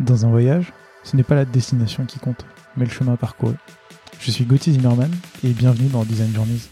[0.00, 0.72] Dans un voyage,
[1.02, 3.54] ce n'est pas la destination qui compte, mais le chemin parcouru.
[4.20, 5.10] Je suis Gauthier Zimmerman
[5.42, 6.68] et bienvenue dans Design Journeys.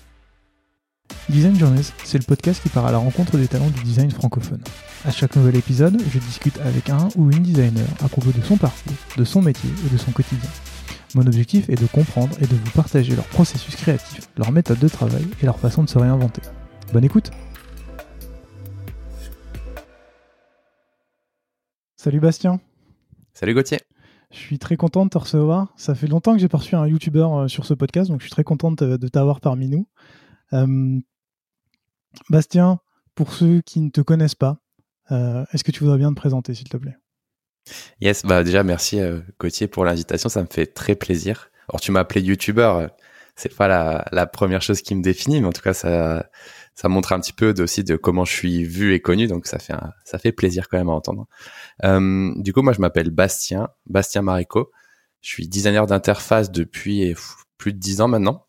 [1.29, 4.63] Design Journeys, c'est le podcast qui part à la rencontre des talents du design francophone.
[5.05, 8.57] À chaque nouvel épisode, je discute avec un ou une designer à propos de son
[8.57, 10.51] parcours, de son métier et de son quotidien.
[11.17, 14.89] Mon objectif est de comprendre et de vous partager leur processus créatif, leur méthode de
[14.89, 16.43] travail et leur façon de se réinventer.
[16.93, 17.33] Bonne écoute
[21.97, 22.61] Salut Bastien
[23.39, 23.81] Salut Gauthier.
[24.31, 25.75] Je suis très content de te recevoir.
[25.77, 28.25] Ça fait longtemps que j'ai pas reçu un YouTuber euh, sur ce podcast, donc je
[28.25, 29.87] suis très content de t'avoir parmi nous.
[30.55, 30.99] Euh,
[32.31, 32.81] Bastien,
[33.15, 34.57] pour ceux qui ne te connaissent pas,
[35.11, 36.97] euh, est-ce que tu voudrais bien te présenter, s'il te plaît?
[38.01, 39.01] Yes, bah déjà merci
[39.39, 41.51] Gauthier pour l'invitation, ça me fait très plaisir.
[41.69, 42.87] Alors tu m'as appelé YouTuber,
[43.35, 46.31] c'est pas la, la, première chose qui me définit, mais en tout cas ça
[46.77, 49.59] ça montre un petit peu aussi de comment je suis vu et connu, donc ça
[49.59, 51.27] fait ça fait plaisir quand même à entendre.
[51.85, 54.71] Euh, du coup, moi je m'appelle Bastien, Bastien Marico.
[55.23, 57.15] Je suis designer d'interface depuis
[57.57, 58.47] plus de dix ans maintenant,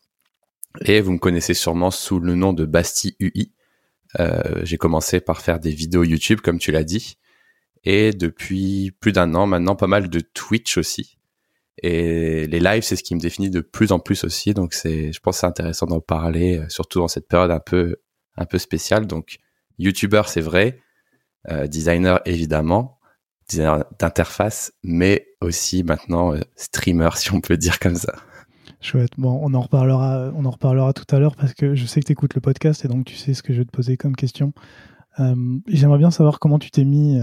[0.84, 3.52] et vous me connaissez sûrement sous le nom de Basti UI.
[4.20, 7.16] Euh, j'ai commencé par faire des vidéos YouTube, comme tu l'as dit,
[7.84, 11.18] et depuis plus d'un an maintenant, pas mal de Twitch aussi.
[11.82, 14.52] Et les lives, c'est ce qui me définit de plus en plus aussi.
[14.52, 17.96] Donc c'est, je pense, c'est intéressant d'en parler, euh, surtout dans cette période un peu,
[18.38, 19.06] un peu spéciale.
[19.06, 19.38] Donc,
[19.78, 20.80] YouTuber, c'est vrai,
[21.50, 22.98] euh, designer évidemment,
[23.48, 28.14] designer d'interface, mais aussi maintenant euh, streamer, si on peut dire comme ça.
[28.80, 29.12] Chouette.
[29.18, 32.06] Bon, on en reparlera, on en reparlera tout à l'heure parce que je sais que
[32.06, 34.14] tu écoutes le podcast et donc tu sais ce que je vais te poser comme
[34.14, 34.52] question.
[35.66, 37.18] J'aimerais bien savoir comment tu t'es mis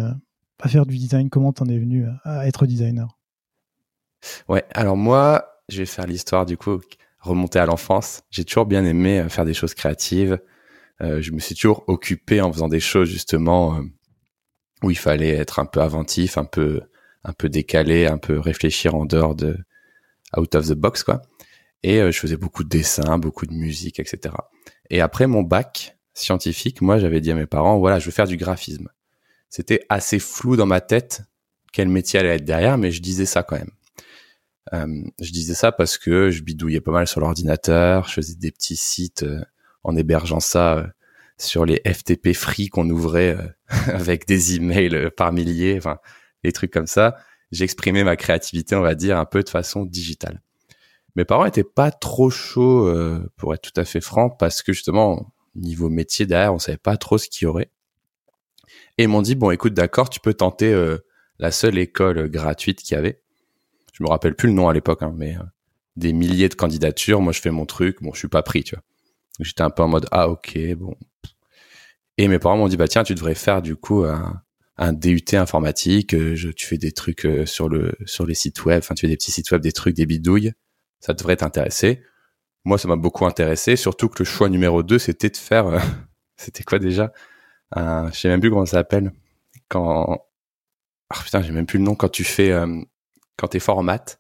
[0.59, 3.17] à faire du design, comment tu en es venu à être designer?
[4.50, 6.81] Ouais, alors moi, je vais faire l'histoire du coup,
[7.19, 8.23] remonter à l'enfance.
[8.29, 10.39] J'ai toujours bien aimé euh, faire des choses créatives.
[11.01, 13.81] Euh, je me suis toujours occupé en faisant des choses justement euh,
[14.83, 16.81] où il fallait être un peu inventif, un peu
[17.23, 19.57] un peu décalé, un peu réfléchir en dehors de
[20.38, 21.21] out of the box quoi.
[21.83, 24.35] Et je faisais beaucoup de dessins, beaucoup de musique, etc.
[24.89, 28.28] Et après mon bac scientifique, moi j'avais dit à mes parents voilà je veux faire
[28.28, 28.89] du graphisme.
[29.50, 31.23] C'était assez flou dans ma tête
[31.75, 33.72] quel métier allait être derrière, mais je disais ça quand même.
[34.73, 38.51] Euh, je disais ça parce que je bidouillais pas mal sur l'ordinateur, je faisais des
[38.51, 39.41] petits sites euh,
[39.85, 40.88] en hébergeant ça euh,
[41.38, 43.38] sur les FTP free qu'on ouvrait
[43.88, 45.97] avec des emails par milliers, enfin
[46.44, 47.16] des trucs comme ça.
[47.51, 50.41] J'exprimais ma créativité, on va dire, un peu de façon digitale.
[51.16, 52.91] Mes parents étaient pas trop chauds,
[53.38, 56.97] pour être tout à fait franc, parce que justement, niveau métier derrière, on savait pas
[56.97, 57.69] trop ce qu'il y aurait.
[58.97, 60.97] Et ils m'ont dit, bon, écoute, d'accord, tu peux tenter
[61.40, 63.22] la seule école gratuite qu'il y avait
[63.96, 65.44] je me rappelle plus le nom à l'époque, hein, mais euh,
[65.96, 67.22] des milliers de candidatures.
[67.22, 68.02] Moi, je fais mon truc.
[68.02, 68.84] Bon, je suis pas pris, tu vois.
[69.40, 70.96] J'étais un peu en mode ah ok bon.
[72.18, 74.41] Et mes parents m'ont dit bah tiens tu devrais faire du coup un,
[74.78, 76.13] un DUT informatique.
[76.13, 78.79] Euh, je, tu fais des trucs euh, sur le sur les sites web.
[78.79, 80.53] Enfin tu fais des petits sites web, des trucs, des bidouilles.
[81.00, 82.03] Ça devrait t'intéresser.
[82.66, 83.75] Moi ça m'a beaucoup intéressé.
[83.75, 85.81] Surtout que le choix numéro 2 c'était de faire
[86.38, 87.12] c'était quoi déjà?
[87.72, 89.12] Un, je sais même plus comment ça s'appelle
[89.69, 90.19] quand
[91.09, 92.52] ah putain j'ai même plus le nom quand tu fais
[93.38, 94.19] quand tu es fort en maths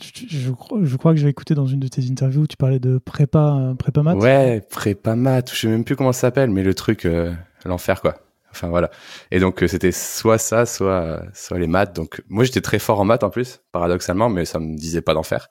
[0.00, 3.56] je, crois que j'ai écouté dans une de tes interviews où tu parlais de prépa,
[3.60, 4.16] euh, prépa maths.
[4.16, 7.32] Ouais, prépa maths, je sais même plus comment ça s'appelle, mais le truc, euh,
[7.64, 8.16] l'enfer quoi.
[8.50, 8.90] Enfin voilà.
[9.30, 11.94] Et donc euh, c'était soit ça, soit soit les maths.
[11.94, 15.14] Donc moi j'étais très fort en maths en plus, paradoxalement, mais ça me disait pas
[15.14, 15.48] d'en faire.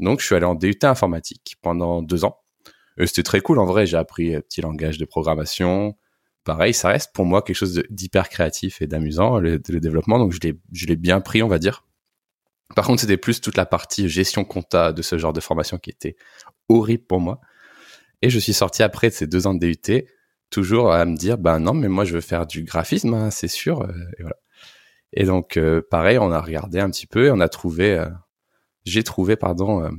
[0.00, 2.38] Donc je suis allé en DUT informatique pendant deux ans.
[2.98, 3.86] C'était très cool en vrai.
[3.86, 5.96] J'ai appris un petit langage de programmation.
[6.44, 10.18] Pareil, ça reste pour moi quelque chose d'hyper créatif et d'amusant le, développement.
[10.18, 11.84] Donc je l'ai bien pris, on va dire.
[12.74, 15.90] Par contre, c'était plus toute la partie gestion compta de ce genre de formation qui
[15.90, 16.16] était
[16.68, 17.40] horrible pour moi.
[18.22, 20.06] Et je suis sorti après de ces deux ans de DUT,
[20.50, 23.48] toujours à me dire, ben non, mais moi je veux faire du graphisme, hein, c'est
[23.48, 23.82] sûr.
[23.82, 24.36] Euh, et voilà.
[25.12, 28.08] Et donc, euh, pareil, on a regardé un petit peu et on a trouvé, euh,
[28.84, 29.90] j'ai trouvé, pardon,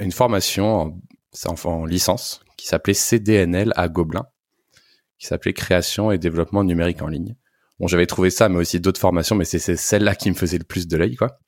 [0.00, 1.00] une formation
[1.46, 4.26] en, en licence qui s'appelait CDNL à Gobelin,
[5.18, 7.36] qui s'appelait Création et Développement Numérique en ligne.
[7.78, 10.64] Bon, j'avais trouvé ça, mais aussi d'autres formations, mais c'est celle-là qui me faisait le
[10.64, 11.38] plus de l'œil, quoi.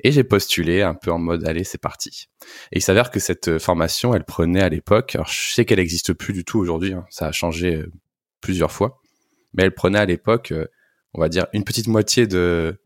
[0.00, 2.28] Et j'ai postulé un peu en mode allez c'est parti.
[2.72, 5.78] Et il s'avère que cette euh, formation elle prenait à l'époque, alors je sais qu'elle
[5.78, 7.90] n'existe plus du tout aujourd'hui, hein, ça a changé euh,
[8.40, 9.00] plusieurs fois,
[9.54, 10.66] mais elle prenait à l'époque, euh,
[11.14, 12.80] on va dire une petite moitié de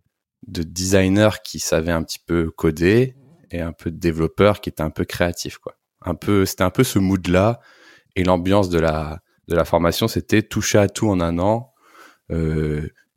[0.49, 3.15] de designers qui savaient un petit peu coder
[3.53, 5.77] et un peu de développeurs qui étaient un peu créatifs quoi.
[6.01, 7.61] Un peu c'était un peu ce mood là
[8.17, 11.69] et l'ambiance de la de la formation c'était toucher à tout en un an.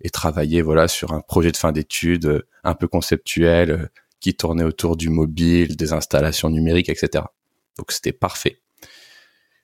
[0.06, 3.88] Et travailler voilà sur un projet de fin d'études euh, un peu conceptuel euh,
[4.20, 7.26] qui tournait autour du mobile, des installations numériques, etc.
[7.78, 8.62] Donc c'était parfait.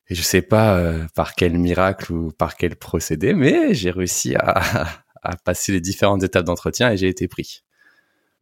[0.07, 4.35] Et je sais pas euh, par quel miracle ou par quel procédé, mais j'ai réussi
[4.35, 4.63] à,
[5.45, 7.61] passer les différentes étapes d'entretien et j'ai été pris.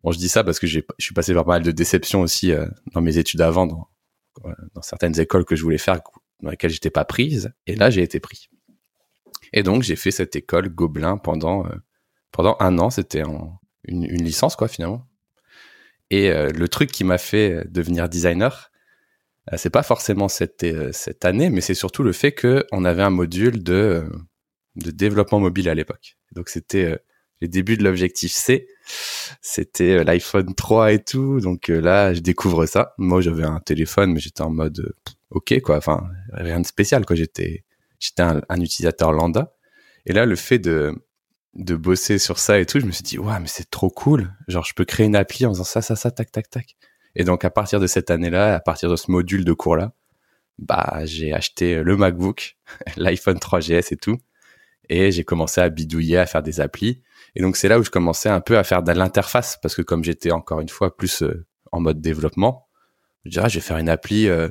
[0.02, 2.54] Bon, je dis ça parce que je suis passé par pas mal de déceptions aussi
[2.94, 6.00] dans mes études avant, dans, certaines écoles que je voulais faire,
[6.42, 8.50] dans lesquelles j'étais pas prise, et là j'ai été pris.
[9.52, 11.66] Et donc j'ai fait cette école Gobelin pendant
[12.32, 12.90] pendant un an.
[12.90, 13.24] C'était
[13.86, 15.06] une, licence quoi finalement.
[16.12, 18.72] Et euh, le truc qui m'a fait devenir designer,
[19.56, 23.10] c'est pas forcément cette cette année, mais c'est surtout le fait que on avait un
[23.10, 24.08] module de
[24.76, 26.18] développement mobile à l'époque.
[26.34, 27.00] Donc c'était
[27.42, 28.68] les débuts de l'objectif C.
[29.42, 31.40] C'était euh, l'iPhone 3 et tout.
[31.40, 32.94] Donc euh, là, je découvre ça.
[32.98, 34.94] Moi, j'avais un téléphone, mais j'étais en mode euh,
[35.32, 35.78] OK quoi.
[35.78, 37.16] Enfin, rien de spécial quoi.
[37.16, 37.64] J'étais
[38.20, 39.54] un, utilisateur lambda.
[40.06, 40.94] Et là, le fait de
[41.56, 44.34] de bosser sur ça et tout, je me suis dit ouais, mais c'est trop cool.
[44.48, 46.76] Genre, je peux créer une appli en faisant ça, ça, ça, tac, tac, tac.
[47.16, 49.94] Et donc à partir de cette année-là, à partir de ce module de cours là,
[50.60, 52.58] bah j'ai acheté le MacBook,
[52.98, 54.18] l'iPhone 3GS et tout,
[54.90, 57.02] et j'ai commencé à bidouiller, à faire des applis.
[57.36, 59.82] Et donc c'est là où je commençais un peu à faire de l'interface parce que
[59.82, 62.68] comme j'étais encore une fois plus euh, en mode développement,
[63.26, 64.50] je dirais ah, je vais faire une appli euh,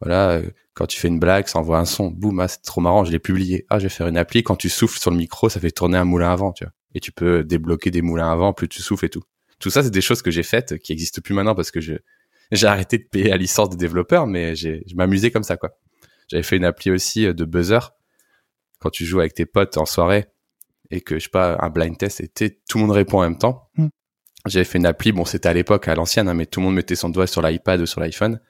[0.00, 2.80] voilà, euh, quand tu fais une blague, ça envoie un son, boum, ah, c'est trop
[2.80, 3.66] marrant, je l'ai publié.
[3.68, 5.98] Ah, je vais faire une appli quand tu souffles sur le micro, ça fait tourner
[5.98, 6.72] un moulin à vent, tu vois.
[6.94, 9.22] Et tu peux débloquer des moulins à vent plus tu souffles et tout.
[9.58, 11.94] Tout ça c'est des choses que j'ai faites qui existent plus maintenant parce que je
[12.50, 15.70] j'ai arrêté de payer la licence de développeur mais j'ai je m'amusais comme ça quoi.
[16.28, 17.90] J'avais fait une appli aussi de buzzer
[18.78, 20.26] quand tu joues avec tes potes en soirée
[20.90, 23.38] et que je sais pas un blind test était tout le monde répond en même
[23.38, 23.68] temps.
[23.76, 23.88] Mm.
[24.46, 26.74] J'avais fait une appli, bon c'était à l'époque à l'ancienne, hein, mais tout le monde
[26.74, 28.40] mettait son doigt sur l'iPad ou sur l'iPhone.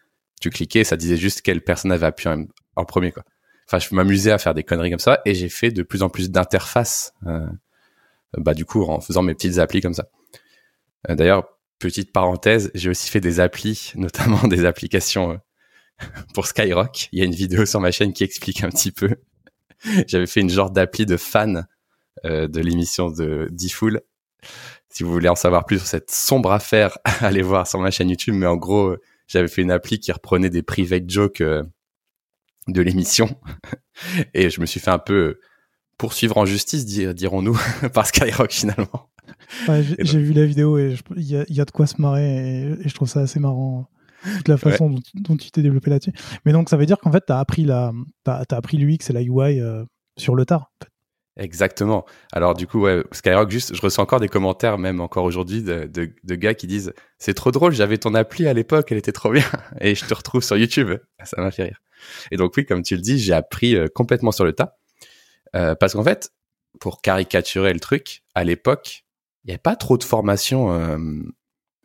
[0.41, 2.47] Tu cliquais, ça disait juste quelle personne avait appuyé
[2.77, 3.25] en, premier quoi.
[3.67, 6.09] Enfin, je m'amusais à faire des conneries comme ça et j'ai fait de plus en
[6.09, 7.13] plus d'interfaces.
[7.27, 7.47] Euh,
[8.37, 10.09] bah du coup en faisant mes petites applis comme ça.
[11.09, 11.49] Euh, d'ailleurs,
[11.79, 17.09] petite parenthèse, j'ai aussi fait des applis, notamment des applications euh, pour Skyrock.
[17.13, 19.11] Il y a une vidéo sur ma chaîne qui explique un petit peu.
[20.07, 21.67] J'avais fait une genre d'appli de fan
[22.25, 24.01] de l'émission de D-Fool.
[24.89, 28.11] Si vous voulez en savoir plus sur cette sombre affaire, allez voir sur ma chaîne
[28.11, 28.35] YouTube.
[28.35, 28.97] Mais en gros,
[29.29, 31.63] j'avais fait une appli qui reprenait des private jokes euh,
[32.67, 33.39] de l'émission.
[34.35, 35.39] Et je me suis fait un peu
[35.99, 37.59] poursuivre en justice, dirons-nous,
[37.95, 39.11] par Skyrock finalement.
[39.99, 43.09] j'ai vu la vidéo et il y, a, de quoi se marrer et, je trouve
[43.09, 43.89] ça assez marrant
[44.39, 46.13] toute la façon dont, tu t'es développé là-dessus.
[46.45, 47.93] Mais donc ça veut dire qu'en fait tu as appris la
[48.27, 49.85] as, appris l'UX et la UI euh,
[50.17, 50.73] sur le tard.
[51.39, 52.05] Exactement.
[52.33, 55.87] Alors du coup, ouais, Skyrock, juste, je reçois encore des commentaires, même encore aujourd'hui, de,
[55.87, 59.13] de, de, gars qui disent c'est trop drôle, j'avais ton appli à l'époque, elle était
[59.13, 59.45] trop bien,
[59.81, 60.99] et je te retrouve sur YouTube.
[61.25, 61.81] Ça m'a fait rire.
[62.33, 64.79] Et donc oui, comme tu le dis, j'ai appris euh, complètement sur le tas,
[65.55, 66.33] euh, parce qu'en fait,
[66.81, 69.05] pour caricaturer le truc, à l'époque,
[69.45, 70.99] il n'y avait pas trop de formation euh,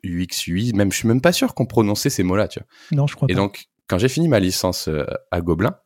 [0.04, 0.74] UX, UI.
[0.74, 2.68] Même je suis même pas sûr qu'on prononçait ces mots-là, tu vois.
[2.92, 3.34] Non, je crois et pas.
[3.34, 5.78] Et donc, quand j'ai fini ma licence euh, à Gobelin,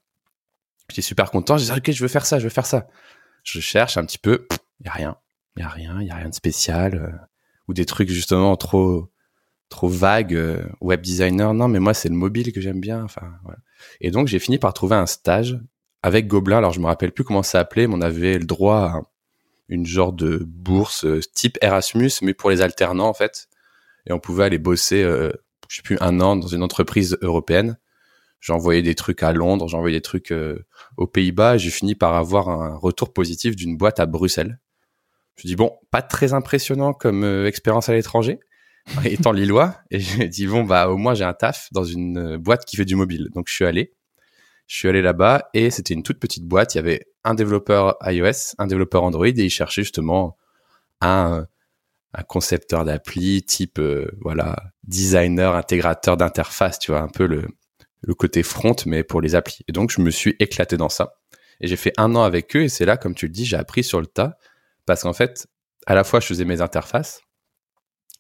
[0.90, 1.58] j'étais super content.
[1.58, 2.88] J'ai dit ok, je veux faire ça, je veux faire ça
[3.48, 4.46] je cherche un petit peu,
[4.82, 5.18] il y a rien,
[5.56, 7.26] il y a rien, il y a rien de spécial euh,
[7.68, 9.10] ou des trucs justement trop
[9.70, 11.54] trop vagues euh, web designer.
[11.54, 13.32] Non mais moi c'est le mobile que j'aime bien enfin.
[14.02, 15.60] Et donc j'ai fini par trouver un stage
[16.04, 18.78] avec Gobelin, alors je me rappelle plus comment ça s'appelait, mais on avait le droit
[18.78, 19.02] à
[19.70, 23.48] une genre de bourse euh, type Erasmus mais pour les alternants en fait.
[24.08, 27.78] Et on pouvait aller bosser je sais plus un an dans une entreprise européenne
[28.48, 30.66] j'ai envoyé des trucs à Londres, j'ai envoyé des trucs euh,
[30.96, 31.58] aux Pays-Bas.
[31.58, 34.62] J'ai fini par avoir un retour positif d'une boîte à Bruxelles.
[35.36, 38.40] Je dis bon, pas très impressionnant comme euh, expérience à l'étranger,
[39.04, 39.76] étant lillois.
[39.92, 42.78] Et j'ai dit bon bah au moins j'ai un taf dans une euh, boîte qui
[42.78, 43.28] fait du mobile.
[43.36, 43.94] Donc je suis allé,
[44.68, 46.74] je suis allé là-bas et c'était une toute petite boîte.
[46.74, 50.38] Il y avait un développeur iOS, un développeur Android et ils cherchaient justement
[51.02, 51.46] un
[52.14, 53.82] un concepteur d'appli type
[54.22, 57.50] voilà designer intégrateur d'interface tu vois un peu le
[58.02, 59.64] le côté front, mais pour les applis.
[59.68, 61.14] Et donc, je me suis éclaté dans ça.
[61.62, 63.58] Et j'ai fait un an avec eux, et c'est là, comme tu le dis, j'ai
[63.58, 64.38] appris sur le tas,
[64.86, 65.48] parce qu'en fait,
[65.86, 67.22] à la fois, je faisais mes interfaces,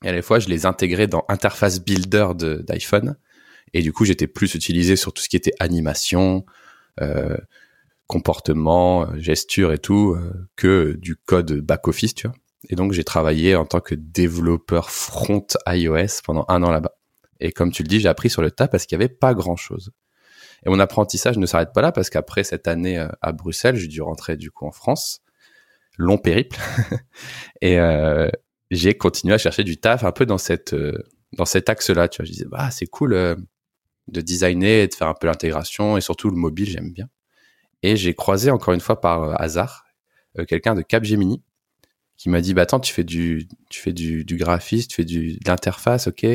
[0.03, 3.17] et à la fois, je les intégrais dans Interface Builder d'iPhone.
[3.73, 6.45] Et du coup, j'étais plus utilisé sur tout ce qui était animation,
[7.01, 7.37] euh,
[8.05, 12.35] comportement, gesture et tout, euh, que du code back-office, tu vois.
[12.69, 16.96] Et donc, j'ai travaillé en tant que développeur front iOS pendant un an là-bas.
[17.39, 19.33] Et comme tu le dis, j'ai appris sur le tas parce qu'il n'y avait pas
[19.33, 19.91] grand-chose.
[20.65, 23.87] Et mon apprentissage ne s'arrête pas là parce qu'après cette année euh, à Bruxelles, j'ai
[23.87, 25.21] dû rentrer du coup en France,
[25.97, 26.57] long périple,
[27.61, 28.29] et euh,
[28.71, 30.97] j'ai continué à chercher du taf un peu dans cette euh,
[31.33, 32.07] dans cet axe-là.
[32.07, 33.37] Tu vois, je disais bah c'est cool
[34.07, 37.07] de designer et de faire un peu l'intégration et surtout le mobile, j'aime bien.
[37.83, 39.85] Et j'ai croisé encore une fois par hasard
[40.47, 41.41] quelqu'un de Capgemini
[42.17, 45.33] qui m'a dit bah attends tu fais du tu fais du, graphisme, tu fais du
[45.33, 46.25] de l'interface, ok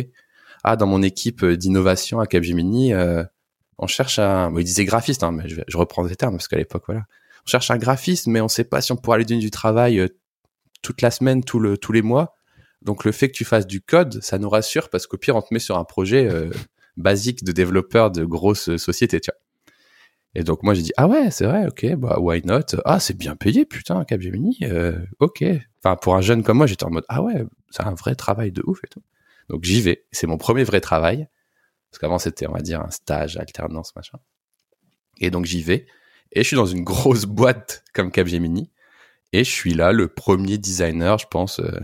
[0.65, 3.25] ah dans mon équipe euh, d'innovation à Capgemini, euh,
[3.79, 6.57] on cherche un, bon, il disait graphiste, hein, mais je, reprends ces termes parce qu'à
[6.57, 7.03] l'époque voilà,
[7.45, 9.99] on cherche un graphiste, mais on sait pas si on pourra lui donner du travail
[9.99, 10.09] euh,
[10.83, 12.37] toute la semaine, tout le, tous les mois.
[12.83, 15.43] Donc le fait que tu fasses du code, ça nous rassure parce qu'au pire, on
[15.43, 16.51] te met sur un projet euh,
[16.97, 19.39] basique de développeur de grosses sociétés, tu vois.
[20.35, 22.77] Et donc moi j'ai dit ah ouais c'est vrai ok bah why not?
[22.87, 25.45] Ah c'est bien payé putain Capgemini euh, ok
[25.79, 28.51] enfin pour un jeune comme moi j'étais en mode ah ouais c'est un vrai travail
[28.51, 29.03] de ouf et tout
[29.49, 30.07] donc j'y vais.
[30.13, 31.29] C'est mon premier vrai travail.
[31.91, 34.19] Parce qu'avant c'était on va dire un stage alternance machin.
[35.21, 35.87] Et donc j'y vais.
[36.33, 38.71] Et je suis dans une grosse boîte comme Capgemini.
[39.33, 41.81] Et je suis là le premier designer je pense euh,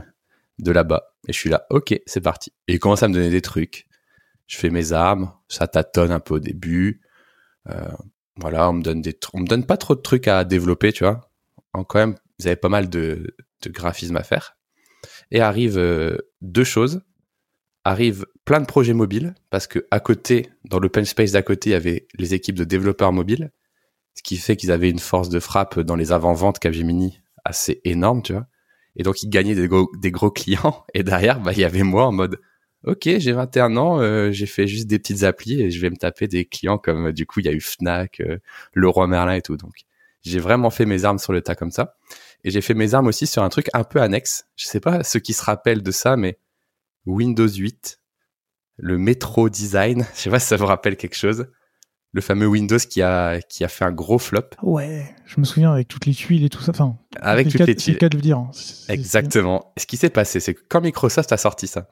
[0.59, 1.15] de là-bas.
[1.29, 2.53] Et je suis là ok c'est parti.
[2.69, 3.87] Et il commence à me donner des trucs.
[4.47, 7.03] Je fais mes armes ça tâtonne un peu au début.
[7.69, 7.89] Euh,
[8.37, 11.05] voilà, on me donne des, on me donne pas trop de trucs à développer, tu
[11.05, 11.31] vois.
[11.73, 14.57] En quand même, vous avez pas mal de, de graphisme à faire.
[15.31, 17.03] Et arrivent euh, deux choses.
[17.89, 21.73] Arrivent plein de projets mobiles parce que à côté, dans l'open space d'à côté, il
[21.73, 23.51] y avait les équipes de développeurs mobiles,
[24.15, 28.23] ce qui fait qu'ils avaient une force de frappe dans les avant-ventes Capgemini assez énorme,
[28.23, 28.47] tu vois.
[28.97, 29.69] Et donc ils gagnaient des
[30.11, 30.85] gros, clients.
[30.93, 32.39] Et derrière, bah il y avait moi en mode
[32.85, 35.97] ok, j'ai 21 ans, euh, j'ai fait juste des petites applis et je vais me
[35.97, 38.37] taper des clients comme du coup il y a eu Fnac, euh,
[38.75, 39.57] Leroy Merlin et tout.
[39.57, 39.73] Donc
[40.21, 41.97] j'ai vraiment fait mes armes sur le tas comme ça.
[42.45, 44.45] Et j'ai fait mes armes aussi sur un truc un peu annexe.
[44.57, 46.39] Je sais pas ceux qui se rappellent de ça, mais
[47.09, 48.01] Windows 8,
[48.77, 50.07] le métro design.
[50.15, 51.47] Je sais pas si ça vous rappelle quelque chose.
[52.13, 54.49] Le fameux Windows qui a qui a fait un gros flop.
[54.63, 56.71] Ouais, je me souviens avec toutes les tuiles et tout ça.
[56.71, 57.81] Enfin, avec toutes les tuiles.
[57.81, 58.39] C'est le cas de le dire.
[58.39, 58.51] Hein.
[58.89, 59.75] Exactement.
[59.77, 61.89] Ce qui s'est passé, c'est que quand Microsoft a sorti ça,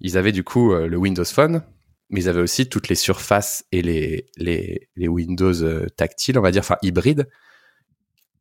[0.00, 1.62] ils avaient du coup euh, le Windows Phone,
[2.08, 6.42] mais ils avaient aussi toutes les surfaces et les, les, les Windows euh, tactiles, on
[6.42, 7.28] va dire, enfin hybrides,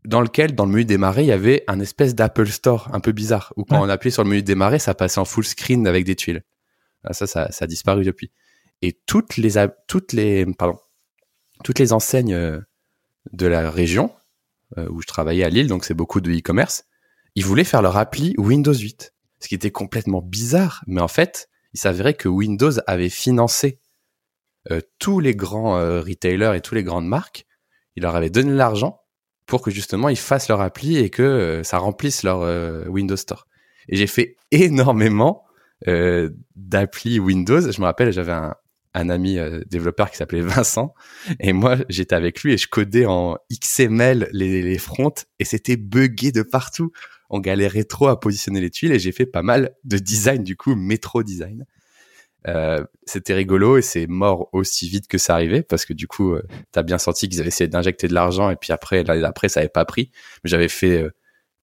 [0.06, 3.12] dans lequel, dans le menu démarrer, il y avait un espèce d'Apple Store un peu
[3.12, 6.06] bizarre, où quand on appuyait sur le menu démarrer, ça passait en full screen avec
[6.06, 6.44] des tuiles.
[7.04, 8.32] Ah, ça, ça, ça a disparu depuis.
[8.82, 9.54] Et toutes les,
[9.88, 10.80] toutes les, pardon,
[11.64, 12.60] toutes les enseignes euh,
[13.34, 14.12] de la région
[14.92, 16.86] où je travaillais à Lille, donc c'est beaucoup de e-commerce,
[17.34, 20.84] ils voulaient faire leur appli Windows 8 ce qui était complètement bizarre.
[20.88, 23.80] Mais en fait, il s'avérait que Windows avait financé
[24.72, 27.46] euh, tous les grands euh, retailers et toutes les grandes marques.
[27.96, 29.02] Il leur avait donné l'argent
[29.50, 32.40] pour que justement ils fassent leur appli et que euh, ça remplisse leur
[32.88, 33.48] Windows Store.
[33.90, 35.44] Et j'ai fait énormément
[36.56, 37.72] d'applis Windows.
[37.72, 38.56] Je me rappelle, j'avais un,
[38.94, 39.38] ami
[39.68, 40.94] développeur qui s'appelait Vincent
[41.40, 45.78] et moi j'étais avec lui et je codais en XML les, les fronts et c'était
[45.78, 46.92] buggé de partout
[47.30, 50.56] on galérait trop à positionner les tuiles et j'ai fait pas mal de design du
[50.56, 51.66] coup, métro design.
[52.48, 56.34] Euh, c'était rigolo et c'est mort aussi vite que ça arrivait parce que du coup,
[56.34, 59.50] euh, t'as bien senti qu'ils avaient essayé d'injecter de l'argent et puis après, l'année d'après,
[59.50, 60.12] ça avait pas pris.
[60.44, 61.10] Mais j'avais fait euh,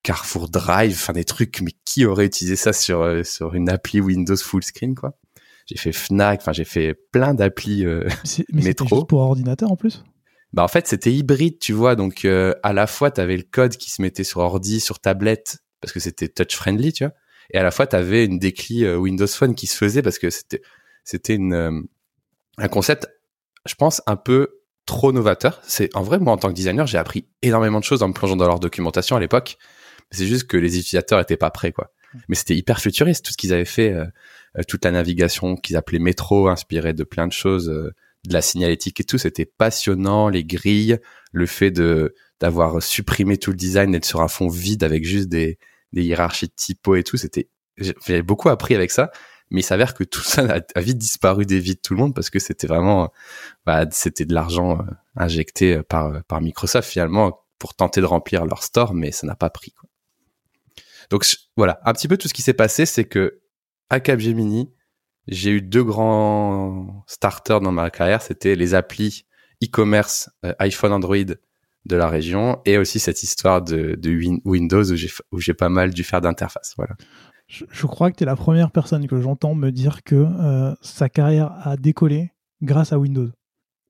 [0.02, 4.00] Carrefour Drive, enfin des trucs, mais qui aurait utilisé ça sur euh, sur une appli
[4.00, 5.18] Windows full screen quoi?
[5.66, 7.84] J'ai fait Fnac, enfin j'ai fait plein d'applis
[8.52, 8.96] métro.
[8.96, 10.04] Juste pour ordinateur en plus?
[10.52, 11.96] Bah en fait c'était hybride tu vois?
[11.96, 15.00] Donc euh, à la fois tu avais le code qui se mettait sur ordi sur
[15.00, 17.12] tablette parce que c'était touch friendly tu vois?
[17.50, 20.18] Et à la fois tu avais une décli euh, Windows Phone qui se faisait parce
[20.18, 20.62] que c'était
[21.04, 21.80] c'était une euh,
[22.58, 23.08] un concept
[23.66, 25.60] je pense un peu trop novateur.
[25.64, 28.12] C'est en vrai moi en tant que designer j'ai appris énormément de choses en me
[28.12, 29.58] plongeant dans leur documentation à l'époque.
[30.12, 31.92] C'est juste que les utilisateurs étaient pas prêts quoi.
[32.28, 33.94] Mais c'était hyper futuriste tout ce qu'ils avaient fait
[34.68, 37.92] toute la navigation qu'ils appelaient métro inspiré de plein de choses
[38.26, 40.98] de la signalétique et tout, c'était passionnant, les grilles,
[41.32, 45.28] le fait de d'avoir supprimé tout le design, d'être sur un fond vide avec juste
[45.30, 45.58] des,
[45.96, 47.48] des hiérarchies de typo et tout, c'était
[47.78, 49.10] j'ai beaucoup appris avec ça,
[49.50, 52.14] mais il s'avère que tout ça a, vite disparu des vies de tout le monde
[52.14, 53.12] parce que c'était vraiment
[53.66, 54.82] bah, c'était de l'argent euh,
[55.16, 59.50] injecté par par Microsoft finalement pour tenter de remplir leur store, mais ça n'a pas
[59.50, 59.72] pris.
[59.72, 59.88] Quoi.
[61.10, 61.26] Donc
[61.56, 63.40] voilà, un petit peu tout ce qui s'est passé, c'est que
[63.90, 64.72] à Capgemini,
[65.28, 68.22] j'ai eu deux grands starters dans ma carrière.
[68.22, 69.26] C'était les applis
[69.62, 71.34] e-commerce euh, iPhone, Android
[71.86, 73.98] de la région et aussi cette histoire de,
[74.44, 74.84] Windows
[75.32, 76.74] où j'ai pas mal dû faire d'interface.
[76.76, 76.94] Voilà.
[77.48, 81.08] Je, crois que tu es la première personne que j'entends me dire que euh, sa
[81.08, 83.30] carrière a décollé grâce à Windows.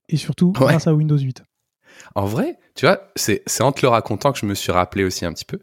[0.08, 1.42] Et surtout grâce à Windows 8.
[2.14, 5.24] En vrai, tu vois, c'est en te le racontant que je me suis rappelé aussi
[5.24, 5.58] un petit peu.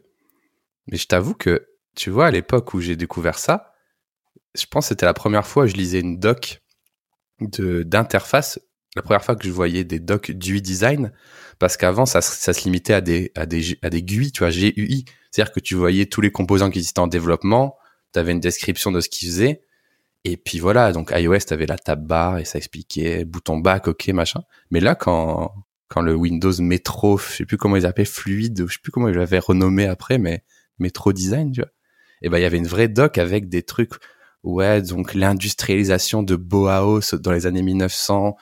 [0.88, 3.72] Mais je t'avoue que, tu vois, à l'époque où j'ai découvert ça,
[4.54, 6.62] je pense que c'était la première fois que je lisais une doc
[7.40, 8.58] d'interface.
[8.96, 11.12] La première fois que je voyais des docs d'UI design,
[11.58, 15.04] parce qu'avant ça, se limitait à des à des à des GUI, tu vois, GUI,
[15.30, 17.76] c'est-à-dire que tu voyais tous les composants qui existaient en développement,
[18.12, 19.62] tu avais une description de ce qu'ils faisaient,
[20.24, 24.08] et puis voilà, donc iOS avais la tab bar et ça expliquait bouton back, ok,
[24.08, 24.42] machin.
[24.70, 25.52] Mais là, quand
[25.88, 29.08] quand le Windows Metro, je sais plus comment ils appelaient, fluide, je sais plus comment
[29.08, 30.44] ils l'avaient renommé après, mais
[30.78, 31.70] Metro Design, tu vois.
[32.22, 33.94] Et ben il y avait une vraie doc avec des trucs
[34.44, 38.36] Ouais, donc l'industrialisation de Bauhaus dans les années 1900,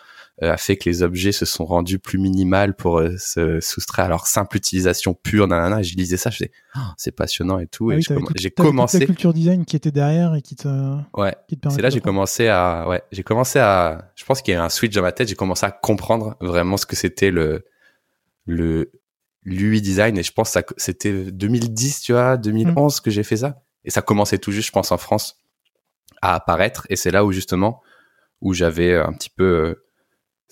[0.51, 4.27] a fait que les objets se sont rendus plus minimales pour se soustraire à leur
[4.27, 5.47] simple utilisation pure.
[5.47, 5.81] Nanana.
[5.81, 7.91] Et je lisais ça, je disais, oh, c'est passionnant et tout.
[7.91, 8.03] Ah et oui,
[8.37, 8.99] j'ai commencé.
[8.99, 10.69] toute la culture design qui était derrière et qui te,
[11.17, 11.35] Ouais.
[11.71, 14.69] C'est là j'ai commencé à ouais j'ai commencé à je pense qu'il y a un
[14.69, 17.65] switch dans ma tête j'ai commencé à comprendre vraiment ce que c'était le
[18.47, 18.93] le
[19.45, 23.63] l'UI design et je pense que c'était 2010 tu vois 2011 que j'ai fait ça
[23.85, 25.39] et ça commençait tout juste je pense en France
[26.21, 27.83] à apparaître et c'est là où justement
[28.41, 29.85] où j'avais un petit peu euh,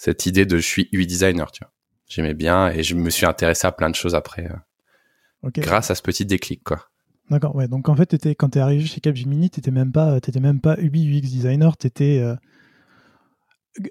[0.03, 1.73] cette idée de je suis UI designer tu vois
[2.09, 5.95] j'aimais bien et je me suis intéressé à plein de choses après euh, grâce à
[5.95, 6.87] ce petit déclic quoi
[7.31, 7.69] D'accord, ouais.
[7.69, 10.41] Donc en fait, t'étais- quand tu es arrivé chez Capgemini, tu n'étais même pas, t'étais
[10.41, 12.21] même pas UI UX designer, tu étais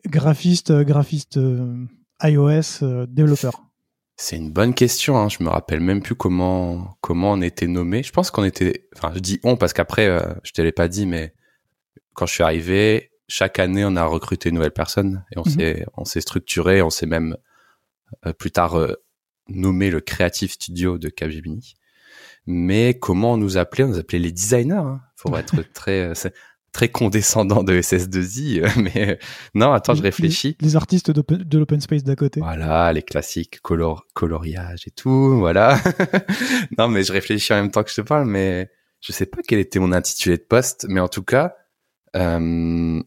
[0.08, 1.86] graphiste, euh, graphiste euh,
[2.24, 3.64] iOS euh, développeur.
[4.18, 5.18] C'est une bonne question.
[5.18, 5.30] Hein.
[5.30, 8.04] Je me rappelle même plus comment comment on était nommé.
[8.04, 8.90] Je pense qu'on était.
[8.98, 11.34] Enfin, je dis on parce qu'après, euh, je te l'ai pas dit, mais
[12.14, 15.52] quand je suis arrivé, chaque année, on a recruté une nouvelle personne et on Mhm.
[15.52, 16.82] s'est on s'est structuré.
[16.82, 17.38] On s'est même
[18.26, 18.96] euh, plus tard euh,
[19.48, 21.76] nommé le Creative Studio de Capgemini.
[22.48, 23.84] Mais comment on nous appelait?
[23.84, 24.74] On nous appelait les designers.
[24.76, 25.02] Hein.
[25.16, 26.30] Faut être très euh,
[26.72, 28.62] très condescendant de SS2I.
[28.64, 29.16] euh, Mais euh,
[29.56, 30.56] non, attends, je réfléchis.
[30.60, 32.40] Les, les artistes de l'open space d'à côté.
[32.42, 35.80] Voilà, les classiques color, coloriage et tout, voilà.
[36.78, 38.70] non, mais je réfléchis en même temps que je te parle, mais
[39.02, 41.56] je sais pas quel était mon intitulé de poste, mais en tout cas,
[42.16, 43.02] euh,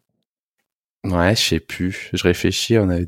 [1.04, 2.10] ouais, je sais plus.
[2.12, 3.06] Je réfléchis, on avait,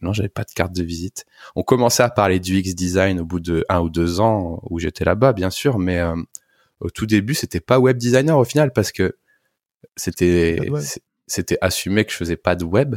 [0.00, 1.24] non, j'avais pas de carte de visite.
[1.56, 4.78] On commençait à parler du X design au bout de un ou deux ans où
[4.78, 6.16] j'étais là-bas, bien sûr, mais euh,
[6.80, 9.16] au tout début, c'était pas web designer au final parce que
[9.96, 10.58] c'était
[11.26, 12.96] c'était assumé que je faisais pas de web.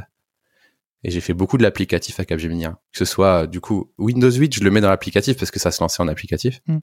[1.03, 2.65] Et j'ai fait beaucoup de l'applicatif à Capgemini.
[2.65, 2.77] hein.
[2.93, 5.69] Que ce soit, du coup, Windows 8, je le mets dans l'applicatif parce que ça
[5.69, 6.61] se lançait en applicatif.
[6.65, 6.77] Mm.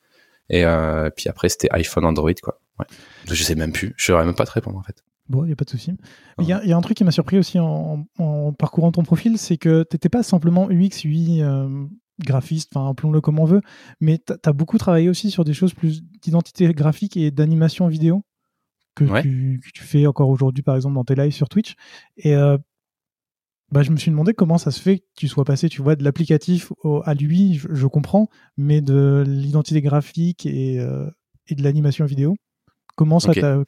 [0.50, 2.60] Et euh, puis après, c'était iPhone, Android, quoi.
[2.78, 2.86] Ouais.
[3.30, 3.94] Je sais même plus.
[3.96, 5.02] Je saurais même pas te répondre, en fait.
[5.30, 5.92] Bon, il n'y a pas de souci.
[6.40, 8.90] Il y, a- il y a un truc qui m'a surpris aussi en, en parcourant
[8.92, 11.86] ton profil, c'est que tu n'étais pas simplement UX, UI, euh,
[12.18, 13.62] graphiste, enfin appelons-le comme on veut,
[14.00, 18.22] mais tu as beaucoup travaillé aussi sur des choses plus d'identité graphique et d'animation vidéo
[18.96, 19.22] que, Ouais.
[19.22, 21.74] tu, que tu fais encore aujourd'hui, par exemple, dans tes lives sur Twitch.
[22.16, 22.58] Et euh,
[23.70, 25.94] bah, je me suis demandé comment ça se fait que tu sois passé, tu vois,
[25.94, 26.72] de l'applicatif
[27.04, 31.08] à l'UI, je, je comprends, mais de l'identité graphique et, euh,
[31.46, 32.34] et de l'animation vidéo.
[32.96, 33.62] Comment ça t'a-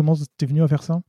[0.00, 1.02] Comment t'es venu à faire ça?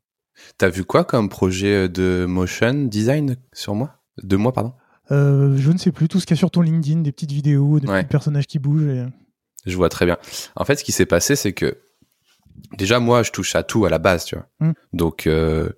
[0.57, 4.01] T'as vu quoi comme projet de motion design sur moi?
[4.21, 4.73] De moi, pardon?
[5.11, 7.31] Euh, je ne sais plus, tout ce qu'il y a sur ton LinkedIn, des petites
[7.31, 7.99] vidéos, des Ouais.
[8.01, 8.83] petits personnages qui bougent.
[8.83, 9.05] et-
[9.65, 10.17] Je vois très bien.
[10.57, 11.77] En fait, ce qui s'est passé, c'est que
[12.77, 14.49] déjà moi, je touche à tout à la base, tu vois.
[14.59, 14.73] Mm.
[14.91, 15.69] Donc euh,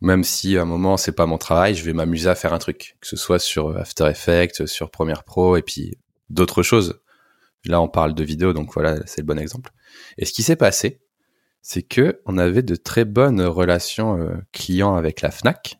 [0.00, 2.58] même si à un moment c'est pas mon travail, je vais m'amuser à faire un
[2.58, 5.98] truc, que ce soit sur After Effects, sur Premiere Pro et puis
[6.30, 6.98] d'autres choses.
[7.66, 9.70] Là, on parle de vidéo, donc voilà, c'est le bon exemple.
[10.16, 11.02] Et ce qui s'est passé,
[11.62, 15.78] c'est que on avait de très bonnes relations euh, clients avec la Fnac.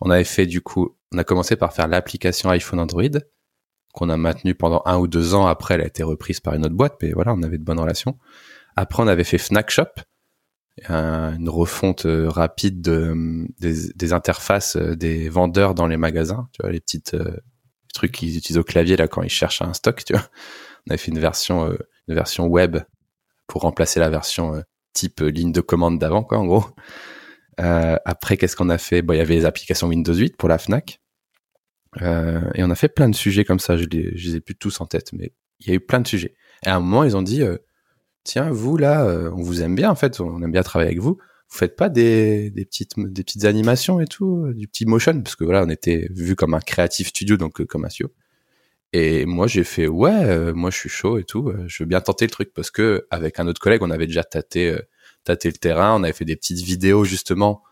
[0.00, 3.02] On avait fait du coup, on a commencé par faire l'application iPhone Android
[3.94, 5.46] qu'on a maintenue pendant un ou deux ans.
[5.46, 7.80] Après, elle a été reprise par une autre boîte, mais voilà, on avait de bonnes
[7.80, 8.18] relations.
[8.76, 9.86] Après, on avait fait Fnac Shop,
[10.88, 16.48] un- une refonte euh, rapide de, des, interfaces euh, des vendeurs dans les magasins.
[16.52, 17.36] Tu vois, les petites euh,
[17.94, 20.04] trucs qu'ils utilisent au clavier là quand ils cherchent un stock.
[20.04, 20.22] Tu vois,
[20.86, 22.78] on avait fait une version, euh, une version web
[23.48, 24.60] pour remplacer la version euh,
[24.92, 26.64] type euh, ligne de commande d'avant, quoi, en gros.
[27.60, 29.02] Euh, après, qu'est-ce qu'on a fait?
[29.02, 31.00] Bon, il y avait les applications Windows 8 pour la Fnac.
[32.02, 33.76] Euh, et on a fait plein de sujets comme ça.
[33.76, 36.06] Je les, les ai plus tous en tête, mais il y a eu plein de
[36.06, 36.34] sujets.
[36.64, 37.42] Et à un moment, ils ont dit,
[38.24, 41.18] tiens, vous là, on vous aime bien en fait, on aime bien travailler avec vous.
[41.50, 45.34] Vous faites pas des, des petites des petites animations et tout, du petit motion, parce
[45.34, 48.12] que voilà, on était vu comme un creative studio, donc comme un studio.
[48.92, 51.88] Et moi, j'ai fait ouais, euh, moi je suis chaud et tout, euh, je veux
[51.88, 54.80] bien tenter le truc parce que avec un autre collègue, on avait déjà tâté euh,
[55.24, 57.62] tâté le terrain, on avait fait des petites vidéos justement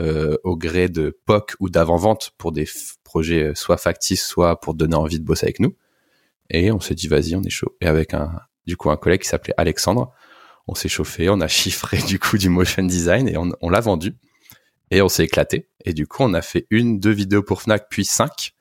[0.00, 2.68] euh, au gré de POC ou d'avant-vente pour des
[3.02, 5.74] projets euh, soit factices, soit pour donner envie de bosser avec nous.
[6.50, 7.76] Et on s'est dit, vas-y, on est chaud.
[7.80, 10.12] Et avec un, du coup, un collègue qui s'appelait Alexandre,
[10.68, 13.80] on s'est chauffé, on a chiffré du coup du motion design et on, on l'a
[13.80, 14.14] vendu.
[14.92, 15.68] Et on s'est éclaté.
[15.84, 18.54] Et du coup, on a fait une, deux vidéos pour Fnac, puis cinq.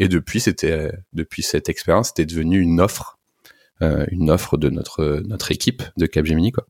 [0.00, 3.18] Et depuis, c'était, depuis cette expérience, c'était devenu une offre,
[3.82, 6.66] euh, une offre de notre, notre équipe de Capgemini, quoi.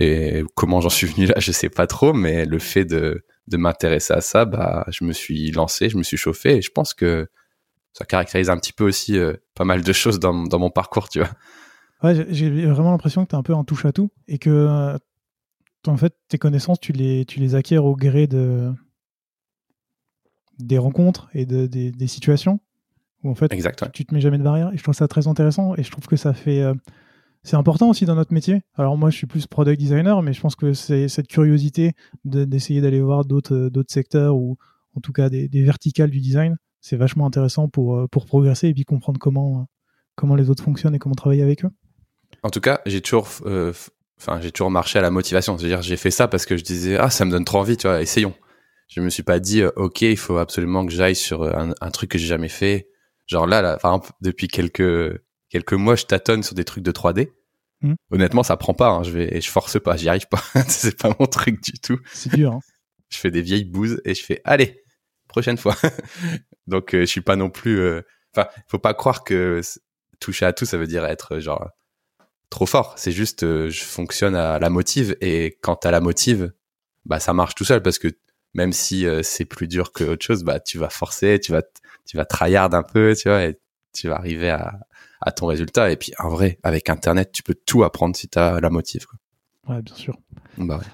[0.00, 3.56] Et comment j'en suis venu là, je sais pas trop, mais le fait de, de
[3.56, 6.94] m'intéresser à ça, bah, je me suis lancé, je me suis chauffé, et je pense
[6.94, 7.28] que
[7.92, 11.08] ça caractérise un petit peu aussi euh, pas mal de choses dans, dans mon parcours,
[11.08, 11.30] tu vois.
[12.02, 14.96] Ouais, j'ai- vraiment l'impression que tu es un peu un touche à tout et que
[15.86, 18.72] en fait tes connaissances tu les tu les acquiers au gré de
[20.58, 22.60] des rencontres et de, des, des situations
[23.22, 23.88] où en fait Exact, ouais.
[23.92, 26.06] tu te mets jamais de barrière et je trouve ça très intéressant et je trouve
[26.06, 26.74] que ça fait euh,
[27.42, 28.62] c'est important aussi dans notre métier.
[28.76, 31.92] Alors moi je suis plus product designer mais je pense que c'est cette curiosité
[32.24, 34.56] de- d'essayer d'aller voir d'autres euh, d'autres secteurs ou
[34.96, 36.56] en tout cas des, verticales du design.
[36.80, 39.66] C'est vachement intéressant pour, pour progresser et puis comprendre comment,
[40.14, 41.70] comment les autres fonctionnent et comment travailler avec eux.
[42.44, 43.26] En tout cas, j'ai toujours,
[44.18, 45.56] enfin, j'ai toujours marché à la motivation.
[45.58, 47.88] C'est-à-dire, j'ai fait ça parce que je disais, ah, ça me donne trop envie, tu
[47.88, 48.34] vois, essayons.
[48.88, 52.10] Je me suis pas dit, ok, il faut absolument que j'aille sur un, un, truc
[52.10, 52.88] que j'ai jamais fait.
[53.26, 55.20] Genre là, là, par exemple, depuis quelques
[55.54, 57.30] quelques mois, je tâtonne sur des trucs de 3D.
[57.80, 57.94] Hmm.
[58.10, 58.88] Honnêtement, ça prend pas.
[58.88, 59.02] Hein.
[59.04, 60.42] Je vais, je force pas, j'y arrive pas.
[60.68, 61.98] c'est pas mon truc du tout.
[62.12, 62.52] C'est dur.
[62.52, 62.60] Hein.
[63.08, 64.82] je fais des vieilles bouses et je fais, allez,
[65.28, 65.76] prochaine fois.
[66.66, 67.78] Donc, euh, je suis pas non plus.
[67.78, 68.02] Euh,
[68.34, 69.60] enfin, faut pas croire que
[70.18, 71.70] toucher à tout, ça veut dire être genre
[72.50, 72.94] trop fort.
[72.96, 76.52] C'est juste, euh, je fonctionne à la motive et quand t'as la motive,
[77.04, 78.08] bah ça marche tout seul parce que
[78.54, 81.62] même si c'est plus dur que autre chose, bah tu vas forcer, tu vas
[82.06, 83.58] tu vas tryhard un peu, tu vois, et
[83.92, 84.80] tu vas arriver à,
[85.20, 85.90] à ton résultat.
[85.90, 89.06] Et puis, en vrai, avec Internet, tu peux tout apprendre si tu as la motive.
[89.06, 89.18] Quoi.
[89.74, 90.16] Ouais, bien sûr.
[90.58, 90.84] Bah ouais.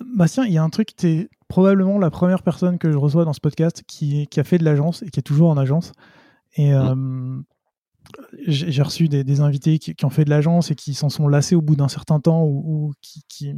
[0.00, 2.96] Euh, Bastien, il y a un truc, tu es probablement la première personne que je
[2.96, 5.56] reçois dans ce podcast qui, qui a fait de l'agence et qui est toujours en
[5.58, 5.92] agence.
[6.54, 6.74] Et mmh.
[6.74, 7.42] euh,
[8.46, 11.28] j'ai reçu des, des invités qui, qui, ont fait de l'agence et qui s'en sont
[11.28, 13.54] lassés au bout d'un certain temps ou, ou qui, qui,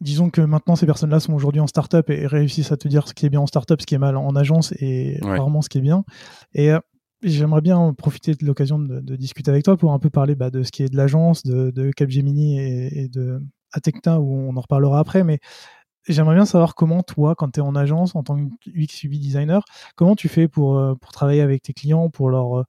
[0.00, 3.14] disons que maintenant ces personnes-là sont aujourd'hui en startup et réussissent à te dire ce
[3.14, 5.78] qui est bien en startup, ce qui est mal en agence et rarement ce qui
[5.78, 6.04] est bien.
[6.54, 6.78] Et euh,
[7.22, 10.62] j'aimerais bien profiter de l'occasion de, discuter avec toi pour un peu parler bah, de
[10.62, 15.24] ce qui est de l'agence, de, Capgemini et, de Atecta où on en reparlera après.
[15.24, 15.40] Mais
[16.06, 19.18] j'aimerais bien savoir comment toi, quand tu es en agence en tant que UX UI
[19.18, 19.64] designer,
[19.96, 22.64] comment tu fais pour, euh, pour travailler avec tes clients, pour leur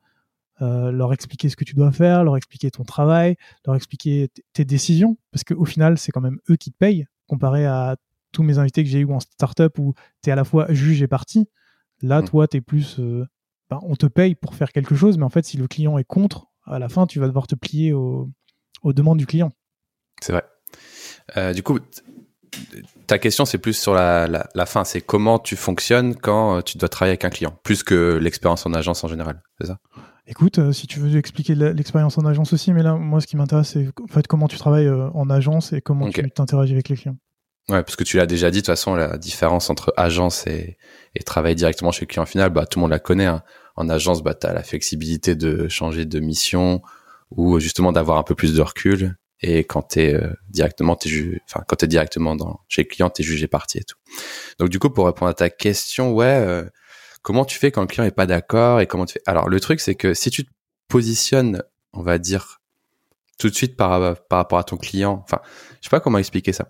[0.61, 4.65] euh, leur expliquer ce que tu dois faire, leur expliquer ton travail, leur expliquer tes
[4.65, 7.95] décisions, parce qu'au final, c'est quand même eux qui te payent comparé à
[8.31, 11.01] tous mes invités que j'ai eu en startup où tu es à la fois juge
[11.01, 11.47] et parti.
[12.01, 12.25] Là, hmm.
[12.25, 12.99] toi, tu es plus.
[12.99, 13.25] Euh,
[13.69, 16.03] ben, on te paye pour faire quelque chose, mais en fait, si le client est
[16.03, 18.29] contre, à la fin, tu vas devoir te plier aux,
[18.83, 19.51] demandes du client.
[20.21, 20.43] C'est vrai.
[21.37, 21.79] Euh, du coup,
[23.07, 24.83] ta question, c'est plus sur la, la, fin.
[24.83, 28.65] C'est comment tu fonctionnes quand euh, tu dois travailler avec un client, plus que l'expérience
[28.65, 29.41] en agence en général.
[29.59, 29.77] C'est ça?
[30.29, 33.69] Écoute, si tu veux expliquer l'expérience en agence aussi, mais là, moi, ce qui m'intéresse,
[33.69, 37.17] c'est en fait comment tu travailles en agence et comment tu t'interagis avec les clients.
[37.69, 40.77] Ouais, parce que tu l'as déjà dit, de toute façon, la différence entre agence et,
[41.15, 43.25] et travailler directement chez le client final, bah, tout le monde la connaît.
[43.25, 43.43] Hein.
[43.75, 46.81] En agence, bah, tu as la flexibilité de changer de mission
[47.29, 49.15] ou justement d'avoir un peu plus de recul.
[49.41, 53.09] Et quand tu es euh, directement, es enfin, quand es directement dans, chez le client,
[53.09, 53.97] tu es jugé parti et tout.
[54.57, 56.63] Donc, du coup, pour répondre à ta question, ouais, euh,
[57.21, 59.21] comment tu fais quand le client est pas d'accord et comment tu fais?
[59.25, 60.49] Alors, le truc, c'est que si tu te
[60.87, 62.61] positionnes, on va dire,
[63.37, 65.39] tout de suite par, par rapport à ton client, enfin,
[65.81, 66.69] je sais pas comment expliquer ça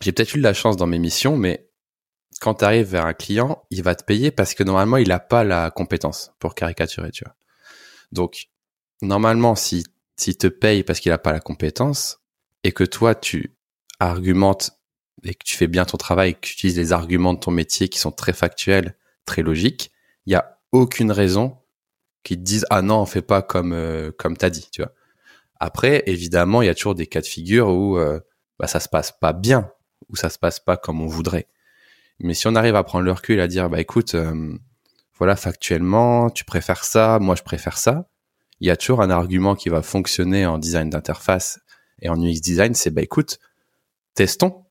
[0.00, 1.68] j'ai peut-être eu de la chance dans mes missions, mais
[2.40, 5.20] quand tu arrives vers un client, il va te payer parce que normalement, il n'a
[5.20, 7.34] pas la compétence pour caricaturer, tu vois.
[8.12, 8.48] Donc,
[9.02, 9.84] normalement, si
[10.16, 12.20] s'il te paye parce qu'il n'a pas la compétence
[12.62, 13.56] et que toi, tu
[13.98, 14.72] argumentes
[15.24, 17.88] et que tu fais bien ton travail, que tu utilises les arguments de ton métier
[17.88, 19.92] qui sont très factuels, très logiques,
[20.26, 21.58] il y a aucune raison
[22.22, 24.92] qu'ils te disent ah non, on fait pas comme euh, comme t'as dit, tu vois.
[25.60, 28.20] Après, évidemment, il y a toujours des cas de figure où euh,
[28.58, 29.70] bah, ça se passe pas bien
[30.08, 31.48] où ça se passe pas comme on voudrait.
[32.20, 34.56] Mais si on arrive à prendre le recul et à dire, bah écoute, euh,
[35.18, 38.08] voilà, factuellement, tu préfères ça, moi je préfère ça,
[38.60, 41.60] il y a toujours un argument qui va fonctionner en design d'interface
[42.00, 43.38] et en UX design, c'est bah écoute,
[44.14, 44.64] testons.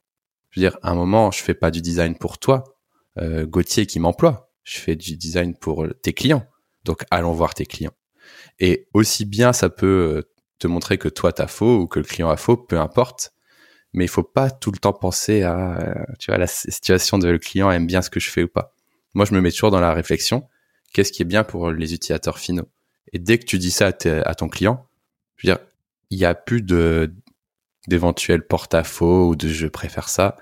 [0.51, 2.72] Je veux dire, à un moment, je fais pas du design pour toi,
[3.19, 4.51] euh, Gauthier qui m'emploie.
[4.63, 6.45] Je fais du design pour tes clients.
[6.83, 7.93] Donc allons voir tes clients.
[8.59, 12.05] Et aussi bien ça peut euh, te montrer que toi t'as faux ou que le
[12.05, 13.33] client a faux, peu importe
[13.93, 17.29] mais il faut pas tout le temps penser à, euh, tu vois, la situation de
[17.29, 18.75] le client aime bien ce que je fais ou pas.
[19.13, 20.47] Moi, je me mets toujours dans la réflexion,
[20.93, 22.67] qu'est-ce qui est bien pour les utilisateurs finaux?
[23.13, 23.91] Et dès que tu dis ça
[24.25, 24.87] à, ton client,
[25.37, 25.63] je veux dire,
[26.09, 27.13] il n'y a plus de
[27.87, 30.37] d'éventuels porte-à-faux ou de je préfère ça.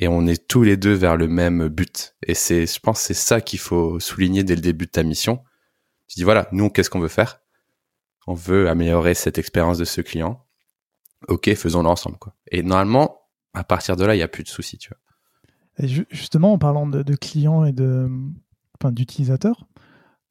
[0.00, 2.16] Et on est tous les deux vers le même but.
[2.26, 5.44] Et c'est, je pense, c'est ça qu'il faut souligner dès le début de ta mission.
[6.08, 7.40] Tu dis voilà, nous, qu'est-ce qu'on veut faire?
[8.26, 10.44] On veut améliorer cette expérience de ce client
[11.28, 12.18] ok, faisons-le ensemble.
[12.18, 12.34] Quoi.
[12.50, 13.20] Et normalement,
[13.54, 14.78] à partir de là, il n'y a plus de soucis.
[14.78, 15.86] Tu vois.
[16.10, 18.08] justement, en parlant de, clients et de,
[18.80, 19.66] enfin, d'utilisateurs,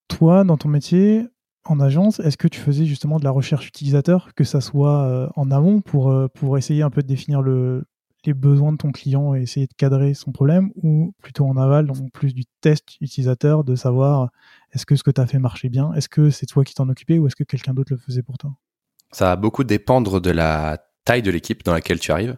[0.07, 1.27] toi, dans ton métier,
[1.65, 5.29] en agence, est-ce que tu faisais justement de la recherche utilisateur, que ça soit euh,
[5.35, 7.85] en amont pour, euh, pour essayer un peu de définir le,
[8.25, 11.87] les besoins de ton client et essayer de cadrer son problème, ou plutôt en aval,
[11.87, 14.29] donc plus du test utilisateur, de savoir
[14.73, 16.89] est-ce que ce que tu as fait marchait bien, est-ce que c'est toi qui t'en
[16.89, 18.51] occupais ou est-ce que quelqu'un d'autre le faisait pour toi?
[19.11, 22.37] Ça va beaucoup dépendre de la taille de l'équipe dans laquelle tu arrives.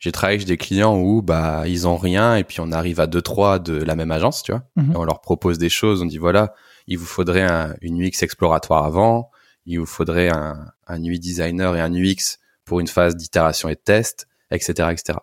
[0.00, 3.06] J'ai travaillé avec des clients où bah ils ont rien et puis on arrive à
[3.06, 4.64] deux trois de la même agence, tu vois.
[4.92, 6.52] Et on leur propose des choses, on dit voilà,
[6.88, 9.30] il vous faudrait un, une UX exploratoire avant,
[9.64, 13.74] il vous faudrait un, un UI designer et un UX pour une phase d'itération et
[13.74, 15.18] de test, etc., etc.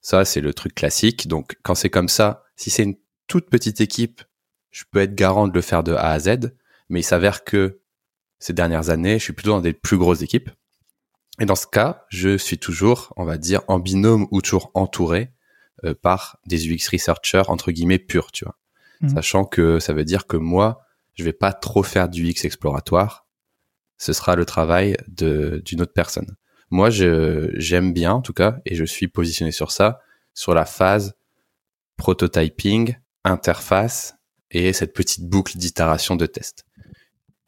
[0.00, 1.28] Ça, c'est le truc classique.
[1.28, 4.22] Donc, quand c'est comme ça, si c'est une toute petite équipe,
[4.70, 6.54] je peux être garant de le faire de A à Z.
[6.88, 7.80] Mais il s'avère que
[8.38, 10.50] ces dernières années, je suis plutôt dans des plus grosses équipes.
[11.40, 15.32] Et dans ce cas, je suis toujours, on va dire, en binôme ou toujours entouré
[15.84, 18.58] euh, par des UX researchers entre guillemets purs, tu vois.
[19.00, 19.08] Mmh.
[19.08, 20.82] Sachant que ça veut dire que moi,
[21.14, 23.26] je vais pas trop faire du UX exploratoire.
[23.98, 26.36] Ce sera le travail de d'une autre personne.
[26.74, 30.00] Moi, j'aime bien en tout cas, et je suis positionné sur ça,
[30.34, 31.14] sur la phase
[31.96, 34.16] prototyping, interface
[34.50, 36.66] et cette petite boucle d'itération de test.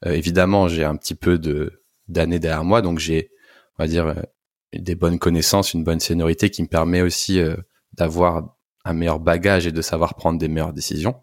[0.04, 3.32] Euh, évidemment, j'ai un petit peu de d'années derrière moi, donc j'ai,
[3.76, 4.22] on va dire, euh,
[4.72, 7.56] des bonnes connaissances, une bonne seniorité qui me permet aussi euh,
[7.94, 11.20] d'avoir un meilleur bagage et de savoir prendre des meilleures décisions.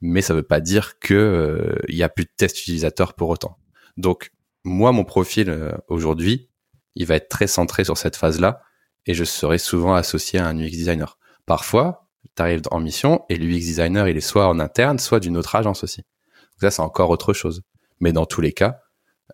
[0.00, 3.58] Mais ça veut pas dire que il y a plus de tests utilisateurs pour autant.
[3.96, 4.30] Donc
[4.62, 6.51] moi, mon profil aujourd'hui,
[6.94, 8.60] il va être très centré sur cette phase-là
[9.06, 11.18] et je serai souvent associé à un UX designer.
[11.46, 15.36] Parfois, tu arrives en mission et l'UX designer, il est soit en interne, soit d'une
[15.36, 15.98] autre agence aussi.
[16.02, 17.62] Donc ça, c'est encore autre chose.
[18.00, 18.78] Mais dans tous les cas,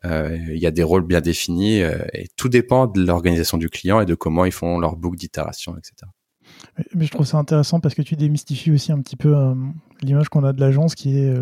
[0.05, 3.69] euh, il y a des rôles bien définis euh, et tout dépend de l'organisation du
[3.69, 6.11] client et de comment ils font leur boucle d'itération, etc.
[6.95, 9.55] Mais je trouve ça intéressant parce que tu démystifies aussi un petit peu euh,
[10.03, 11.35] l'image qu'on a de l'agence qui est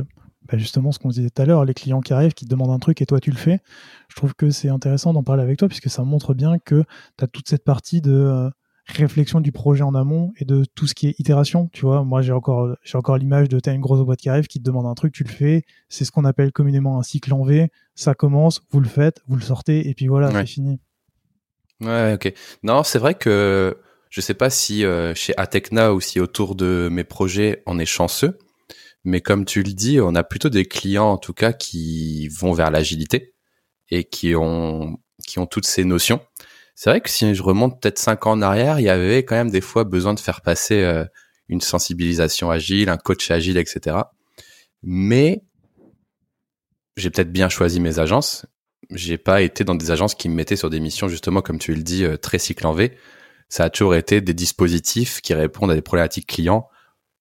[0.51, 2.71] bah, justement ce qu'on disait tout à l'heure, les clients qui arrivent, qui te demandent
[2.71, 3.61] un truc et toi tu le fais.
[4.09, 6.85] Je trouve que c'est intéressant d'en parler avec toi puisque ça montre bien que
[7.19, 8.51] tu as toute cette partie de euh,
[8.87, 11.69] réflexion du projet en amont et de tout ce qui est itération.
[11.73, 14.29] Tu vois, moi j'ai encore, j'ai encore l'image de tu as une grosse boîte qui
[14.29, 15.65] arrive, qui te demande un truc, tu le fais.
[15.89, 17.71] C'est ce qu'on appelle communément un cycle en V.
[17.95, 20.79] Ça commence, vous le faites, vous le sortez et puis voilà, c'est fini.
[21.81, 22.33] Ouais, ok.
[22.63, 23.77] Non, c'est vrai que
[24.09, 27.87] je sais pas si euh, chez Atecna ou si autour de mes projets on est
[27.87, 28.39] chanceux
[29.07, 32.53] mais comme tu le dis, on a plutôt des clients en tout cas qui vont
[32.53, 33.35] vers l'agilité
[33.89, 36.21] et qui ont qui ont toutes ces notions.
[36.75, 39.37] C'est vrai que si je remonte peut-être cinq ans en arrière, il y avait quand
[39.37, 41.05] même des fois besoin de faire passer euh,
[41.49, 43.97] une sensibilisation agile, un coach agile, etc.
[44.83, 45.45] Mais
[46.97, 48.45] j'ai peut-être bien choisi mes agences.
[48.91, 51.75] J'ai pas été dans des agences qui me mettaient sur des missions justement, comme tu
[51.75, 52.99] le dis, euh, très cycle en V.
[53.49, 56.69] Ça a toujours été des dispositifs qui répondent à des problématiques clients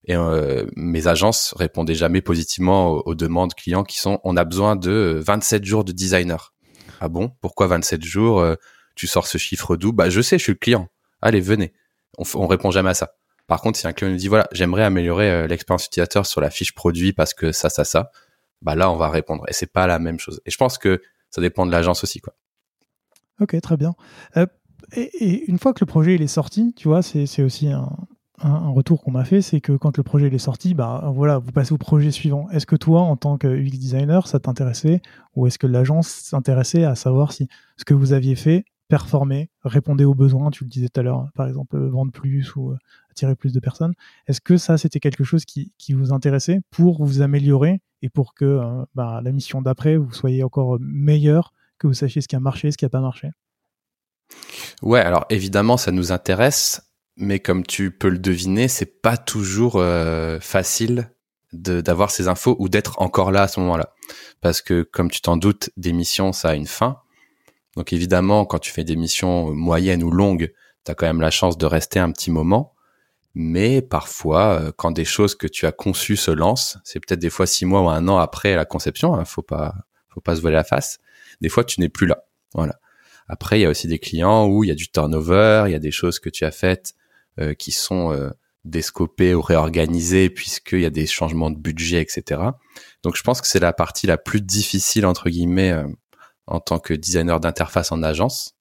[0.06, 4.76] et euh, mes agences répondaient jamais positivement aux, demandes clients qui sont on a besoin
[4.76, 6.54] de 27 jours de designer.
[7.02, 7.32] Ah bon?
[7.42, 8.56] Pourquoi 27 jours euh,
[8.96, 10.90] Tu sors ce chiffre d'où Bah je sais, je suis le client.
[11.22, 11.74] Allez, venez.
[12.20, 13.16] On, on répond jamais à ça.
[13.48, 16.52] Par contre, si un client nous dit voilà, j'aimerais améliorer euh, l'expérience utilisateur sur la
[16.52, 18.12] fiche produit parce que ça, ça, ça,
[18.62, 19.44] bah là on va répondre.
[19.48, 20.40] Et c'est pas la même chose.
[20.46, 22.36] Et je pense que ça dépend de l'agence aussi, quoi.
[23.42, 23.96] Ok, très bien.
[24.36, 24.46] et,
[24.96, 27.90] et, une fois que le projet il est sorti, tu vois, c'est aussi un,
[28.42, 31.52] un, retour qu'on m'a fait, c'est que quand le projet est sorti, bah voilà, vous
[31.52, 32.50] passez au projet suivant.
[32.50, 35.02] Est-ce que toi, en tant que UX designer, ça t'intéressait,
[35.36, 40.04] ou est-ce que l'agence s'intéressait à savoir si ce que vous aviez fait performait, répondait
[40.04, 42.78] aux besoins, tu le disais tout à l'heure, par exemple vendre plus ou euh,
[43.10, 43.94] attirer plus de personnes?
[44.28, 48.46] Est-ce que ça, c'était quelque chose qui, vous intéressait pour vous améliorer et pour que
[48.46, 52.40] euh, bah, la mission d'après, vous soyez encore meilleur, que vous sachiez ce qui a
[52.40, 53.32] marché, ce qui n'a pas marché?
[54.82, 56.85] Ouais, alors évidemment, ça nous intéresse
[57.18, 61.12] mais comme tu peux le deviner, c'est pas toujours euh, facile
[61.54, 63.94] d'avoir ces infos ou d'être encore là à ce moment-là.
[64.42, 67.00] Parce que, comme tu t'en doutes, des missions, ça a une fin.
[67.78, 71.32] Donc évidemment, quand tu fais des missions moyennes ou longues, tu as quand même la
[71.32, 72.74] chance de rester un petit moment.
[73.34, 77.30] Mais parfois, euh, quand des choses que tu as conçues se lancent, c'est peut-être des
[77.30, 79.76] fois six mois ou un an après la conception, hein, faut pas,
[80.10, 81.00] faut pas se voiler la face.
[81.42, 82.26] Des fois, tu n'es plus là.
[82.54, 82.80] Voilà.
[83.28, 85.76] Après, il y a aussi des clients où il y a du turnover, il y
[85.76, 87.05] a des choses que tu as faites euh,
[87.58, 88.30] qui sont euh,
[88.64, 92.42] descopés ou réorganisés puisqu'il y a des changements de budget, etc.
[93.04, 95.88] Donc je pense que c'est la partie la plus difficile entre guillemets euh,
[96.48, 98.56] en tant que designer d'interface en agence,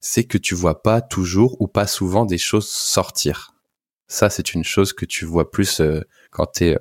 [0.00, 3.54] c'est que tu vois pas toujours ou pas souvent des choses sortir.
[4.06, 5.82] Ça c'est une chose que tu vois plus
[6.30, 6.78] quand tu es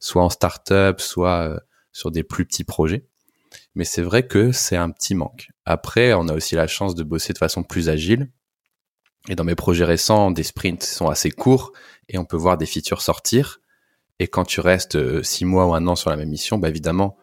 [0.00, 1.60] soit en start-up, soit
[1.92, 3.06] sur des plus petits projets.
[3.74, 5.50] Mais c'est vrai que c'est un petit manque.
[5.64, 8.30] Après, on a aussi la chance de bosser de façon plus agile.
[9.28, 11.72] Et dans mes projets récents, des sprints sont assez courts
[12.08, 13.60] et on peut voir des features sortir.
[14.18, 16.68] Et quand tu restes euh, six mois ou un an sur la même mission, bah
[16.68, 17.16] évidemment,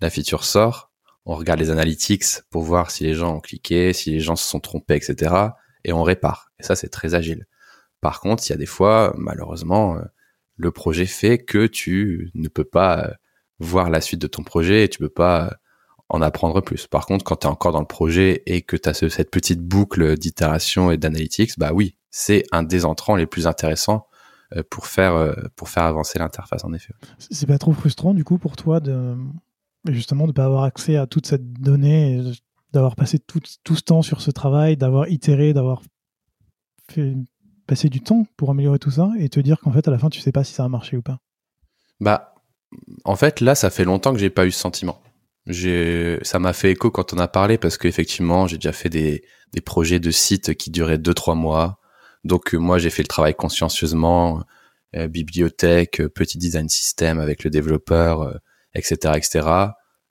[0.00, 0.90] la feature sort.
[1.24, 4.48] On regarde les analytics pour voir si les gens ont cliqué, si les gens se
[4.48, 5.34] sont trompés, etc.
[5.84, 6.50] Et on répare.
[6.58, 7.46] Et ça, c'est très agile.
[8.00, 10.02] Par contre, il y a des fois, malheureusement, euh,
[10.56, 13.12] le projet fait que tu ne peux pas euh,
[13.60, 15.58] voir la suite de ton projet et tu peux pas
[16.12, 16.86] en apprendre plus.
[16.86, 19.60] Par contre, quand tu es encore dans le projet et que tu as cette petite
[19.60, 24.06] boucle d'itération et d'analytics, bah oui, c'est un des entrants les plus intéressants
[24.54, 26.92] euh, pour faire, euh, pour faire avancer l'interface, en effet.
[27.18, 29.16] C'est pas trop frustrant, du coup, pour toi, de,
[29.88, 32.20] justement, de pas avoir accès à toute cette donnée,
[32.74, 35.80] d'avoir passé tout, tout, ce temps sur ce travail, d'avoir itéré, d'avoir
[36.90, 37.14] fait
[37.66, 40.10] passer du temps pour améliorer tout ça et te dire qu'en fait, à la fin,
[40.10, 41.20] tu sais pas si ça a marché ou pas?
[42.00, 42.34] Bah,
[43.06, 45.00] en fait, là, ça fait longtemps que j'ai pas eu ce sentiment.
[45.50, 49.60] Ça m'a fait écho quand on a parlé parce qu'effectivement, j'ai déjà fait des, des
[49.60, 51.80] projets de sites qui duraient deux, trois mois.
[52.24, 54.44] Donc, euh, moi, j'ai fait le travail consciencieusement,
[54.96, 58.38] euh, bibliothèque, euh, petit design système avec le développeur,
[58.74, 59.48] etc., etc.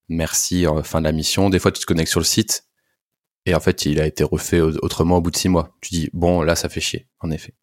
[0.09, 1.49] Merci, fin de la mission.
[1.49, 2.65] Des fois, tu te connectes sur le site
[3.45, 5.75] et en fait, il a été refait autrement au bout de six mois.
[5.81, 7.53] Tu dis, bon, là, ça fait chier, en effet.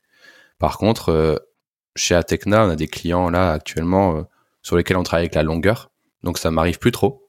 [0.59, 1.47] Par contre,
[1.95, 4.25] chez Atecna, on a des clients là actuellement
[4.63, 5.93] sur lesquels on travaille avec la longueur.
[6.25, 7.28] Donc, ça m'arrive plus trop.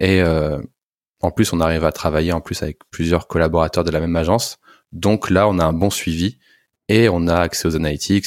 [0.00, 0.60] Et euh,
[1.20, 4.58] en plus, on arrive à travailler en plus avec plusieurs collaborateurs de la même agence.
[4.92, 6.38] Donc là, on a un bon suivi
[6.88, 8.26] et on a accès aux analytics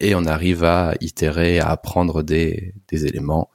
[0.00, 3.48] et on arrive à itérer, à apprendre des, des éléments.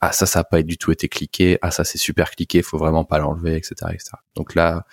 [0.00, 1.58] Ah ça, ça n'a pas du tout été cliqué.
[1.60, 4.12] Ah ça, c'est super cliqué, faut vraiment pas l'enlever, etc., etc.
[4.34, 4.86] Donc là,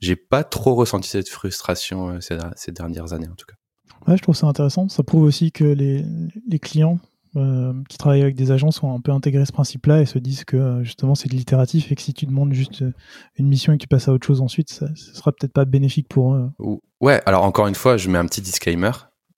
[0.00, 3.54] j'ai pas trop ressenti cette frustration euh, ces, ces, dernières années en tout cas.
[4.06, 4.90] Ouais, je trouve ça intéressant.
[4.90, 6.04] Ça prouve aussi que les,
[6.46, 6.98] les clients
[7.36, 10.44] euh, qui travaillent avec des agences ont un peu intégré ce principe-là et se disent
[10.44, 12.92] que euh, justement c'est de l'itératif et que si tu demandes juste euh,
[13.36, 15.66] une mission et que tu passes à autre chose ensuite, ça, ce sera peut-être pas
[15.66, 16.50] bénéfique pour eux.
[17.00, 18.90] Ouais, alors encore une fois, je mets un petit disclaimer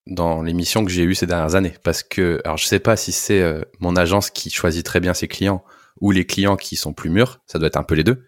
[0.06, 2.96] dans les missions que j'ai eues ces dernières années parce que alors je sais pas
[2.96, 3.42] si c'est
[3.80, 5.64] mon agence qui choisit très bien ses clients
[6.00, 8.24] ou les clients qui sont plus mûrs, ça doit être un peu les deux.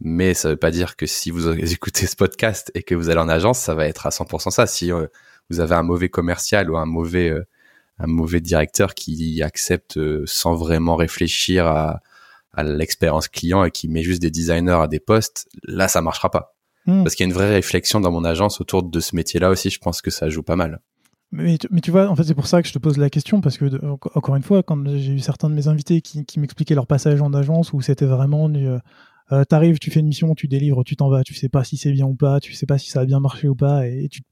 [0.00, 3.20] Mais ça veut pas dire que si vous écoutez ce podcast et que vous allez
[3.20, 4.66] en agence, ça va être à 100% ça.
[4.68, 4.92] Si
[5.50, 7.34] vous avez un mauvais commercial ou un mauvais
[7.98, 12.00] un mauvais directeur qui accepte euh, sans vraiment réfléchir à,
[12.52, 16.30] à l'expérience client et qui met juste des designers à des postes, là ça marchera
[16.30, 16.56] pas.
[16.86, 17.02] Hmm.
[17.02, 19.70] Parce qu'il y a une vraie réflexion dans mon agence autour de ce métier-là aussi,
[19.70, 20.80] je pense que ça joue pas mal.
[21.30, 23.42] Mais, mais tu vois, en fait, c'est pour ça que je te pose la question,
[23.42, 23.66] parce que,
[24.14, 27.20] encore une fois, quand j'ai eu certains de mes invités qui, qui m'expliquaient leur passage
[27.20, 28.78] en agence, où c'était vraiment du, euh,
[29.32, 31.76] euh, t'arrives, tu fais une mission, tu délivres, tu t'en vas, tu sais pas si
[31.76, 34.08] c'est bien ou pas, tu sais pas si ça a bien marché ou pas, et
[34.10, 34.22] tu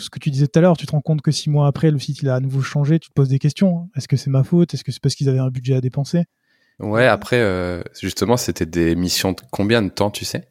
[0.00, 1.90] ce que tu disais tout à l'heure, tu te rends compte que six mois après,
[1.90, 3.88] le site il a à nouveau changé, tu te poses des questions.
[3.96, 4.74] Est-ce que c'est ma faute?
[4.74, 6.24] Est-ce que c'est parce qu'ils avaient un budget à dépenser?
[6.78, 10.48] Ouais, après, euh, justement, c'était des missions de combien de temps, tu sais?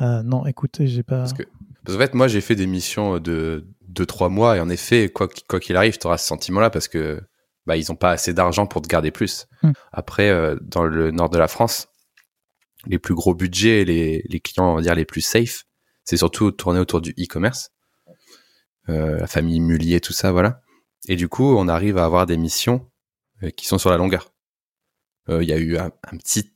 [0.00, 1.18] Euh, Non, écoute, j'ai pas.
[1.18, 1.44] Parce que,
[1.84, 5.28] parce qu'en fait, moi, j'ai fait des missions de 2-3 mois, et en effet, quoi
[5.28, 7.20] qu'il arrive, tu auras ce sentiment-là parce que
[7.66, 9.46] bah, ils n'ont pas assez d'argent pour te garder plus.
[9.62, 9.72] Hmm.
[9.92, 11.88] Après, euh, dans le nord de la France,
[12.86, 15.64] les plus gros budgets, les, les clients, on va dire, les plus safe,
[16.04, 17.70] c'est surtout tourné autour du e-commerce.
[18.88, 20.60] Euh, la famille Mullier, tout ça, voilà.
[21.08, 22.88] Et du coup, on arrive à avoir des missions
[23.42, 24.32] euh, qui sont sur la longueur.
[25.28, 26.50] Euh, il y a eu un, petit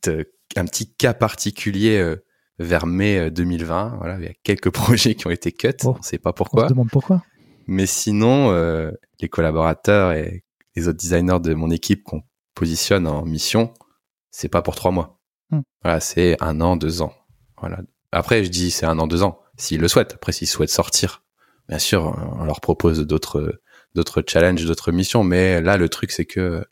[0.57, 2.17] un petit cas particulier
[2.59, 3.97] vers mai 2020.
[3.99, 5.69] Voilà, il y a quelques projets qui ont été cut.
[5.85, 5.97] Oh.
[5.99, 6.65] On sait pas pourquoi.
[6.65, 7.23] On se demande pourquoi.
[7.67, 8.53] Mais sinon,
[9.21, 12.23] les collaborateurs et les autres designers de mon équipe qu'on
[12.55, 13.73] positionne en mission,
[14.31, 15.21] c'est pas pour trois mois.
[15.51, 15.61] Hmm.
[15.83, 17.13] Voilà, c'est un an, deux ans.
[17.61, 17.81] Voilà.
[18.11, 20.15] Après, je dis c'est un an, deux ans, s'ils le souhaitent.
[20.15, 21.23] Après, s'ils souhaitent sortir
[21.69, 23.61] bien sûr, on leur propose d'autres
[23.95, 26.65] d'autres challenges, d'autres missions, mais là le truc c'est que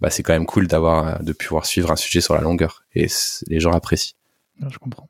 [0.00, 3.06] bah, c'est quand même cool d'avoir de pouvoir suivre un sujet sur la longueur et
[3.46, 4.14] les gens apprécient.
[4.68, 5.08] je comprends.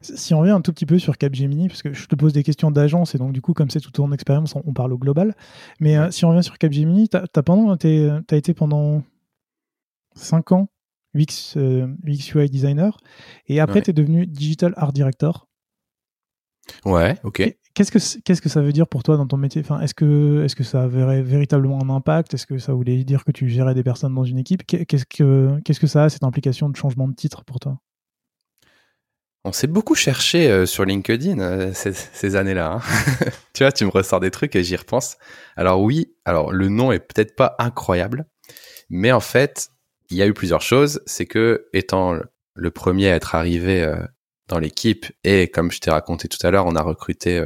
[0.00, 2.42] Si on revient un tout petit peu sur Capgemini, parce que je te pose des
[2.42, 5.36] questions d'agence et donc du coup comme c'est toute ton expérience, on, parle au global.
[5.78, 9.04] Mais euh, si on revient sur Capgemini, tu as, été pendant
[10.16, 10.68] 5 ans
[11.14, 12.98] UX, euh, UI designer
[13.46, 15.46] et après tu es devenu digital art director.
[16.84, 17.56] Ouais, ok.
[17.74, 19.62] Qu'est-ce que qu'est-ce que ça veut dire pour toi dans ton métier?
[19.62, 22.34] Enfin, Est-ce que est-ce que ça avait véritablement un impact?
[22.34, 24.64] Est-ce que ça voulait dire que tu gérais des personnes dans une équipe?
[24.66, 27.78] Qu'est-ce que qu'est-ce que ça a cette implication de changement de titre pour toi?
[29.44, 32.74] On s'est beaucoup cherché euh, sur LinkedIn euh, ces, années-là.
[32.74, 32.80] Hein.
[33.54, 35.16] tu vois, tu me ressors des trucs et j'y repense.
[35.56, 38.26] Alors oui, alors le nom est peut-être pas incroyable,
[38.88, 39.68] mais en fait,
[40.10, 41.02] il y a eu plusieurs choses.
[41.06, 42.16] C'est que étant
[42.54, 43.96] le premier à être arrivé euh,
[44.46, 47.44] dans l'équipe et comme je t'ai raconté tout à l'heure, on a recruté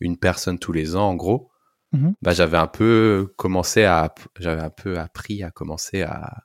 [0.00, 1.50] une personne tous les ans, en gros,
[1.92, 2.14] mhm.
[2.22, 6.44] bah, j'avais un peu commencé à, j'avais un peu appris à commencer à,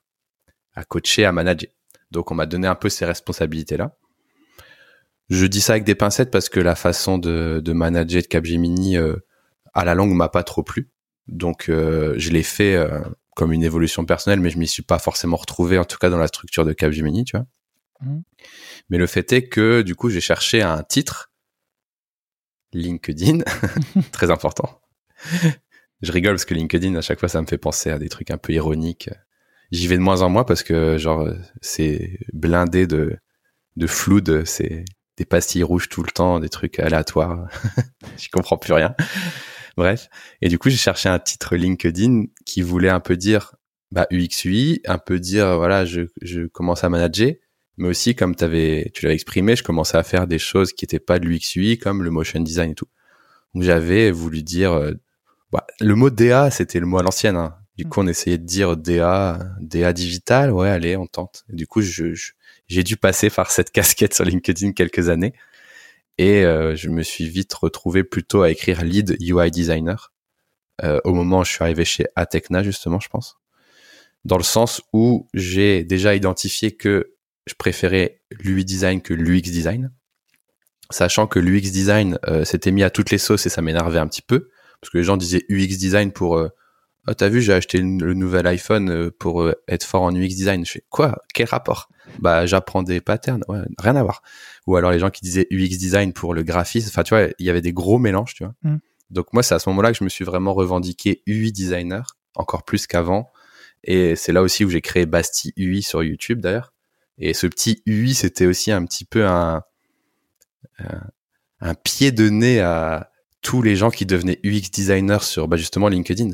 [0.74, 1.70] à coacher, à manager.
[2.12, 3.98] Donc, on m'a donné un peu ces responsabilités-là.
[5.30, 8.98] Je dis ça avec des pincettes parce que la façon de, de manager de Capgemini
[8.98, 9.16] euh,
[9.74, 10.92] à la longue m'a pas trop plu.
[11.28, 13.00] Donc, euh, je l'ai fait euh,
[13.36, 16.20] comme une évolution personnelle, mais je m'y suis pas forcément retrouvé, en tout cas dans
[16.20, 17.48] la structure de Capgemini, tu vois.
[18.02, 18.24] Mhm.
[18.90, 21.32] Mais le fait est que, du coup, j'ai cherché un titre
[22.76, 23.40] LinkedIn,
[24.12, 24.82] très important.
[26.02, 28.32] Je rigole parce que LinkedIn, à chaque fois, ça me fait penser à des trucs
[28.32, 29.10] un peu ironiques.
[29.72, 31.28] J'y vais de moins en moins parce que, genre,
[31.62, 33.18] c'est blindé de,
[33.78, 33.88] de
[34.46, 34.86] c'est
[35.18, 37.48] des pastilles rouges tout le temps, des trucs aléatoires.
[38.18, 38.94] J'y comprends plus rien.
[39.78, 40.10] Bref.
[40.42, 43.56] Et du coup, j'ai cherché un titre LinkedIn qui voulait un peu dire,
[43.92, 47.34] bah, un peu dire, voilà, je, je commence à manager,
[47.78, 51.00] mais aussi comme avais, tu l'avais exprimé, je commençais à faire des choses qui n'étaient
[51.00, 52.88] pas de l'UX UI, comme le motion design et tout.
[53.54, 54.94] Donc j'avais voulu dire, euh,
[55.52, 57.36] bah, le mot DA, c'était le mot à l'ancienne.
[57.36, 57.56] Hein.
[57.78, 57.90] Du mm.
[57.90, 60.52] coup, on essayait de dire DA, DA digital.
[60.52, 61.46] Ouais, allez, on tente.
[61.50, 62.14] du coup, je,
[62.68, 65.34] j'ai dû passer par cette casquette sur LinkedIn quelques années.
[66.18, 70.14] Et euh, je me suis vite retrouvé plutôt à écrire lead UI designer.
[70.84, 73.38] Euh, au moment où je suis arrivé chez Atecna, justement, je pense.
[74.26, 77.15] Dans le sens où j'ai déjà identifié que
[77.46, 79.92] je préférais l'UI design que l'UX design.
[80.92, 84.08] Sachant que l'UX design euh, s'était mis à toutes les sauces et ça m'énervait un
[84.08, 84.50] petit peu.
[84.82, 86.38] Parce que les gens disaient UX design pour...
[86.38, 86.50] Euh,
[87.08, 90.36] oh, t'as vu, j'ai acheté le nouvel iPhone euh, pour euh, être fort en UX
[90.36, 90.66] design.
[90.66, 91.24] Je fais quoi?
[91.34, 91.90] Quel rapport?
[92.20, 93.44] Bah, j'apprends des patterns.
[93.48, 94.22] Ouais, rien à voir.
[94.68, 96.90] Ou alors les gens qui disaient UX design pour le graphisme.
[96.90, 98.54] Enfin, tu vois, il y avait des gros mélanges, tu vois.
[98.62, 98.78] Mm.
[99.10, 102.64] Donc moi, c'est à ce moment-là que je me suis vraiment revendiqué UI designer, encore
[102.64, 103.32] plus qu'avant.
[103.84, 106.75] Et c'est là aussi où j'ai créé Basti UI sur YouTube d'ailleurs.
[107.18, 109.64] Et ce petit UI, c'était aussi un petit peu un,
[111.62, 113.12] un, pied de nez à
[113.42, 116.32] tous les gens qui devenaient UX designers sur bah, justement LinkedIn.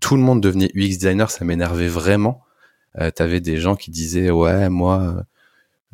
[0.00, 2.42] Tout le monde devenait UX designer, ça m'énervait vraiment.
[2.98, 5.24] Euh, T'avais des gens qui disaient ouais moi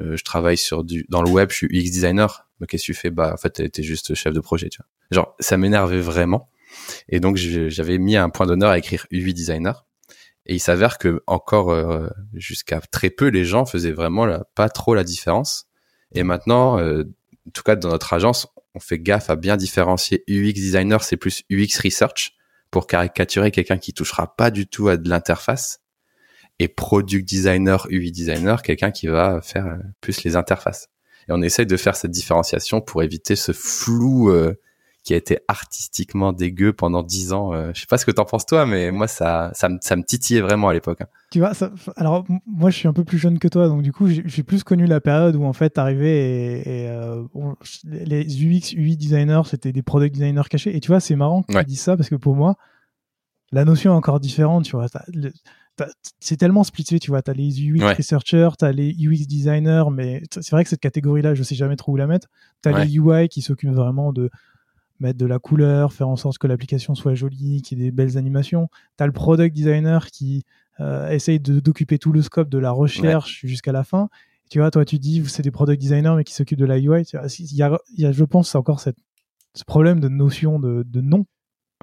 [0.00, 2.48] euh, je travaille sur du dans le web, je suis UX designer.
[2.58, 3.10] Mais qu'est-ce que tu fais?
[3.10, 4.86] Bah en fait t'es juste chef de projet, tu vois.
[5.10, 6.50] Genre ça m'énervait vraiment.
[7.08, 9.86] Et donc j'avais mis un point d'honneur à écrire UI designer.
[10.50, 14.26] Et il s'avère que encore euh, jusqu'à très peu, les gens faisaient vraiment
[14.56, 15.66] pas trop la différence.
[16.10, 17.04] Et maintenant, euh,
[17.46, 21.16] en tout cas dans notre agence, on fait gaffe à bien différencier UX designer, c'est
[21.16, 22.32] plus UX research
[22.72, 25.82] pour caricaturer quelqu'un qui touchera pas du tout à de l'interface.
[26.58, 30.88] Et product designer, UI designer, quelqu'un qui va faire euh, plus les interfaces.
[31.28, 34.32] Et on essaye de faire cette différenciation pour éviter ce flou
[35.02, 37.54] qui a été artistiquement dégueu pendant dix ans.
[37.54, 39.96] Euh, je sais pas ce que t'en penses toi, mais moi ça, ça, me, ça
[39.96, 41.00] me titillait vraiment à l'époque.
[41.00, 41.06] Hein.
[41.30, 43.92] Tu vois, ça, alors moi je suis un peu plus jeune que toi, donc du
[43.92, 47.22] coup j'ai plus connu la période où en fait t'arrivais et, et euh,
[47.84, 50.76] les UX, UI designers c'était des product designers cachés.
[50.76, 52.56] Et tu vois, c'est marrant que tu dises ça parce que pour moi
[53.52, 54.64] la notion est encore différente.
[54.64, 54.86] Tu vois,
[56.20, 57.22] c'est tellement splitté, tu vois.
[57.22, 60.80] Tu as les UX researchers, tu as les UX designers, mais c'est vrai que cette
[60.80, 62.28] catégorie-là, je sais jamais trop où la mettre.
[62.62, 64.30] Tu as les UI qui s'occupent vraiment de
[65.00, 67.90] mettre de la couleur, faire en sorte que l'application soit jolie, qu'il y ait des
[67.90, 68.68] belles animations.
[68.98, 70.44] Tu as le product designer qui
[70.80, 74.08] euh, essaye d'occuper tout le scope de la recherche jusqu'à la fin.
[74.50, 77.02] Tu vois, toi, tu dis, c'est des product designers, mais qui s'occupent de la UI.
[77.38, 78.98] Il y a, je pense, encore cette,
[79.54, 81.26] ce problème de notion de, de nom.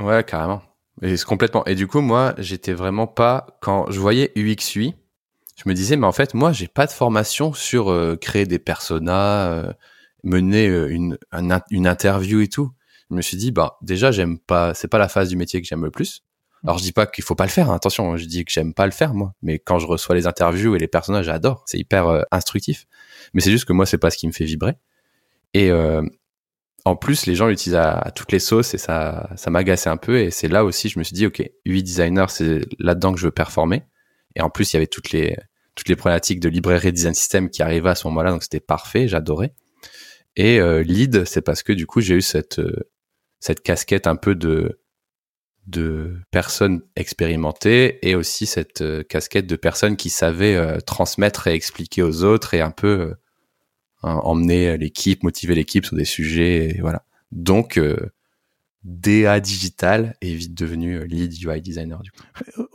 [0.02, 0.62] Ouais, carrément.
[1.02, 1.64] Et complètement.
[1.66, 4.96] Et du coup, moi, j'étais vraiment pas, quand je voyais UX UI,
[5.56, 8.60] je me disais, mais en fait, moi, j'ai pas de formation sur euh, créer des
[8.60, 9.74] personas, euh,
[10.24, 11.18] mener euh, une,
[11.72, 12.72] une interview et tout
[13.10, 15.68] je me suis dit bah déjà j'aime pas c'est pas la phase du métier que
[15.68, 16.24] j'aime le plus.
[16.64, 18.74] Alors je dis pas qu'il faut pas le faire hein, attention je dis que j'aime
[18.74, 19.34] pas le faire moi.
[19.42, 22.86] Mais quand je reçois les interviews et les personnages j'adore c'est hyper euh, instructif.
[23.34, 24.74] Mais c'est juste que moi c'est pas ce qui me fait vibrer.
[25.54, 26.02] Et euh,
[26.86, 30.20] en plus les gens l'utilisent à, toutes les sauces et ça ça m'agaçait un peu
[30.20, 33.26] et c'est là aussi je me suis dit ok UI designer c'est là-dedans que je
[33.26, 33.84] veux performer.
[34.36, 35.38] Et en plus il y avait toutes les
[35.76, 39.08] toutes les problématiques de librairie design system qui arrivaient à ce moment-là donc c'était parfait
[39.08, 39.54] j'adorais.
[40.36, 42.60] Et euh, lead c'est parce que du coup j'ai eu cette
[43.40, 44.80] cette casquette un peu de
[45.68, 51.54] de personnes expérimentées et aussi cette euh, casquette de personnes qui savaient euh, transmettre et
[51.54, 53.16] expliquer aux autres et un peu euh,
[54.04, 57.04] emmener l'équipe, motiver l'équipe sur des sujets et voilà.
[57.34, 57.78] Donc
[58.84, 62.24] DA digital est vite devenu lead UI designer du coup.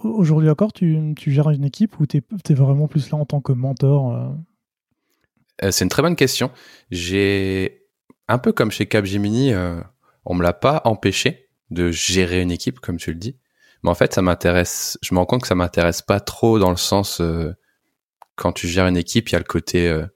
[0.02, 3.40] Aujourd'hui encore, tu, tu, gères une équipe ou tu es, vraiment plus là en tant
[3.40, 4.36] que mentor
[5.70, 6.50] C'est une très bonne question.
[6.90, 7.86] J'ai
[8.28, 9.54] un peu comme chez Capgemini,
[10.24, 13.36] on me l'a pas empêché de gérer une équipe, comme tu le dis.
[13.82, 14.98] Mais en fait, ça m'intéresse.
[15.02, 17.52] Je me rends compte que ça m'intéresse pas trop dans le sens euh,
[18.36, 20.06] quand tu gères une équipe, il y a le côté euh,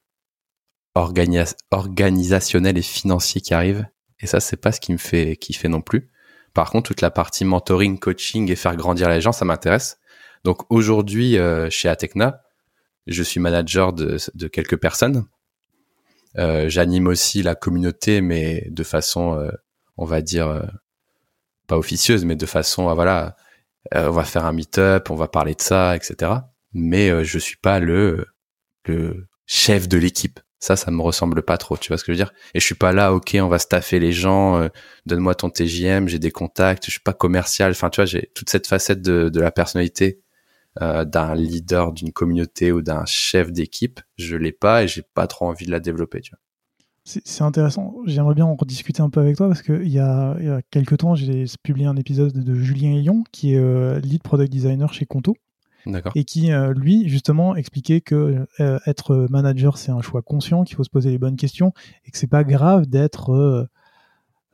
[0.94, 3.86] organisationnel et financier qui arrive.
[4.20, 6.10] Et ça, c'est pas ce qui me fait kiffer non plus.
[6.54, 9.98] Par contre, toute la partie mentoring, coaching et faire grandir les gens, ça m'intéresse.
[10.44, 12.42] Donc aujourd'hui, euh, chez Atecna,
[13.06, 15.26] je suis manager de, de quelques personnes.
[16.36, 19.50] J'anime aussi la communauté, mais de façon
[19.96, 20.62] on va dire, euh,
[21.66, 23.36] pas officieuse, mais de façon à, voilà,
[23.94, 26.32] euh, on va faire un meet-up, on va parler de ça, etc.
[26.72, 28.26] Mais euh, je suis pas le,
[28.86, 30.40] le chef de l'équipe.
[30.58, 32.32] Ça, ça me ressemble pas trop, tu vois ce que je veux dire?
[32.54, 34.68] Et je suis pas là, ok, on va staffer les gens,
[35.04, 37.72] donne-moi ton TJM, j'ai des contacts, je suis pas commercial.
[37.72, 40.22] Enfin, tu vois, j'ai toute cette facette de, de la personnalité
[40.80, 45.46] d'un leader d'une communauté ou d'un chef d'équipe, je l'ai pas et j'ai pas trop
[45.46, 46.40] envie de la développer, tu vois.
[47.06, 47.94] C'est intéressant.
[48.06, 50.98] J'aimerais bien en rediscuter un peu avec toi parce qu'il y a, y a quelques
[50.98, 55.06] temps, j'ai publié un épisode de Julien Ayon, qui est euh, lead product designer chez
[55.06, 55.36] Conto.
[56.16, 60.74] Et qui, euh, lui, justement, expliquait que euh, être manager, c'est un choix conscient, qu'il
[60.74, 61.72] faut se poser les bonnes questions
[62.04, 63.68] et que c'est pas grave d'être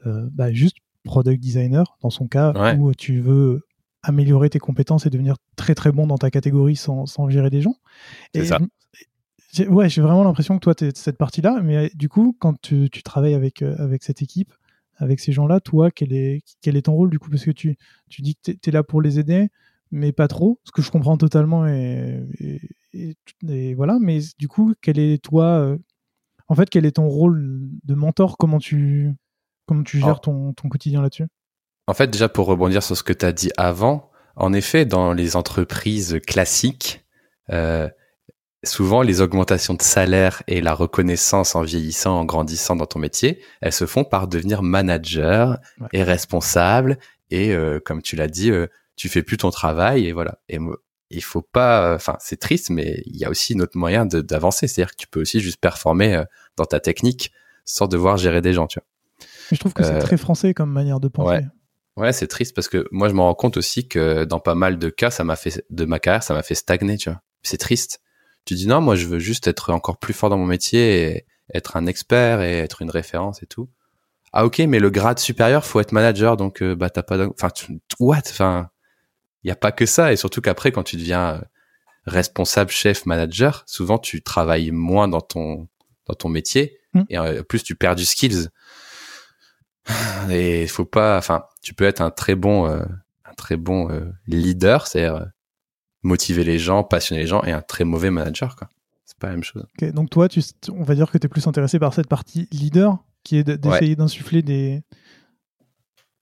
[0.05, 3.63] bah, juste product designer, dans son cas, où tu veux
[4.03, 7.63] améliorer tes compétences et devenir très très bon dans ta catégorie sans, sans gérer des
[7.63, 7.77] gens.
[8.35, 8.59] C'est ça.
[9.69, 11.61] Ouais, j'ai vraiment l'impression que toi, tu es cette partie-là.
[11.63, 14.53] Mais du coup, quand tu, tu travailles avec, avec cette équipe,
[14.97, 17.29] avec ces gens-là, toi, quel est, quel est ton rôle du coup?
[17.29, 17.77] Parce que tu,
[18.09, 19.51] tu dis que tu es là pour les aider,
[19.91, 21.67] mais pas trop, ce que je comprends totalement.
[21.67, 22.25] Et,
[22.95, 25.77] et, voilà, mais du coup, quel est toi
[26.49, 28.39] En fait, quel est ton rôle de mentor?
[28.39, 29.13] Comment tu,
[29.67, 31.27] comment tu gères ton, ton quotidien là-dessus?
[31.89, 35.13] En fait, déjà pour rebondir sur ce que tu as dit avant, en effet, dans
[35.13, 37.05] les entreprises classiques,
[37.51, 37.89] euh,
[38.65, 43.41] souvent les augmentations de salaire et la reconnaissance en vieillissant, en grandissant dans ton métier,
[43.61, 45.59] elles se font par devenir manager
[45.93, 46.99] et responsable.
[47.31, 50.39] Et euh, comme tu l'as dit, euh, tu fais plus ton travail et voilà.
[50.49, 50.59] Et
[51.11, 54.69] il faut pas, enfin c'est triste, mais il y a aussi une autre moyen d'avancer,
[54.69, 56.25] c'est-à-dire que tu peux aussi juste performer euh,
[56.57, 57.33] dans ta technique
[57.65, 59.27] sans devoir gérer des gens, tu vois.
[59.51, 61.37] je trouve que c'est très français comme manière de penser.
[61.37, 61.45] Ouais.
[61.99, 64.79] Ouais, c'est triste parce que moi je me rends compte aussi que dans pas mal
[64.79, 67.21] de cas, ça m'a fait de ma carrière, ça m'a fait stagner, tu vois.
[67.43, 68.01] C'est triste
[68.45, 71.27] tu dis non, moi je veux juste être encore plus fort dans mon métier et
[71.55, 73.69] être un expert et être une référence et tout.
[74.33, 77.51] Ah ok, mais le grade supérieur, faut être manager, donc euh, bah t'as pas, enfin
[78.01, 78.71] what, enfin
[79.45, 81.41] il y a pas que ça et surtout qu'après quand tu deviens euh,
[82.07, 85.69] responsable, chef, manager, souvent tu travailles moins dans ton
[86.07, 87.03] dans ton métier hmm.
[87.11, 88.49] et en plus tu perds du skills.
[90.31, 92.83] Et faut pas, enfin tu peux être un très bon euh,
[93.25, 93.89] un très bon
[94.27, 95.27] leader, c'est-à-dire
[96.03, 98.57] motiver les gens, passionner les gens et un très mauvais manager.
[98.57, 98.69] Quoi.
[99.05, 99.65] C'est pas la même chose.
[99.93, 100.41] donc toi, tu,
[100.71, 103.97] on va dire que tu es plus intéressé par cette partie leader qui est d'essayer
[103.97, 104.83] d'insuffler des.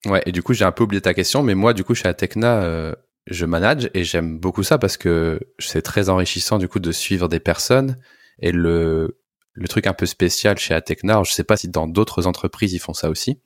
[0.07, 2.09] Ouais, et du coup, j'ai un peu oublié ta question, mais moi, du coup, chez
[2.09, 2.95] Atecna, euh,
[3.27, 7.29] je manage et j'aime beaucoup ça parce que c'est très enrichissant, du coup, de suivre
[7.29, 7.99] des personnes.
[8.39, 9.21] Et le,
[9.53, 12.79] le truc un peu spécial chez Atecna, je sais pas si dans d'autres entreprises ils
[12.79, 13.41] font ça aussi,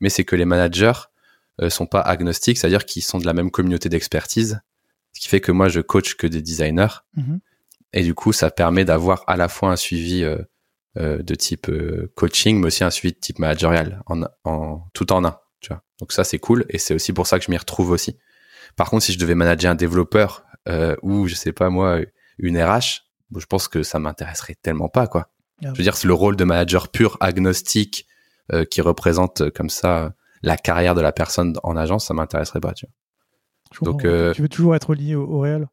[0.00, 0.92] mais c'est que les managers
[1.60, 4.60] euh, sont pas agnostiques, c'est-à-dire qu'ils sont de la même communauté d'expertise
[5.14, 7.02] ce qui fait que moi, je coach que des designers.
[7.16, 7.40] Mhm.
[7.92, 10.38] Et du coup, ça permet d'avoir à la fois un suivi euh,
[10.98, 15.12] euh, de type euh, coaching, mais aussi un suivi de type managérial, en, en, tout
[15.12, 15.38] en un.
[15.60, 15.82] Tu vois.
[16.00, 16.66] Donc ça, c'est cool.
[16.68, 18.18] Et c'est aussi pour ça que je m'y retrouve aussi.
[18.76, 20.44] Par contre, si je devais manager un développeur
[21.02, 22.00] ou, je sais pas moi,
[22.38, 23.02] une RH,
[23.36, 25.30] je pense que ça m'intéresserait tellement pas, quoi.
[25.62, 28.06] Ah je veux dire, c'est le rôle de manager pur, agnostique,
[28.70, 32.86] qui représente comme ça la carrière de la personne en agence, ça m'intéresserait pas, tu
[32.86, 32.92] vois.
[33.82, 35.68] Donc, euh, tu veux toujours être lié au, réel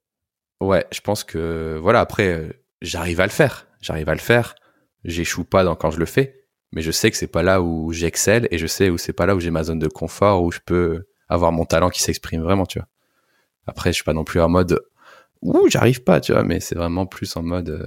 [0.60, 2.00] Ouais, je pense que voilà.
[2.00, 3.68] Après, euh, j'arrive à le faire.
[3.82, 4.56] J'arrive à le faire.
[5.04, 7.92] J'échoue pas dans quand je le fais, mais je sais que c'est pas là où
[7.92, 10.52] j'excelle et je sais où c'est pas là où j'ai ma zone de confort où
[10.52, 12.88] je peux avoir mon talent qui s'exprime vraiment, tu vois.
[13.66, 14.80] Après, je suis pas non plus en mode
[15.42, 17.86] ouh, j'arrive pas, tu vois, mais c'est vraiment plus en mode euh,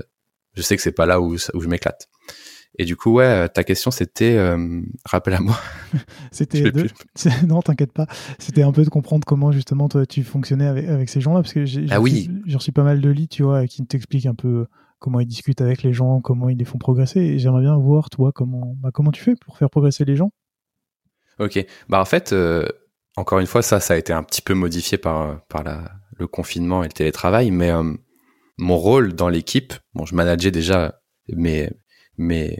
[0.54, 2.08] je sais que c'est pas là où, où je m'éclate.
[2.76, 5.56] Et du coup, ouais, euh, ta question c'était, euh, rappelle à moi.
[6.32, 6.88] c'était de...
[7.46, 8.06] non, t'inquiète pas.
[8.38, 11.52] C'était un peu de comprendre comment justement toi tu fonctionnais avec, avec ces gens-là, parce
[11.52, 12.28] que j'ai ah oui.
[12.52, 14.66] reçu pas mal de lits, tu vois, qui t'expliquent un peu
[14.98, 17.20] comment ils discutent avec les gens, comment ils les font progresser.
[17.20, 20.32] Et j'aimerais bien voir toi comment, bah, comment tu fais pour faire progresser les gens.
[21.38, 22.66] Ok, bah en fait, euh,
[23.16, 26.26] encore une fois, ça, ça a été un petit peu modifié par par la, le
[26.26, 27.72] confinement et le télétravail, mais
[28.58, 31.70] mon rôle dans l'équipe, bon, je manageais déjà mes
[32.16, 32.58] mais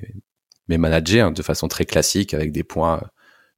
[0.69, 3.07] mais manager hein, de façon très classique avec des points euh,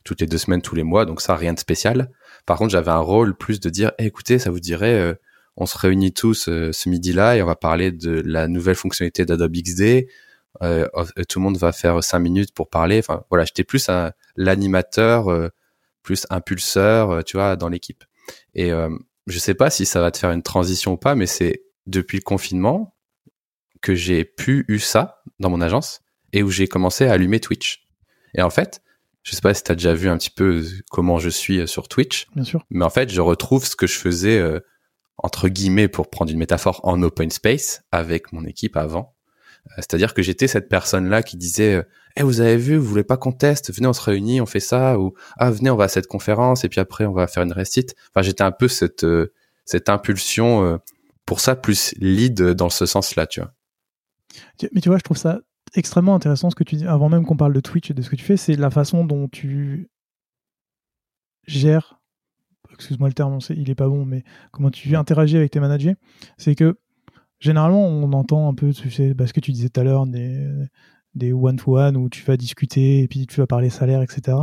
[0.04, 2.10] toutes les deux semaines, tous les mois, donc ça rien de spécial.
[2.46, 5.14] Par contre, j'avais un rôle plus de dire, eh, écoutez, ça vous dirait, euh,
[5.56, 9.24] on se réunit tous euh, ce midi-là et on va parler de la nouvelle fonctionnalité
[9.24, 10.06] d'Adobe XD.
[10.60, 12.98] tout le monde va faire cinq minutes pour parler.
[13.00, 13.90] Enfin, voilà, j'étais plus
[14.36, 15.50] l'animateur,
[16.02, 18.04] plus impulseur, tu vois, dans l'équipe.
[18.54, 18.70] Et
[19.26, 22.18] je sais pas si ça va te faire une transition ou pas, mais c'est depuis
[22.18, 22.95] le confinement,
[23.86, 26.00] que j'ai pu eu ça dans mon agence
[26.32, 27.86] et où j'ai commencé à allumer Twitch.
[28.34, 28.82] Et en fait,
[29.22, 31.68] je sais pas si tu as déjà vu un petit peu comment je suis euh,
[31.68, 32.26] sur Twitch.
[32.34, 32.64] Bien sûr.
[32.68, 34.58] Mais en fait, je retrouve ce que je faisais, euh,
[35.18, 39.14] entre guillemets, pour prendre une métaphore, en open space avec mon équipe avant.
[39.68, 43.16] Euh, c'est-à-dire que j'étais cette personne-là qui disait, eh, vous avez vu, vous voulez pas
[43.16, 45.88] qu'on teste, venez, on se réunit, on fait ça, ou, ah, venez, on va à
[45.88, 47.94] cette conférence, et puis après, on va faire une restite.
[48.10, 49.06] Enfin, j'étais un peu cette,
[49.64, 50.80] cette impulsion,
[51.24, 53.52] pour ça, plus lead dans ce sens-là, tu vois.
[54.72, 55.40] Mais tu vois, je trouve ça
[55.74, 58.10] extrêmement intéressant ce que tu dis, avant même qu'on parle de Twitch et de ce
[58.10, 59.90] que tu fais, c'est la façon dont tu
[61.46, 62.00] gères,
[62.72, 65.96] excuse-moi le terme, il est pas bon, mais comment tu interagis avec tes managers.
[66.38, 66.78] C'est que
[67.38, 70.06] généralement, on entend un peu tu sais, bah, ce que tu disais tout à l'heure,
[70.06, 70.46] des,
[71.14, 74.36] des one-to-one où tu vas discuter et puis tu vas parler salaire, etc.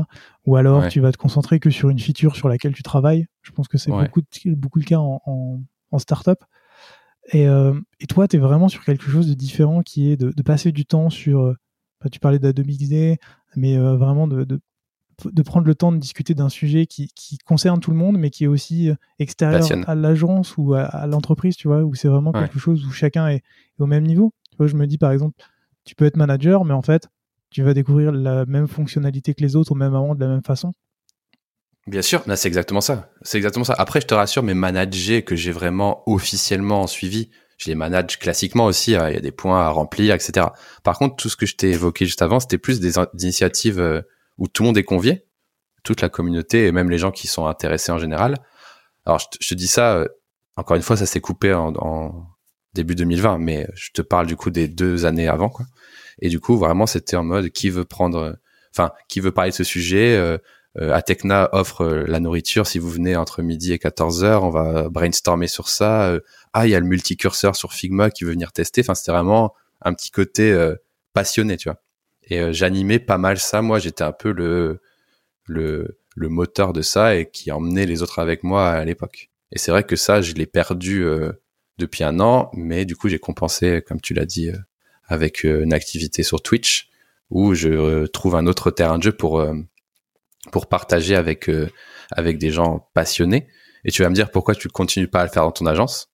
[0.45, 3.27] Ou alors tu vas te concentrer que sur une feature sur laquelle tu travailles.
[3.41, 4.21] Je pense que c'est beaucoup,
[4.57, 5.61] beaucoup le cas en, en,
[5.91, 6.43] en startup.
[7.31, 10.41] Et, euh, et toi, tu es vraiment sur quelque chose de différent qui est de,
[10.41, 11.41] passer du temps sur.
[11.41, 11.55] Euh,
[12.11, 13.17] tu parlais d'Adobe XD,
[13.55, 14.45] mais euh, vraiment de,
[15.25, 17.09] de prendre le temps de discuter d'un sujet qui,
[17.45, 21.69] concerne tout le monde, mais qui est aussi extérieur à l'agence ou à, l'entreprise, tu
[21.69, 23.43] vois, où c'est vraiment quelque chose où chacun est,
[23.79, 24.33] au même niveau.
[24.51, 25.35] Tu vois, je me dis par exemple,
[25.85, 27.07] tu peux être manager, mais en fait,
[27.49, 30.43] tu vas découvrir la même fonctionnalité que les autres au même moment de la même
[30.43, 30.73] façon.
[31.85, 33.09] Bien sûr, c'est exactement ça.
[33.23, 33.75] C'est exactement ça.
[33.77, 38.65] Après, je te rassure, mes managers que j'ai vraiment officiellement suivi, je les manage classiquement
[38.65, 38.95] aussi.
[38.95, 39.09] Hein.
[39.09, 40.47] Il y a des points à remplir, etc.
[40.83, 44.01] Par contre, tout ce que je t'ai évoqué juste avant, c'était plus des, initiatives euh,
[44.37, 45.25] où tout le monde est convié,
[45.83, 48.37] toute la communauté et même les gens qui sont intéressés en général.
[49.05, 50.07] Alors, je te, dis ça, euh,
[50.55, 52.27] encore une fois, ça s'est coupé en, en,
[52.73, 55.65] début 2020, mais je te parle du coup des deux années avant, quoi.
[56.19, 58.37] Et du coup, vraiment, c'était en mode qui veut prendre,
[58.71, 60.15] enfin, qui veut parler de ce sujet.
[60.15, 60.37] Euh,
[60.79, 62.65] Atecna offre euh, la nourriture.
[62.65, 66.09] Si vous venez entre midi et 14 heures, on va brainstormer sur ça.
[66.09, 66.19] Euh,
[66.53, 68.81] ah, il y a le multicurseur sur Figma qui veut venir tester.
[68.81, 70.55] Enfin, c'était vraiment un petit côté
[71.13, 71.79] passionné, tu vois.
[72.23, 73.61] Et j'animais pas mal ça.
[73.61, 74.79] Moi, j'étais un peu le,
[75.45, 79.29] le, le moteur de ça et qui emmenait les autres avec moi à l'époque.
[79.51, 81.05] Et c'est vrai que ça, je l'ai perdu
[81.77, 84.51] depuis un an, mais du coup, j'ai compensé, comme tu l'as dit,
[85.05, 86.89] avec une activité sur Twitch
[87.29, 89.45] où je trouve un autre terrain de jeu pour
[90.51, 91.69] pour partager avec euh,
[92.11, 93.47] avec des gens passionnés.
[93.85, 96.09] Et tu vas me dire pourquoi tu continues pas à le faire dans ton agence.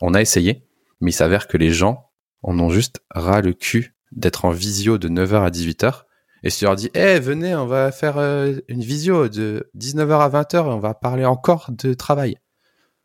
[0.00, 0.66] On a essayé,
[1.00, 2.10] mais il s'avère que les gens
[2.42, 6.02] en ont juste ras le cul d'être en visio de 9h à 18h.
[6.42, 10.20] Et si tu leur dis, eh, venez, on va faire euh, une visio de 19h
[10.20, 12.36] à 20h et on va parler encore de travail.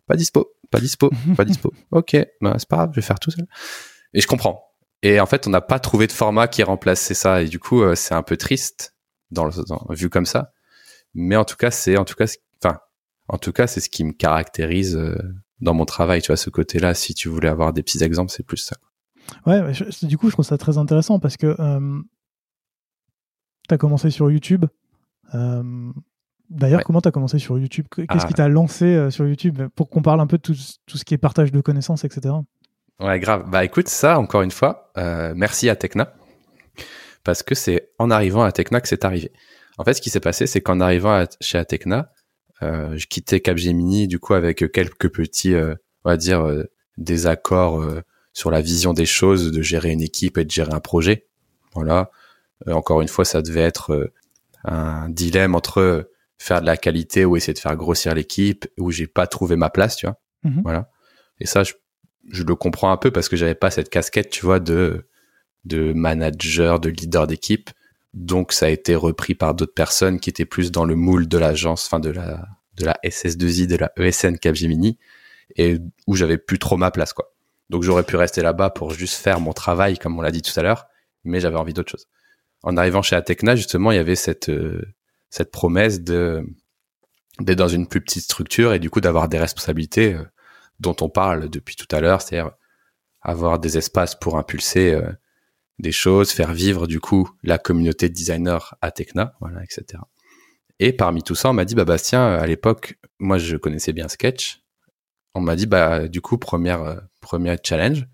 [0.06, 1.74] Pas dispo, pas dispo, pas dispo.
[1.92, 3.46] Ok, ben, c'est pas grave, je vais faire tout seul.
[4.14, 4.72] Et je comprends.
[5.04, 7.42] Et en fait, on n'a pas trouvé de format qui remplaçait ça.
[7.42, 8.96] Et du coup, euh, c'est un peu triste
[9.32, 9.52] dans le,
[9.96, 10.52] vu comme ça.
[11.14, 12.26] Mais en tout cas, c'est en tout cas,
[12.64, 12.80] enfin,
[13.28, 15.16] en tout cas, c'est ce qui me caractérise euh,
[15.62, 16.22] dans mon travail.
[16.22, 16.94] Tu vois, ce côté-là.
[16.94, 18.76] Si tu voulais avoir des petits exemples, c'est plus ça.
[19.46, 19.62] Ouais,
[20.04, 22.02] du coup, je trouve ça très intéressant parce que euh,
[23.68, 24.66] tu as commencé sur YouTube.
[25.34, 25.92] Euh,
[26.50, 27.86] D'ailleurs, comment tu as commencé sur YouTube?
[27.96, 28.38] Qu'est-ce qui ah.
[28.38, 30.56] t'a lancé euh, sur YouTube pour qu'on parle un peu de tout,
[30.86, 32.36] tout, ce qui est partage de connaissances, etc.
[33.00, 33.50] Ouais, grave.
[33.50, 34.92] Bah écoute, ça, encore une fois,
[35.36, 36.14] merci à Tecna.
[37.24, 39.32] Parce que c'est en arrivant à Tecna que c'est arrivé.
[39.78, 42.12] En fait, ce qui s'est passé, c'est qu'en arrivant chez Atecna,
[42.64, 46.66] euh, je quittais Capgemini du coup avec quelques petits, euh, on va dire, euh,
[46.98, 47.84] désaccords
[48.34, 51.28] sur la vision des choses, de gérer une équipe et de gérer un projet.
[51.74, 52.12] Voilà.
[52.68, 54.12] encore une fois, ça devait être
[54.66, 59.08] un dilemme entre faire de la qualité ou essayer de faire grossir l'équipe, où j'ai
[59.08, 60.20] pas trouvé ma place, tu vois.
[60.44, 60.62] Mhm.
[60.64, 60.90] Voilà.
[61.40, 61.74] Et ça, je,
[62.30, 65.08] je, le comprends un peu parce que j'avais pas cette casquette, tu vois, de
[65.66, 67.70] de manager, de leader d'équipe.
[68.14, 71.38] Donc ça a été repris par d'autres personnes qui étaient plus dans le moule de
[71.38, 72.46] l'agence, enfin de la
[72.78, 74.98] de la SS2I, de la ESN Capgemini,
[75.56, 77.34] et où j'avais plus trop ma place quoi.
[77.70, 80.58] Donc j'aurais pu rester là-bas pour juste faire mon travail comme on l'a dit tout
[80.60, 80.88] à l'heure,
[81.24, 82.08] mais j'avais envie d'autre chose.
[82.64, 84.94] En arrivant chez Atecna, justement, il y avait cette euh,
[85.30, 86.44] cette promesse de
[87.40, 90.24] d'être dans une plus petite structure et du coup d'avoir des responsabilités euh,
[90.80, 92.52] dont on parle depuis tout à l'heure, c'est-à-dire
[93.22, 95.12] avoir des espaces pour impulser euh,
[95.80, 100.02] des choses, faire vivre du coup la communauté de designers à Tecna, voilà, etc.
[100.80, 104.08] Et parmi tout ça, on m'a dit, bah Bastien, à l'époque, moi je connaissais bien
[104.08, 104.64] Sketch.
[105.36, 108.08] On m'a dit, bah du coup, première, euh, premier challenge,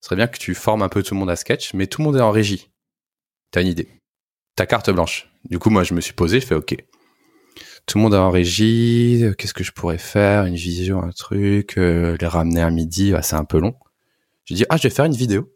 [0.00, 2.00] ce serait bien que tu formes un peu tout le monde à Sketch, mais tout
[2.00, 2.70] le monde est en régie.
[3.50, 3.88] T'as une idée.
[4.56, 5.28] Ta carte blanche.
[5.44, 6.76] Du coup, moi je me suis posé, je fais OK.
[7.86, 10.44] Tout le monde est en régie, qu'est-ce que je pourrais faire?
[10.44, 13.74] Une vision, un truc, euh, les ramener à midi, bah, c'est un peu long.
[14.44, 15.52] J'ai dit, ah, je vais faire une vidéo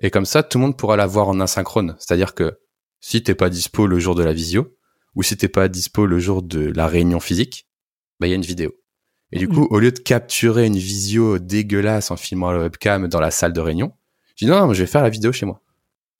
[0.00, 1.96] et comme ça, tout le monde pourra la voir en asynchrone.
[1.98, 2.58] C'est-à-dire que
[3.00, 4.76] si t'es pas dispo le jour de la visio,
[5.14, 7.68] ou si t'es pas dispo le jour de la réunion physique,
[8.18, 8.72] bah il y a une vidéo.
[9.32, 13.20] Et du coup, au lieu de capturer une visio dégueulasse en filmant la webcam dans
[13.20, 13.92] la salle de réunion,
[14.36, 15.60] j'ai dit non, non, je vais faire la vidéo chez moi.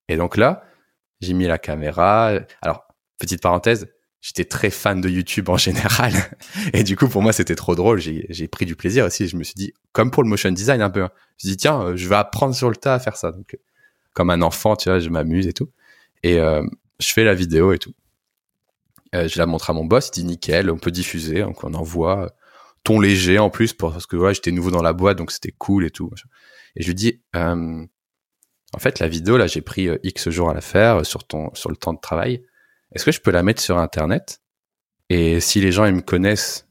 [0.08, 0.64] Et donc là,
[1.20, 2.32] j'ai mis la caméra.
[2.60, 2.84] Alors,
[3.18, 3.88] petite parenthèse,
[4.24, 6.14] j'étais très fan de YouTube en général.
[6.72, 8.00] Et du coup, pour moi, c'était trop drôle.
[8.00, 9.28] J'ai pris du plaisir aussi.
[9.28, 11.10] Je me suis dit, comme pour le motion design un peu, hein.
[11.12, 13.32] je me suis dit, tiens, euh, je vais apprendre sur le tas à faire ça.
[13.32, 13.58] Donc, euh,
[14.14, 15.70] comme un enfant, tu vois, je m'amuse et tout.
[16.22, 16.64] Et euh,
[17.00, 17.92] je fais la vidéo et tout.
[19.12, 22.34] je la montre à mon boss, il dit nickel, on peut diffuser, donc on envoie
[22.82, 25.84] ton léger en plus parce que voilà, j'étais nouveau dans la boîte, donc c'était cool
[25.84, 26.10] et tout.
[26.76, 30.62] Et je lui dis, en fait, la vidéo là, j'ai pris X jours à la
[30.62, 32.42] faire sur ton sur le temps de travail
[32.92, 34.40] est-ce que je peux la mettre sur Internet?
[35.10, 36.68] Et si les gens ils me connaissent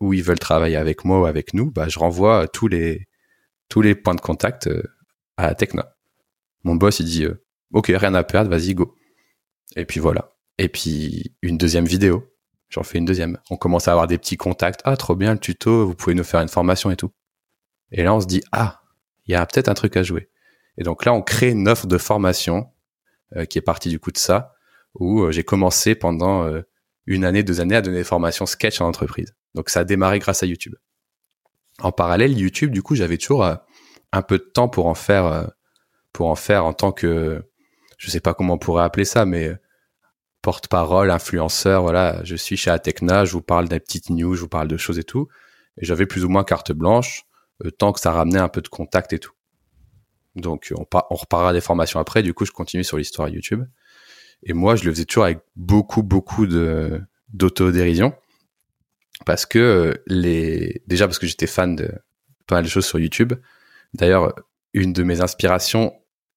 [0.00, 3.08] ou ils veulent travailler avec moi ou avec nous, bah, je renvoie tous les,
[3.68, 4.82] tous les points de contact euh,
[5.36, 5.96] à Techna.
[6.64, 8.94] Mon boss, il dit, euh, OK, rien à perdre, vas-y, go.
[9.76, 10.32] Et puis voilà.
[10.58, 12.32] Et puis, une deuxième vidéo.
[12.68, 13.38] J'en fais une deuxième.
[13.50, 14.80] On commence à avoir des petits contacts.
[14.84, 17.12] Ah, trop bien le tuto, vous pouvez nous faire une formation et tout.
[17.92, 18.82] Et là, on se dit, ah,
[19.26, 20.28] il y a peut-être un truc à jouer.
[20.76, 22.70] Et donc là, on crée une offre de formation
[23.36, 24.54] euh, qui est partie du coup de ça
[24.98, 26.62] où euh, j'ai commencé pendant euh,
[27.06, 29.34] une année, deux années à donner des formations sketch en entreprise.
[29.54, 30.74] Donc ça a démarré grâce à YouTube.
[31.80, 33.54] En parallèle, YouTube, du coup, j'avais toujours euh,
[34.12, 35.50] un peu de temps pour en faire,
[36.12, 37.42] pour en faire en tant que,
[37.98, 39.52] je sais pas comment on pourrait appeler ça, mais
[40.40, 41.82] porte-parole, influenceur.
[41.82, 44.78] Voilà, je suis chez Atecna, je vous parle des petites news, je vous parle de
[44.78, 45.28] choses et tout.
[45.76, 47.26] Et j'avais plus ou moins carte blanche,
[47.76, 49.32] tant que ça ramenait un peu de contact et tout.
[50.36, 52.22] Donc on, on reparlera des formations après.
[52.22, 53.64] Du coup, je continue sur l'histoire YouTube.
[54.42, 57.00] Et moi, je le faisais toujours avec beaucoup, beaucoup de
[57.32, 58.14] d'autodérision
[59.26, 61.90] parce que euh, les déjà parce que j'étais fan de
[62.46, 63.34] pas mal de choses sur YouTube.
[63.94, 64.34] D'ailleurs,
[64.72, 65.92] une de mes inspirations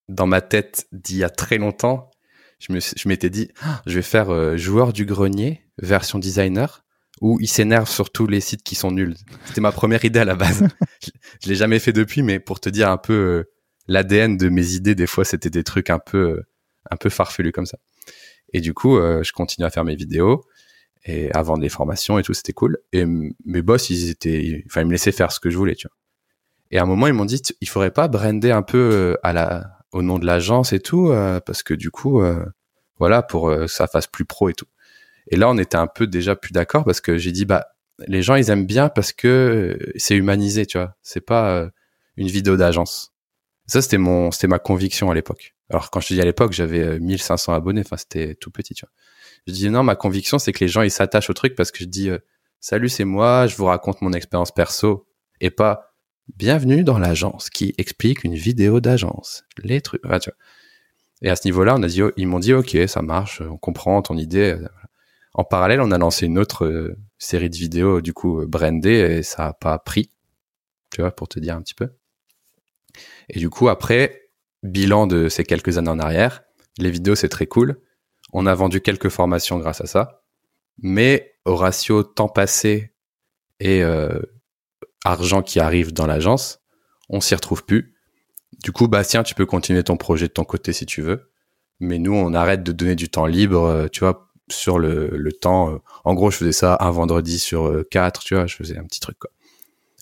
[0.10, 2.12] dans ma tête d'il y a très longtemps,
[2.60, 6.84] je me je m'étais dit ah, je vais faire euh, joueur du grenier version designer
[7.22, 9.16] où il s'énerve sur tous les sites qui sont nuls.
[9.45, 10.68] C'était ma première idée à la base.
[11.04, 11.12] je,
[11.43, 13.52] je l'ai jamais fait depuis mais pour te dire un peu euh,
[13.88, 16.43] l'ADN de mes idées des fois c'était des trucs un peu
[16.89, 17.78] un peu farfelus comme ça.
[18.54, 20.45] Et du coup, je continue à faire mes vidéos
[21.06, 22.78] et avant des formations et tout, c'était cool.
[22.93, 25.88] Et mes boss, ils étaient, enfin, ils me laissaient faire ce que je voulais, tu
[25.88, 25.95] vois.
[26.70, 29.34] Et à un moment, ils m'ont dit, il faudrait pas brander un peu euh, à
[29.34, 32.45] la, au nom de l'agence et tout, euh, parce que du coup, euh,
[32.97, 34.68] voilà, pour que ça fasse plus pro et tout.
[35.28, 37.68] Et là, on était un peu déjà plus d'accord parce que j'ai dit, bah,
[38.08, 40.95] les gens, ils aiment bien parce que c'est humanisé, tu vois.
[41.02, 41.70] C'est pas
[42.16, 43.14] une vidéo d'agence.
[43.68, 45.56] Ça, c'était mon, c'était ma conviction à l'époque.
[45.72, 48.86] Alors, quand je te dis à l'époque, j'avais 1500 abonnés, enfin, c'était tout petit, tu
[48.86, 48.92] vois.
[49.48, 51.80] Je dis non, ma conviction, c'est que les gens, ils s'attachent au truc parce que
[51.80, 52.20] je dis, euh,
[52.60, 55.08] salut, c'est moi, je vous raconte mon expérience perso
[55.40, 55.96] et pas
[56.36, 59.46] bienvenue dans l'agence qui explique une vidéo d'agence.
[59.64, 60.02] Les trucs.
[61.22, 64.02] Et à ce niveau-là, on a dit, ils m'ont dit, ok, ça marche, on comprend
[64.02, 64.58] ton idée.
[65.34, 69.24] En parallèle, on a lancé une autre euh, série de vidéos, du coup, brandées, et
[69.24, 70.10] ça a pas pris,
[70.94, 71.94] tu vois, pour te dire un petit peu.
[73.30, 74.21] Et du coup, après,
[74.64, 76.43] bilan de ces quelques années en arrière,
[76.78, 77.80] les vidéos, c'est très cool.
[78.34, 80.24] On a vendu quelques formations grâce à ça,
[80.78, 82.93] mais au ratio temps passé
[83.59, 84.20] et euh,
[85.03, 86.59] argent qui arrive dans l'agence,
[87.09, 87.95] on s'y retrouve plus.
[88.64, 91.32] Du coup, Bastien, tu peux continuer ton projet de ton côté si tu veux,
[91.80, 95.74] mais nous, on arrête de donner du temps libre, euh, tu vois, sur le, temps.
[95.74, 98.84] Euh, en gros, je faisais ça un vendredi sur quatre, tu vois, je faisais un
[98.84, 99.18] petit truc.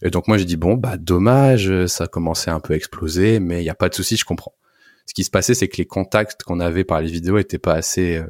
[0.01, 3.61] Et donc moi, j'ai dit bon, bah dommage, ça commençait un peu à exploser, mais
[3.61, 4.53] il y a pas de souci, je comprends
[5.09, 7.73] ce qui se passait, c'est que les contacts qu'on avait par les vidéos étaient pas
[7.73, 8.17] assez.
[8.17, 8.27] Euh,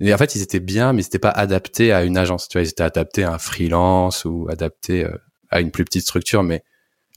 [0.00, 2.48] et en fait, ils étaient bien, mais c'était pas adaptés à une agence.
[2.48, 5.16] Tu vois, ils étaient adaptés à un freelance ou adaptés euh,
[5.50, 6.64] à une plus petite structure, mais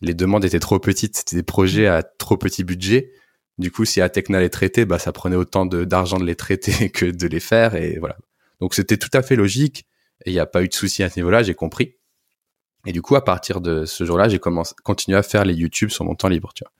[0.01, 1.17] les demandes étaient trop petites.
[1.17, 3.11] C'était des projets à trop petit budget.
[3.57, 7.07] Du coup, si Atecna les traitait, bah, ça prenait autant d'argent de, les traiter que
[7.07, 8.17] de les faire, et voilà.
[8.61, 9.87] Donc, c'était tout à fait logique,
[10.25, 11.95] et il n'y a pas eu de souci à ce niveau-là, j'ai compris.
[12.85, 15.89] Et du coup, à partir de ce jour-là, j'ai commencé, continué à faire les YouTube
[15.89, 16.71] sur mon temps libre, tu vois.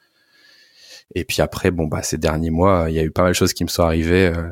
[1.13, 3.35] Et puis après, bon bah ces derniers mois, il y a eu pas mal de
[3.35, 4.27] choses qui me sont arrivées.
[4.27, 4.49] Euh,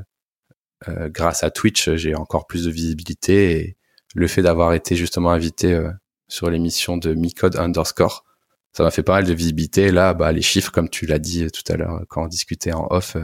[0.90, 3.78] euh, grâce à Twitch, j'ai encore plus de visibilité et
[4.16, 5.90] le fait d'avoir été justement invité euh,
[6.28, 8.26] sur l'émission de Micode underscore,
[8.74, 9.92] ça m'a fait pas mal de visibilité.
[9.92, 12.88] Là, bah les chiffres, comme tu l'as dit tout à l'heure quand on discutait en
[12.92, 13.18] off,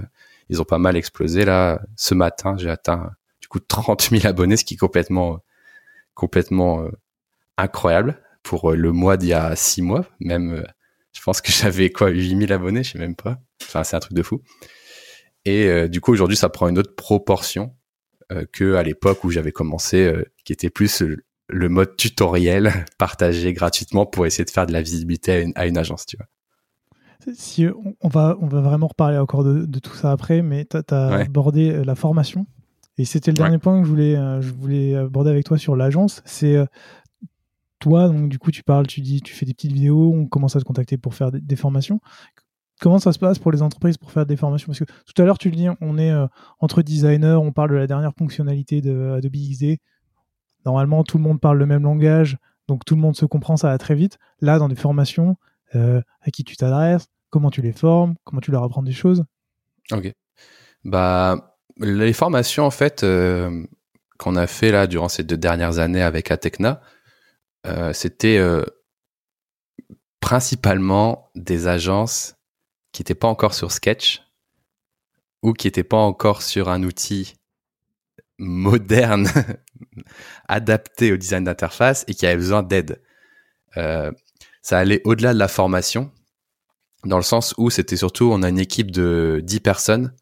[0.50, 1.46] ils ont pas mal explosé.
[1.46, 3.12] Là, ce matin, j'ai atteint
[3.42, 5.40] du coup 30 000 abonnés, ce qui est complètement
[6.16, 6.86] complètement
[7.60, 10.64] incroyable pour le mois d'il y a six mois, même
[11.14, 13.40] je pense que j'avais quoi 8000 abonnés, je sais même pas.
[13.62, 14.42] Enfin, c'est un truc de fou.
[15.46, 17.76] Et euh, du coup, aujourd'hui, ça prend une autre proportion
[18.32, 21.04] euh, que à l'époque où j'avais commencé, euh, qui était plus
[21.48, 26.06] le mode tutoriel partagé gratuitement pour essayer de faire de la visibilité à une, agence,
[26.06, 26.28] tu vois.
[27.34, 27.68] Si
[28.02, 31.84] on va, on va vraiment reparler encore de, tout ça après, mais tu as, abordé
[31.84, 32.48] la formation.
[32.98, 36.22] Et c'était le dernier point que je voulais, je voulais aborder avec toi sur l'agence.
[36.26, 36.58] C'est
[37.80, 40.56] toi, donc du coup, tu parles, tu dis, tu fais des petites vidéos, on commence
[40.56, 42.00] à te contacter pour faire des, formations.
[42.80, 44.68] Comment ça se passe pour les entreprises pour faire des formations?
[44.68, 46.28] Parce que tout à l'heure, tu le dis, on est euh,
[46.60, 49.78] entre designers, on parle de la dernière fonctionnalité de Adobe XD.
[50.66, 53.70] Normalement, tout le monde parle le même langage, donc tout le monde se comprend, ça
[53.70, 54.18] va très vite.
[54.42, 55.38] Là, dans des formations,
[55.76, 59.26] euh, à qui tu t'adresses, comment tu les formes, comment tu leur apprends des choses
[59.92, 60.14] Ok.
[60.84, 63.66] Bah, les formations, en fait, euh,
[64.18, 66.99] qu'on a fait là durant ces deux dernières années avec Atecna, euh,
[67.94, 68.64] c'était euh,
[70.20, 72.36] principalement des agences
[72.92, 74.24] qui n'étaient pas encore sur Sketch
[75.42, 77.36] ou qui n'étaient pas encore sur un outil
[78.38, 79.28] moderne
[80.48, 83.02] adapté au design d'interface et qui avaient besoin d'aide.
[83.78, 84.12] Euh,
[84.62, 86.12] ça allait au-delà de la formation,
[87.06, 90.14] dans le sens où c'était surtout, on a une équipe de 10 personnes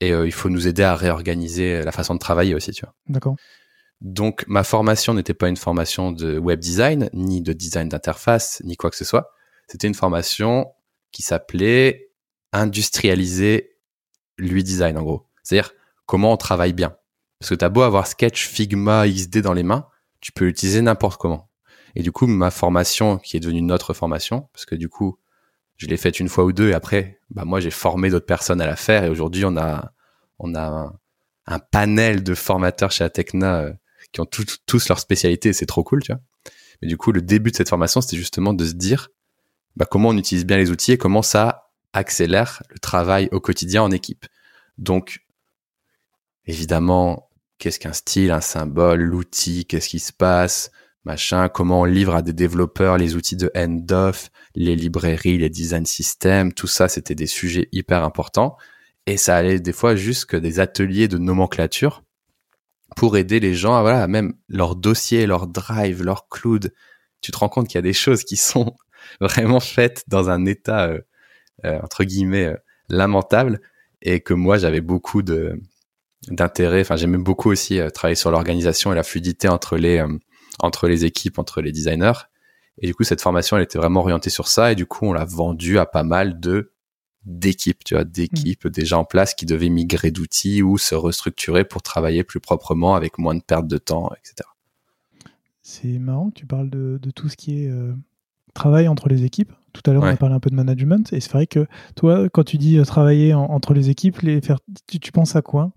[0.00, 2.78] et il faut nous aider à réorganiser la façon de travailler aussi.
[3.08, 3.36] D'accord.
[4.00, 8.76] Donc ma formation n'était pas une formation de web design, ni de design d'interface, ni
[8.76, 9.30] quoi que ce soit.
[9.68, 10.72] C'était une formation
[11.12, 12.10] qui s'appelait
[12.52, 13.76] industrialiser
[14.38, 15.26] l'UI design en gros.
[15.42, 15.72] C'est-à-dire
[16.06, 16.96] comment on travaille bien.
[17.38, 19.86] Parce que t'as beau avoir Sketch, Figma, XD dans les mains,
[20.20, 21.50] tu peux l'utiliser n'importe comment.
[21.94, 25.18] Et du coup, ma formation, qui est devenue notre formation, parce que du coup,
[25.76, 28.60] je l'ai faite une fois ou deux, et après, bah moi, j'ai formé d'autres personnes
[28.60, 29.92] à la faire, et aujourd'hui, on a,
[30.38, 30.92] on a
[31.46, 33.72] un, panel de formateurs chez Atecna euh,
[34.12, 36.20] qui ont tous leur spécialité, c'est trop cool, tu vois.
[36.82, 39.08] Mais du coup, le début de cette formation, c'était justement de se dire,
[39.76, 43.82] bah, comment on utilise bien les outils et comment ça accélère le travail au quotidien
[43.82, 44.26] en équipe.
[44.78, 45.20] Donc,
[46.44, 50.70] évidemment, qu'est-ce qu'un style, un symbole, l'outil, qu'est-ce qui se passe,
[51.04, 55.86] machin, comment on livre à des développeurs les outils de end-off, les librairies, les design
[55.86, 58.56] systems, tout ça, c'était des sujets hyper importants.
[59.06, 62.02] Et ça allait des fois jusque des ateliers de nomenclature
[62.94, 66.72] pour aider les gens à, voilà, même leur dossier, leur drive, leur cloud.
[67.20, 68.76] Tu te rends compte qu'il y a des choses qui sont
[69.20, 71.00] vraiment faites dans un état, euh,
[71.64, 72.56] euh, entre guillemets, euh,
[72.88, 73.60] lamentable
[74.02, 75.60] et que moi, j'avais beaucoup de,
[76.28, 76.82] d'intérêt.
[76.82, 80.04] Enfin, j'aimais beaucoup aussi travailler sur l'organisation et la fluidité entre les,
[80.60, 82.28] entre les équipes, entre les designers.
[82.78, 84.70] Et du coup, cette formation, elle était vraiment orientée sur ça.
[84.70, 86.72] Et du coup, on l'a vendue à pas mal de
[87.26, 88.70] d'équipes, tu vois, d'équipes mmh.
[88.70, 93.18] déjà en place qui devaient migrer d'outils ou se restructurer pour travailler plus proprement avec
[93.18, 94.48] moins de perte de temps, etc.
[95.62, 97.92] C'est marrant que tu parles de, tout ce qui est euh,
[98.54, 99.52] travail entre les équipes.
[99.72, 101.12] Tout à l'heure, on a parlé un peu de management.
[101.12, 101.66] Et c'est vrai que
[101.96, 105.72] toi, quand tu dis euh, travailler entre les équipes, les faire, tu, penses à quoi?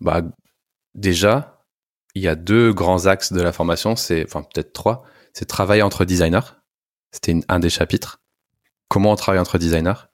[0.00, 0.22] Bah,
[0.94, 1.64] Déjà,
[2.16, 3.94] il y a deux grands axes de la formation.
[3.94, 5.04] C'est, enfin, peut-être trois.
[5.32, 6.56] C'est travailler entre designers.
[7.12, 8.20] C'était un des chapitres.
[8.88, 10.08] Comment on travaille entre designers?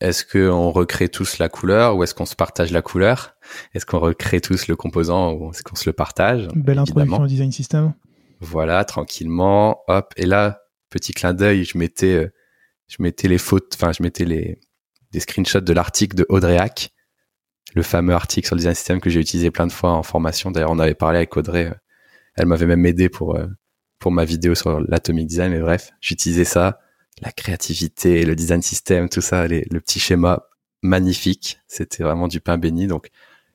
[0.00, 3.34] Est-ce qu'on recrée tous la couleur ou est-ce qu'on se partage la couleur?
[3.74, 6.48] Est-ce qu'on recrée tous le composant ou est-ce qu'on se le partage?
[6.54, 7.94] Belle introduction au design system.
[8.40, 10.12] Voilà, tranquillement, hop.
[10.16, 12.32] Et là, petit clin d'œil, je mettais, euh,
[12.88, 14.60] je mettais les fautes, enfin, je mettais les
[15.12, 16.90] des screenshots de l'article de Audrey Hack,
[17.74, 20.50] le fameux article sur le design system que j'ai utilisé plein de fois en formation.
[20.50, 21.66] D'ailleurs, on avait parlé avec Audrey.
[21.66, 21.74] Euh,
[22.34, 23.46] elle m'avait même aidé pour euh,
[23.98, 25.52] pour ma vidéo sur l'atomic design.
[25.52, 26.80] Mais bref, j'utilisais ça
[27.22, 30.44] la créativité, le design system, tout ça, le petit schéma
[30.82, 31.60] magnifique.
[31.68, 32.86] C'était vraiment du pain béni.
[32.86, 33.08] Donc,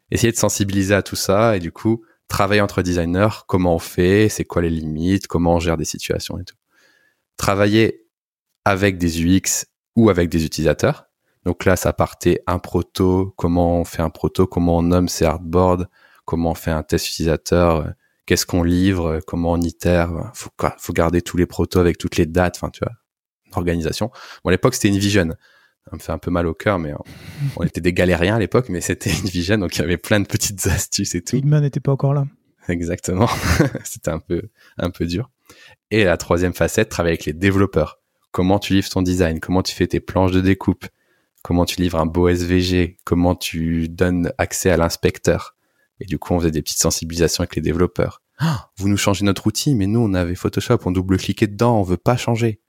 [0.09, 4.30] essayer de sensibiliser à tout ça et du coup, travailler entre designers, comment on fait,
[4.30, 6.55] c'est quoi les limites, comment on gère des situations et tout.
[7.38, 8.07] Travailler
[8.66, 11.07] avec des UX ou avec des utilisateurs.
[11.45, 15.26] Donc là, ça partait un proto, comment on fait un proto, comment on nomme ses
[15.26, 15.86] hardboards,
[16.26, 17.93] comment on fait un test utilisateur,
[18.26, 20.32] qu'est-ce qu'on livre, comment on itère.
[20.34, 22.57] Faut, faut garder tous les protos avec toutes les dates.
[22.57, 22.93] Enfin, tu vois,
[23.58, 24.12] organisation.
[24.43, 25.30] Bon, à l'époque, c'était une vision.
[25.89, 26.93] Ça me fait un peu mal au cœur, mais
[27.56, 30.20] on était des galériens à l'époque, mais c'était une vision, donc il y avait plein
[30.20, 31.38] de petites astuces et tout.
[31.38, 32.26] Figma n'était pas encore là.
[32.68, 33.30] Exactement.
[33.84, 34.43] c'était un peu,
[34.78, 35.30] un peu dur.
[35.89, 37.99] Et la troisième facette, travailler avec les développeurs.
[38.32, 39.39] Comment tu livres ton design?
[39.39, 40.86] Comment tu fais tes planches de découpe?
[41.43, 42.97] Comment tu livres un beau SVG?
[43.04, 45.56] Comment tu donnes accès à l'inspecteur?
[45.99, 48.22] Et du coup, on faisait des petites sensibilisations avec les développeurs.
[48.39, 51.84] Ah, vous nous changez notre outil, mais nous, on avait Photoshop, on double-cliquait dedans, on
[51.84, 52.61] veut pas changer.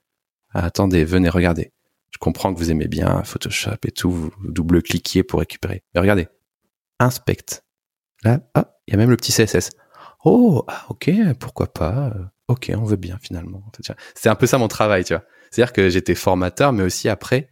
[0.53, 1.71] Ah, attendez, venez, regardez.
[2.11, 5.83] Je comprends que vous aimez bien Photoshop et tout, vous double-cliquiez pour récupérer.
[5.93, 6.27] Mais regardez,
[6.99, 7.63] inspecte.
[8.23, 9.71] Là, ah, il y a même le petit CSS.
[10.23, 12.13] Oh, ah, ok, pourquoi pas.
[12.47, 13.63] Ok, on veut bien finalement.
[14.15, 15.23] C'est un peu ça mon travail, tu vois.
[15.49, 17.49] C'est-à-dire que j'étais formateur, mais aussi après,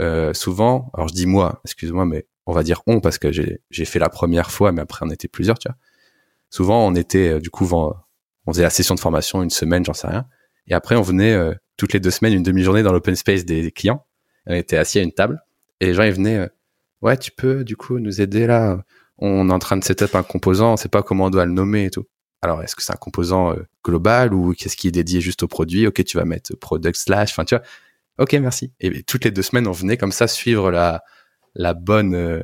[0.00, 3.84] euh, souvent, alors je dis moi, excuse-moi, mais on va dire on parce que j'ai
[3.84, 5.76] fait la première fois, mais après on était plusieurs, tu vois.
[6.50, 9.92] Souvent, on était, euh, du coup, on faisait la session de formation une semaine, j'en
[9.92, 10.26] sais rien.
[10.70, 13.70] Et après, on venait euh, toutes les deux semaines une demi-journée dans l'open space des,
[13.70, 14.06] clients.
[14.46, 15.42] On était assis à une table
[15.80, 16.38] et les gens ils venaient.
[16.38, 16.48] Euh,
[17.02, 18.82] ouais, tu peux du coup nous aider là?
[19.18, 21.52] On est en train de setup un composant, on sait pas comment on doit le
[21.52, 22.06] nommer et tout.
[22.40, 25.48] Alors, est-ce que c'est un composant euh, global ou qu'est-ce qui est dédié juste au
[25.48, 25.86] produit?
[25.86, 27.32] Ok, tu vas mettre product slash.
[27.32, 27.64] Enfin, tu vois.
[28.18, 28.72] Ok, merci.
[28.80, 31.02] Et toutes les deux semaines, on venait comme ça suivre la
[31.56, 32.42] la bonne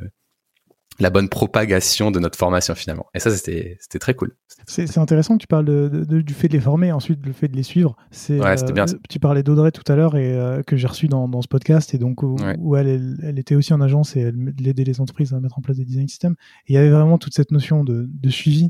[0.99, 3.05] la bonne propagation de notre formation finalement.
[3.13, 4.35] Et ça, c'était très cool.
[4.65, 7.55] C'est intéressant que tu parles de, du fait de les former, ensuite le fait de
[7.55, 7.95] les suivre.
[8.29, 8.85] Ouais, bien.
[8.85, 11.47] Euh, tu parlais d'Audrey tout à l'heure et euh, que j'ai reçu dans, dans, ce
[11.47, 15.33] podcast et donc où, elle, elle, était aussi en agence et elle aidait les entreprises
[15.33, 16.35] à mettre en place des design systems.
[16.67, 18.69] Et il y avait vraiment toute cette notion de, de suivi.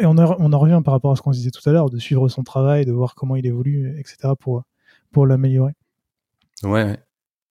[0.00, 1.98] Et on, on en revient par rapport à ce qu'on disait tout à l'heure, de
[1.98, 4.34] suivre son travail, de voir comment il évolue, etc.
[4.38, 4.64] pour,
[5.12, 5.72] pour l'améliorer.
[6.62, 6.98] Ouais.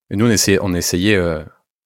[0.09, 1.43] Et nous, on essayait, on essayait euh,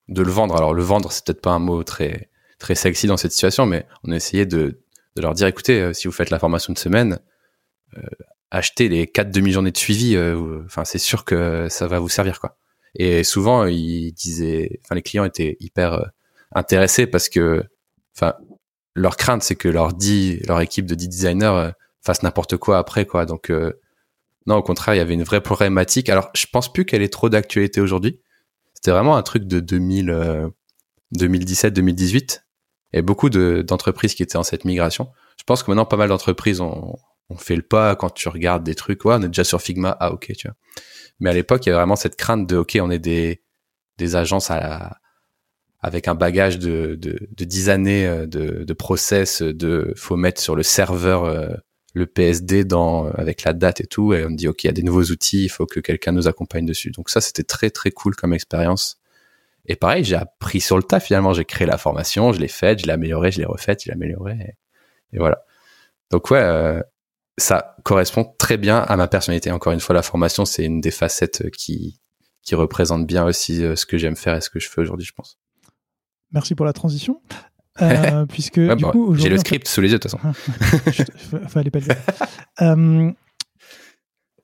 [0.09, 0.57] de le vendre.
[0.57, 3.85] Alors le vendre, c'est peut-être pas un mot très très sexy dans cette situation, mais
[4.03, 4.81] on a essayé de,
[5.15, 7.19] de leur dire écoutez, euh, si vous faites la formation de semaine,
[7.97, 8.01] euh,
[8.51, 10.15] achetez les quatre demi-journées de suivi.
[10.15, 12.57] Euh, enfin, c'est sûr que ça va vous servir quoi.
[12.95, 16.11] Et souvent, ils disaient, enfin, les clients étaient hyper
[16.53, 17.63] intéressés parce que,
[18.15, 18.33] enfin,
[18.95, 21.69] leur crainte, c'est que leur dit, leur équipe de 10 designers
[22.01, 23.27] fasse n'importe quoi après quoi.
[23.27, 23.51] Donc
[24.47, 26.09] non, au contraire, il y avait une vraie problématique.
[26.09, 28.19] Alors, je pense plus qu'elle est trop d'actualité aujourd'hui
[28.79, 30.51] c'était vraiment un truc de 2000,
[31.17, 32.43] 2017-2018.
[32.93, 35.09] Et beaucoup d'entreprises qui étaient en cette migration.
[35.37, 36.95] Je pense que maintenant, pas mal d'entreprises ont,
[37.29, 39.03] ont fait le pas quand tu regardes des trucs.
[39.03, 39.97] Ouais, on est déjà sur Figma.
[39.99, 40.55] Ah, ok, tu vois.
[41.19, 43.41] Mais à l'époque, il y avait vraiment cette crainte de, ok, on est des,
[43.97, 44.97] des agences à
[45.81, 50.41] avec un bagage de, de, de 10 années euh, de, de process, de faut mettre
[50.41, 51.47] sur le serveur euh,
[51.93, 54.73] le PSD dans avec la date et tout, et on dit ok, il y a
[54.73, 56.91] des nouveaux outils, il faut que quelqu'un nous accompagne dessus.
[56.91, 58.99] Donc ça, c'était très très cool comme expérience.
[59.65, 61.33] Et pareil, j'ai appris sur le tas finalement.
[61.33, 63.93] J'ai créé la formation, je l'ai faite, je l'ai améliorée, je l'ai refaite, je l'ai
[63.93, 64.55] améliorée,
[65.13, 65.43] et, voilà.
[66.11, 66.81] Donc ouais, euh,
[67.37, 69.51] ça correspond très bien à ma personnalité.
[69.51, 71.99] Encore une fois, la formation, c'est une des facettes qui
[72.41, 75.05] qui représente bien aussi euh, ce que j'aime faire et ce que je fais aujourd'hui,
[75.05, 75.37] je pense.
[76.31, 77.21] Merci pour la transition.
[77.81, 80.33] Euh, puisque du coup, j'ai le script sous les yeux de toute façon.
[81.47, 81.95] Fallait pas le dire.
[82.61, 83.11] euh,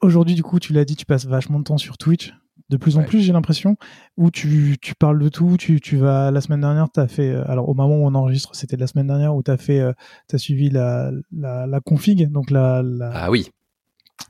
[0.01, 2.33] aujourd'hui, du coup, tu l'as dit, tu passes vachement de temps sur Twitch.
[2.69, 3.77] De plus en plus, j'ai l'impression,
[4.17, 5.55] où tu, tu, parles de tout.
[5.57, 7.29] Tu, tu vas la semaine dernière, tu as fait.
[7.29, 9.81] Euh, alors, au moment où on enregistre, c'était la semaine dernière où tu as fait.
[10.33, 13.51] As suivi la, la, la, config, donc la, la, ah oui.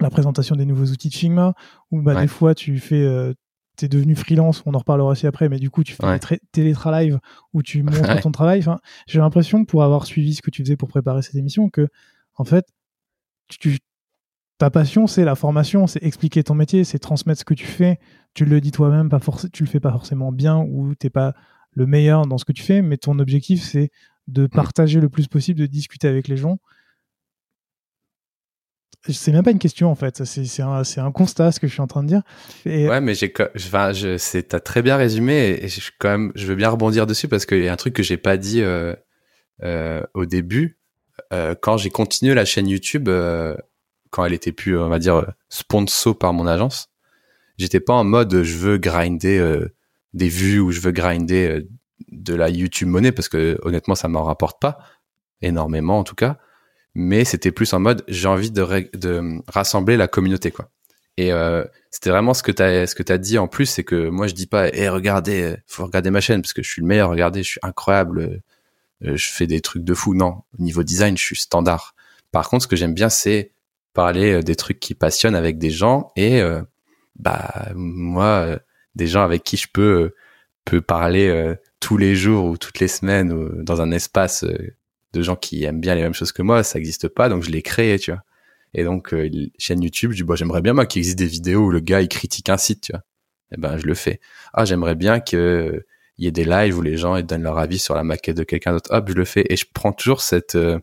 [0.01, 1.53] la présentation des nouveaux outils de Figma,
[1.91, 3.33] où bah, des fois tu fais,
[3.75, 6.19] t'es devenu freelance, on en reparlera aussi après, mais du coup, tu fais ouais.
[6.53, 6.73] des
[7.53, 8.59] où tu montres ton travail.
[8.59, 11.87] Enfin, j'ai l'impression, pour avoir suivi ce que tu faisais pour préparer cette émission, que,
[12.35, 12.65] en fait,
[13.47, 13.77] tu,
[14.57, 17.99] ta passion, c'est la formation, c'est expliquer ton métier, c'est transmettre ce que tu fais.
[18.33, 21.33] Tu le dis toi-même, pas forcément, tu le fais pas forcément bien ou t'es pas
[21.71, 23.91] le meilleur dans ce que tu fais, mais ton objectif, c'est
[24.27, 26.59] de partager le plus possible, de discuter avec les gens
[29.13, 31.87] c'est même pas une question en fait, c'est un, constat ce que je suis en
[31.87, 32.21] train de dire.
[32.65, 32.87] Et...
[32.87, 37.27] Ouais, mais j'ai, enfin, je, t'as très bien résumé et, je, veux bien rebondir dessus
[37.27, 38.95] parce qu'il y a un truc que j'ai pas dit euh,
[39.63, 40.79] euh, au début.
[41.33, 43.09] Euh, quand j'ai continué la chaîne YouTube,
[44.09, 46.89] quand elle était plus, on va dire, sponsor par mon agence,
[47.57, 49.59] j'étais pas en mode je veux grinder
[50.13, 51.67] des vues ou je veux grinder
[52.11, 54.79] de la YouTube monnaie parce que honnêtement, ça m'en rapporte pas
[55.41, 56.37] énormément en tout cas
[56.95, 60.69] mais c'était plus en mode j'ai envie de, rassembler la communauté quoi.
[61.17, 64.09] Et euh, c'était vraiment ce que tu ce que t'as dit en plus, c'est que
[64.09, 66.87] moi je dis pas, eh regardez, faut regarder ma chaîne parce que je suis le
[66.87, 68.41] meilleur, regardez, je suis incroyable,
[69.05, 70.13] euh, je fais des trucs de fou.
[70.13, 71.95] Non, au niveau design, je suis standard.
[72.31, 73.51] Par contre, ce que j'aime bien, c'est
[73.93, 76.41] parler euh, des trucs qui passionnent avec des gens et
[77.17, 78.59] bah moi,
[78.95, 83.79] des gens avec qui je peux parler tous les jours ou toutes les semaines dans
[83.79, 84.43] un espace
[85.15, 87.51] de gens qui aiment bien les mêmes choses que moi, ça n'existe pas, donc je
[87.51, 88.21] l'ai créé, tu vois.
[88.73, 91.65] Et donc, euh, chaîne YouTube, je dis, bah, j'aimerais bien, moi, qu'il existe des vidéos
[91.65, 93.01] où le gars, il critique un site, tu vois.
[93.53, 94.19] Eh ben, je le fais.
[94.53, 95.85] Ah, j'aimerais bien que
[96.17, 98.37] il y ait des lives où les gens, ils donnent leur avis sur la maquette
[98.37, 98.89] de quelqu'un d'autre.
[98.93, 99.45] Hop, je le fais.
[99.49, 100.79] Et je prends toujours cette, euh,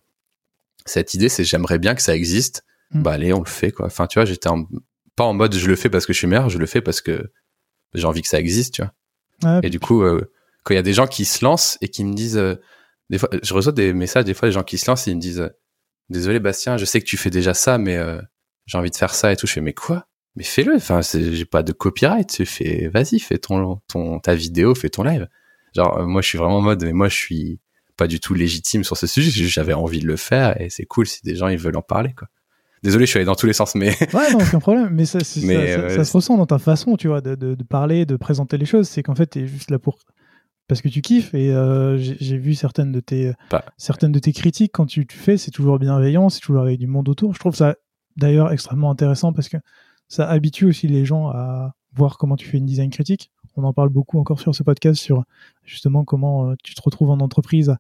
[0.85, 2.65] cette idée, c'est j'aimerais bien que ça existe.
[2.93, 3.03] Mm.
[3.03, 3.87] Bah, allez, on le fait, quoi.
[3.87, 4.49] Enfin, tu vois, j'étais
[5.17, 7.01] pas en mode je le fais parce que je suis meilleur, je le fais parce
[7.01, 7.31] que
[7.95, 9.61] j'ai envie que ça existe, tu vois.
[9.63, 10.33] et du coup, euh,
[10.65, 12.41] quand il y a des gens qui se lancent et qui me disent,
[13.13, 15.21] des fois, je reçois des messages, des fois, des gens qui se lancent, ils me
[15.21, 15.53] disent,
[16.09, 18.19] désolé Bastien, je sais que tu fais déjà ça, mais euh,
[18.65, 19.47] j'ai envie de faire ça et tout.
[19.47, 20.07] Je fais, mais quoi?
[20.35, 20.77] Mais fais-le.
[20.77, 22.31] Enfin, j'ai pas de copyright.
[22.31, 25.29] Tu fais, vas-y, fais ton, ton, ta vidéo, fais ton live.
[25.77, 27.61] Genre, euh, moi, je suis vraiment en mode, mais moi, je suis
[27.99, 29.31] pas du tout légitime sur ce sujet.
[29.31, 32.15] J'avais envie de le faire et c'est cool si des gens ils veulent en parler,
[32.17, 32.29] quoi.
[32.83, 33.95] Désolé, je suis allé dans tous les sens, mais.
[34.15, 34.89] Ouais, non, aucun problème.
[34.91, 37.63] Mais ça, ça, euh, ça, se ressent dans ta façon, tu vois, de, de, de
[37.63, 38.89] parler, de présenter les choses.
[38.89, 39.99] C'est qu'en fait, t'es juste là pour
[40.73, 43.63] parce que tu kiffes et euh, j'ai vu certaines de tes bah.
[43.77, 46.87] certaines de tes critiques quand tu, tu fais c'est toujours bienveillant c'est toujours avec du
[46.87, 47.77] monde autour je trouve ça
[48.17, 49.59] d'ailleurs extrêmement intéressant parce que
[50.09, 53.75] ça habitue aussi les gens à voir comment tu fais une design critique on en
[53.75, 55.25] parle beaucoup encore sur ce podcast sur
[55.63, 57.77] justement comment euh, tu te retrouves en entreprise à,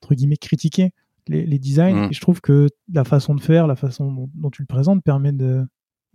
[0.00, 0.92] entre guillemets critiquer
[1.26, 2.10] les, les designs Mm.
[2.10, 5.02] et je trouve que la façon de faire la façon dont, dont tu le présentes
[5.02, 5.66] permet de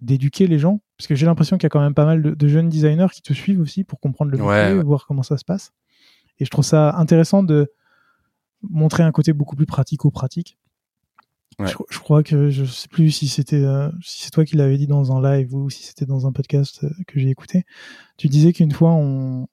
[0.01, 2.31] d'éduquer les gens parce que j'ai l'impression qu'il y a quand même pas mal de,
[2.33, 4.83] de jeunes designers qui te suivent aussi pour comprendre le métier Ouais, ouais.
[4.83, 5.71] voir comment ça se passe
[6.39, 7.71] et je trouve ça intéressant de
[8.61, 10.57] montrer un côté beaucoup plus pratico-pratique.
[11.59, 11.67] Ouais.
[11.67, 14.77] Je, je crois que je sais plus si c'était euh, si c'est toi qui l'avais
[14.77, 17.63] dit dans un live ou si c'était dans un podcast euh, que j'ai écouté.
[18.17, 19.47] Tu disais qu'une fois on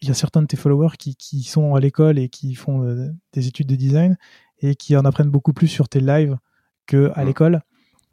[0.00, 2.82] il y a certains de tes followers qui, qui sont à l'école et qui font
[2.84, 4.16] euh, des études de design
[4.60, 6.36] et qui en apprennent beaucoup plus sur tes lives
[6.86, 7.26] que à Mm.
[7.26, 7.62] l'école.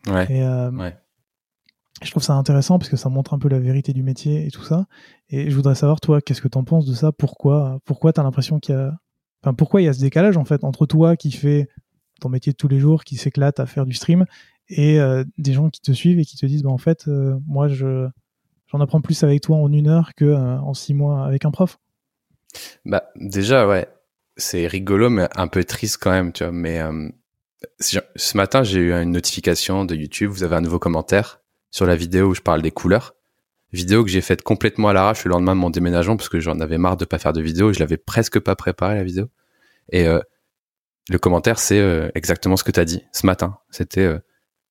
[0.08, 0.28] Ouais.
[0.32, 0.96] Et Ouais.
[2.04, 4.52] Je trouve ça intéressant parce que ça montre un peu la vérité du métier et
[4.52, 4.86] tout ça.
[5.30, 7.12] Et je voudrais savoir, toi, qu'est-ce que tu en penses de ça?
[7.12, 8.94] Pourquoi Pourquoi tu as l'impression qu'il y a.
[9.44, 11.68] Enfin, pourquoi il y a ce décalage, en fait, entre toi qui fais
[12.20, 14.26] ton métier de tous les jours, qui s'éclate à faire du stream,
[14.70, 17.38] et euh, des gens qui te suivent et qui te disent, bah, en fait, euh,
[17.46, 18.08] moi, je
[18.68, 21.52] j'en apprends plus avec toi en une heure que euh, en six mois avec un
[21.52, 21.78] prof?
[22.86, 23.88] Bah, déjà, ouais,
[24.36, 26.52] c'est rigolo, mais un peu triste quand même, tu vois.
[26.52, 27.10] Mais euh,
[27.80, 30.32] ce matin, j'ai eu une notification de YouTube.
[30.32, 31.42] Vous avez un nouveau commentaire
[31.76, 33.16] sur la vidéo où je parle des couleurs.
[33.74, 36.60] Vidéo que j'ai faite complètement à l'arrache le lendemain de mon déménagement parce que j'en
[36.62, 37.74] avais marre de pas faire de vidéo.
[37.74, 39.28] Je l'avais presque pas préparé la vidéo.
[39.92, 40.20] Et euh,
[41.10, 43.58] le commentaire, c'est exactement ce que tu as dit ce matin.
[43.72, 44.10] C'était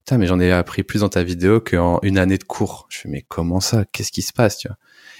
[0.04, 2.86] Putain, mais j'en ai appris plus dans ta vidéo qu'en une année de cours.
[2.90, 3.86] Je fais, mais comment ça?
[3.86, 4.66] Qu'est-ce qui se passe,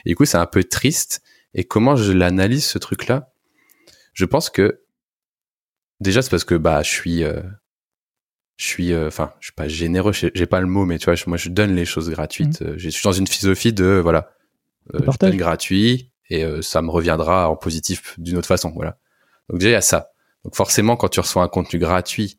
[0.04, 1.22] Et du coup, c'est un peu triste.
[1.54, 3.32] Et comment je l'analyse, ce truc-là?
[4.12, 4.82] Je pense que,
[6.00, 7.40] déjà, c'est parce que, bah, je suis, euh,
[8.56, 11.14] je suis, euh, enfin, je suis pas généreux, j'ai pas le mot, mais tu vois,
[11.26, 12.60] moi, je donne les choses gratuites.
[12.60, 12.74] Mmh.
[12.76, 14.30] Je suis dans une philosophie de, voilà,
[14.94, 18.98] euh, je donne gratuit et ça me reviendra en positif d'une autre façon, voilà.
[19.48, 20.10] Donc déjà, il y a ça.
[20.44, 22.38] Donc forcément, quand tu reçois un contenu gratuit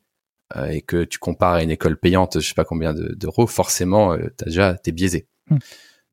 [0.56, 4.12] euh, et que tu compares à une école payante, je sais pas combien d'euros, forcément,
[4.12, 5.28] euh, t'as déjà t'es biaisé.
[5.50, 5.58] Hmm.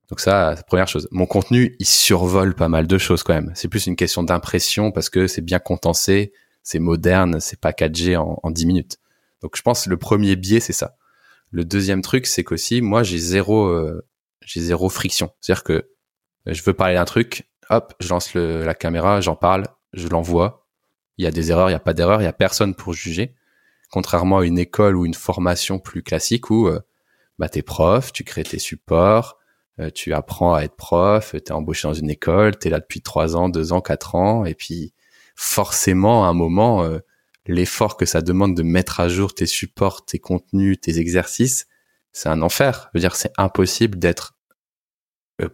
[0.10, 1.08] Donc ça, première chose.
[1.12, 3.52] Mon contenu, il survole pas mal de choses quand même.
[3.56, 8.40] C'est plus une question d'impression parce que c'est bien contensé, c'est moderne, c'est packagé en,
[8.44, 8.98] en 10 minutes.
[9.44, 10.96] Donc je pense que le premier biais, c'est ça.
[11.52, 14.04] Le deuxième truc, c'est qu'aussi, moi, j'ai zéro, euh,
[14.56, 15.30] zéro friction.
[15.40, 15.92] C'est-à-dire que
[16.48, 20.66] je veux parler d'un truc, hop, je lance le, la caméra, j'en parle, je l'envoie.
[21.18, 22.94] Il y a des erreurs, il y a pas d'erreurs, il y a personne pour
[22.94, 23.36] juger
[23.94, 26.80] contrairement à une école ou une formation plus classique où euh,
[27.38, 29.38] bah, tu es prof, tu crées tes supports,
[29.80, 32.80] euh, tu apprends à être prof, tu es embauché dans une école, tu es là
[32.80, 34.96] depuis trois ans, deux ans, quatre ans, et puis
[35.36, 36.90] forcément à un moment,
[37.46, 41.68] l'effort que ça demande de mettre à jour tes supports, tes contenus, tes exercices,
[42.12, 42.90] c'est un enfer.
[42.94, 44.36] Je veux dire, c'est impossible d'être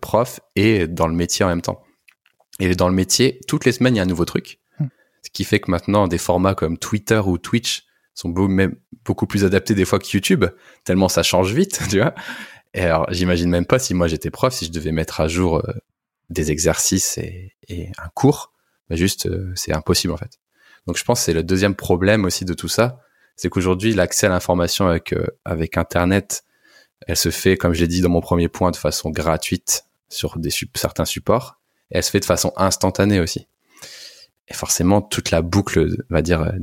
[0.02, 1.84] prof et dans le métier en même temps.
[2.60, 4.60] Et dans le métier, toutes les semaines, il y a un nouveau truc.
[4.80, 4.88] Hmm.
[5.24, 8.76] Ce qui fait que maintenant, des formats comme Twitter ou Twitch sont même
[9.06, 10.46] beaucoup plus adaptés des fois que YouTube,
[10.84, 12.14] tellement ça change vite, tu vois.
[12.74, 15.58] Et alors, j'imagine même pas si moi j'étais prof, si je devais mettre à jour
[15.58, 15.74] euh,
[16.30, 17.56] des exercices et,
[17.98, 18.54] un cours,
[18.90, 20.40] juste euh, c'est impossible en fait.
[20.90, 23.00] Donc je pense que c'est le deuxième problème aussi de tout ça,
[23.36, 25.28] c'est qu'aujourd'hui l'accès à l'information avec euh,
[25.76, 26.46] Internet,
[27.06, 30.40] elle se fait comme j'ai dit dans mon premier point de façon gratuite sur
[30.74, 31.60] certains supports,
[31.92, 33.48] elle se fait de façon instantanée aussi.
[34.48, 36.54] Et forcément toute la boucle, va dire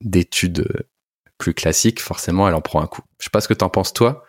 [0.00, 0.88] d'études euh,
[1.36, 3.02] plus classiques, forcément, elle en prend un coup.
[3.18, 4.24] Je sais pas ce que t'en penses toi,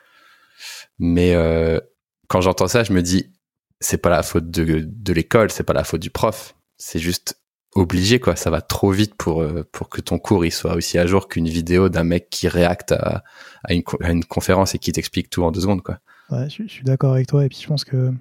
[1.00, 1.80] mais euh,
[2.28, 3.32] quand j'entends ça, je me dis,
[3.80, 7.41] c'est pas la faute de, de l'école, c'est pas la faute du prof, c'est juste
[7.74, 8.36] obligé quoi.
[8.36, 11.28] Ça va trop vite pour euh, pour que ton cours il soit aussi à jour
[11.28, 13.24] qu'une vidéo d'un mec qui réacte à,
[13.64, 16.00] à, une, à une conférence et qui t'explique tout en deux secondes quoi.
[16.30, 18.14] Ouais, je, suis d'accord avec toi et puis je pense que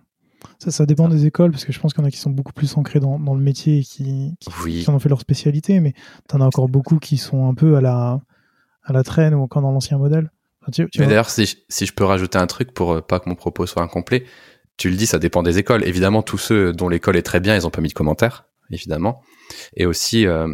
[0.59, 2.30] ça, ça dépend des écoles, parce que je pense qu'il y en a qui sont
[2.30, 5.80] beaucoup plus ancrés dans, dans le métier et qui, qui, en ont fait leur spécialité,
[5.80, 5.92] mais
[6.28, 8.20] tu en as encore beaucoup qui sont un peu à la,
[8.84, 10.30] à la traîne ou encore dans l'ancien modèle.
[10.98, 13.66] mais d'ailleurs, si, si, je peux rajouter un truc pour euh, pas que mon propos
[13.66, 14.24] soit incomplet,
[14.76, 15.86] tu le dis, ça dépend des écoles.
[15.86, 19.22] Évidemment, tous ceux dont l'école est très bien, ils ont pas mis de commentaires, évidemment.
[19.76, 20.48] Et aussi, euh,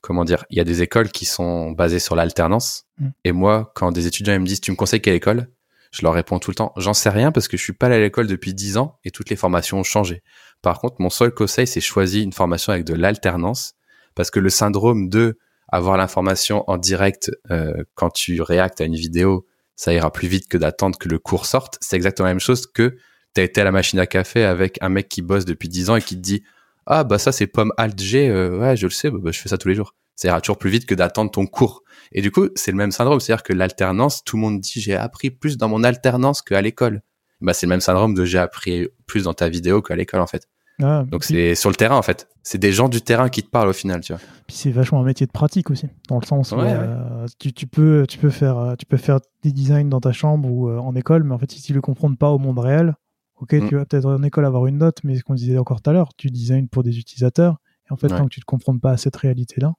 [0.00, 2.84] comment dire, il y a des écoles qui sont basées sur l'alternance.
[2.98, 3.08] Mm.
[3.24, 5.48] Et moi, quand des étudiants me disent, tu me conseilles quelle école?
[5.90, 7.96] Je leur réponds tout le temps, j'en sais rien parce que je suis pas allé
[7.96, 10.22] à l'école depuis 10 ans et toutes les formations ont changé.
[10.60, 13.72] Par contre, mon seul conseil, c'est choisir une formation avec de l'alternance
[14.14, 15.38] parce que le syndrome de
[15.68, 19.46] avoir l'information en direct euh, quand tu réactes à une vidéo,
[19.76, 21.78] ça ira plus vite que d'attendre que le cours sorte.
[21.80, 22.96] C'est exactement la même chose que
[23.34, 25.90] tu as été à la machine à café avec un mec qui bosse depuis 10
[25.90, 26.42] ans et qui te dit
[26.90, 29.38] ah bah ça c'est pomme alt G, euh, ouais je le sais, bah, bah, je
[29.38, 29.94] fais ça tous les jours.
[30.16, 31.84] Ça ira toujours plus vite que d'attendre ton cours.
[32.10, 34.96] Et du coup, c'est le même syndrome, c'est-à-dire que l'alternance, tout le monde dit j'ai
[34.96, 37.02] appris plus dans mon alternance qu'à l'école.
[37.40, 40.26] Bah, c'est le même syndrome de j'ai appris plus dans ta vidéo qu'à l'école en
[40.26, 40.48] fait.
[40.82, 42.28] Ah, Donc c'est sur le terrain en fait.
[42.42, 44.22] C'est des gens du terrain qui te parlent au final, tu vois.
[44.46, 47.66] Puis c'est vachement un métier de pratique aussi, dans le sens où euh, tu, tu,
[47.66, 50.94] peux tu peux faire euh, tu peux faire des designs dans ta chambre ou en
[50.94, 52.94] école, mais en fait si tu le confrontes pas au monde réel,
[53.40, 53.68] ok, mm.
[53.68, 55.92] tu vas peut-être en école avoir une note, mais ce qu'on disait encore tout à
[55.92, 57.58] l'heure, tu designs pour des utilisateurs,
[57.88, 59.72] et en fait tant que tu te confrontes pas à cette réalité là,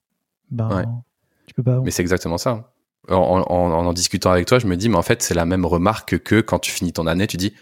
[0.52, 1.04] ben
[1.46, 1.82] tu peux pas.
[1.82, 2.72] Mais c'est exactement ça
[3.08, 6.20] en, en, discutant avec toi, je me dis, mais en fait, c'est la même remarque
[6.20, 7.54] que quand tu finis ton année, tu dis,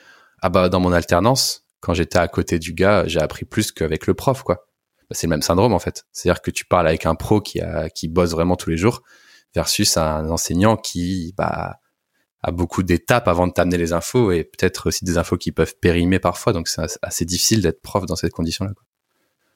[0.42, 4.08] ah bah dans mon alternance, quand j'étais à côté du gars, j'ai appris plus qu'avec
[4.08, 4.68] le prof, quoi.
[5.10, 6.06] Bah, c'est le même syndrome en fait.
[6.12, 9.04] C'est-à-dire que tu parles avec un pro qui a qui bosse vraiment tous les jours
[9.56, 11.80] versus un enseignant qui bah
[12.52, 16.20] beaucoup d'étapes avant de t'amener les infos et peut-être aussi des infos qui peuvent périmer
[16.20, 16.54] parfois.
[16.54, 18.72] Donc c'est assez difficile d'être prof dans cette condition-là.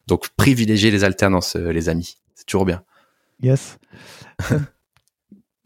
[0.07, 2.83] Donc privilégier les alternances, euh, les amis, c'est toujours bien.
[3.41, 3.79] Yes.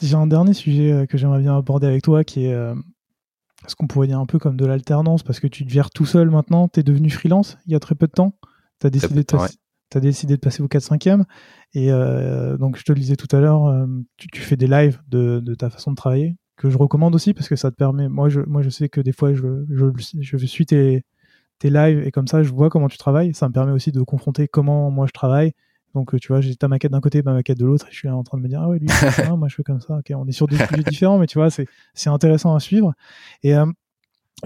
[0.02, 2.76] J'ai un dernier sujet euh, que j'aimerais bien aborder avec toi qui est euh,
[3.68, 6.06] ce qu'on pourrait dire un peu comme de l'alternance parce que tu te gères tout
[6.06, 8.38] seul maintenant, tu es devenu freelance il y a très peu de temps.
[8.82, 11.24] Tu as, décidé de as décidé de passer au 4-5e.
[11.74, 13.88] Et euh, donc, je te le disais tout à l'heure,
[14.18, 17.50] tu, fais des lives de, de, ta façon de travailler que je recommande aussi parce
[17.50, 18.08] que ça te permet.
[18.08, 21.04] Moi, je, moi, je sais que des fois, je, je, je suis tes,
[21.60, 23.34] tes lives et comme ça, je vois comment tu travailles.
[23.34, 25.54] Ça me permet aussi de confronter comment moi je travaille
[25.96, 27.96] donc, euh, tu vois, j'ai ta maquette d'un côté, ma maquette de l'autre, et je
[27.96, 28.88] suis en train de me dire, ah ouais, lui,
[29.38, 29.96] moi je fais comme ça.
[29.96, 32.94] Ok, on est sur des sujets différents, mais tu vois, c'est intéressant à suivre.
[33.44, 33.66] Et euh,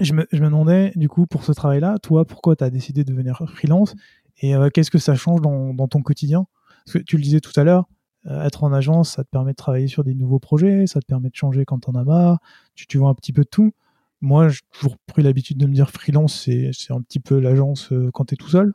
[0.00, 3.02] je, me, je me demandais, du coup, pour ce travail-là, toi, pourquoi tu as décidé
[3.02, 3.96] de devenir freelance?
[4.40, 6.46] Et euh, qu'est-ce que ça change dans, dans ton quotidien?
[6.86, 7.86] Parce que tu le disais tout à l'heure,
[8.28, 11.30] être en agence, ça te permet de travailler sur des nouveaux projets, ça te permet
[11.30, 12.38] de changer quand t'en as marre,
[12.74, 13.72] tu, tu vois un petit peu tout.
[14.20, 18.10] Moi, j'ai toujours pris l'habitude de me dire freelance, c'est, un petit peu l'agence euh,
[18.12, 18.74] quand tu es tout seul.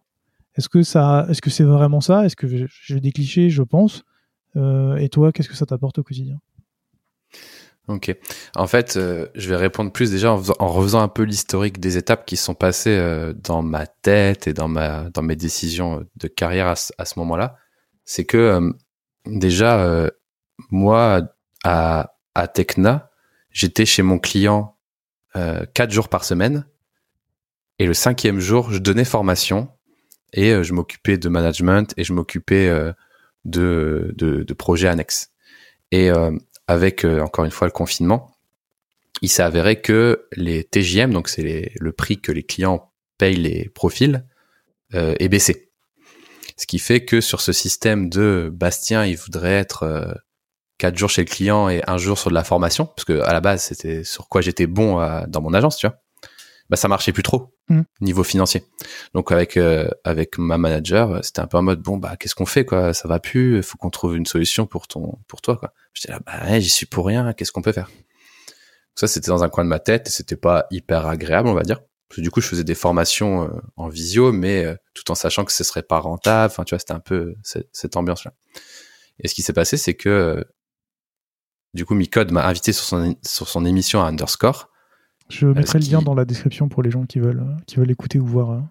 [0.56, 2.26] Est-ce que ça, est-ce que c'est vraiment ça?
[2.26, 4.04] Est-ce que j'ai des clichés Je pense.
[4.56, 6.40] Euh, et toi, qu'est-ce que ça t'apporte au quotidien?
[7.88, 8.16] Ok.
[8.56, 12.26] En fait, euh, je vais répondre plus déjà en, refaisant un peu l'historique des étapes
[12.26, 16.68] qui sont passées euh, dans ma tête et dans ma dans mes décisions de carrière
[16.68, 17.58] à, à ce moment-là.
[18.04, 18.72] C'est que
[19.28, 20.10] euh, déjà
[20.72, 21.22] moi
[21.64, 23.12] à à Tecna,
[23.52, 24.76] j'étais chez mon client
[25.74, 26.66] quatre jours par semaine
[27.80, 29.70] et le cinquième jour, je donnais formation
[30.34, 32.70] et je m'occupais de management et je m'occupais
[33.46, 35.32] de, de, de projets annexes.
[35.92, 36.12] Et
[36.68, 38.36] avec euh, encore une fois le confinement,
[39.22, 43.70] il s'est avéré que les TJM, donc c'est le prix que les clients payent les
[43.70, 44.26] profils,
[44.94, 45.65] euh, est baissé.
[46.58, 50.14] Ce qui fait que sur ce système de Bastien, il voudrait être euh,
[50.78, 53.34] quatre jours chez le client et un jour sur de la formation, parce que à
[53.34, 55.98] la base c'était sur quoi j'étais bon dans mon agence, tu vois.
[56.70, 57.82] Bah ça marchait plus trop mmh.
[58.02, 58.64] niveau financier.
[59.14, 59.60] Donc avec
[60.04, 63.08] avec ma manager, c'était un peu en mode bon bah qu'est-ce qu'on fait quoi, ça
[63.08, 65.74] va plus, il faut qu'on trouve une solution pour ton pour toi quoi.
[65.94, 67.90] J'étais là, bah j'y suis pour rien, qu'est-ce qu'on peut faire?
[68.96, 71.64] Ça, c'était dans un coin de ma tête et c'était pas hyper agréable, on va
[71.64, 71.82] dire.
[72.08, 75.16] Parce que du coup, je faisais des formations euh, en visio, mais euh, tout en
[75.16, 76.52] sachant que ce serait pas rentable.
[76.52, 78.34] Enfin, tu vois, c'était un peu cette, cette ambiance-là.
[79.20, 80.44] Et ce qui s'est passé, c'est que euh,
[81.74, 84.70] du coup, Micode m'a invité sur son, sur son émission à Underscore.
[85.30, 88.20] Je mettrai le lien dans la description pour les gens qui veulent, qui veulent écouter
[88.20, 88.62] ou voir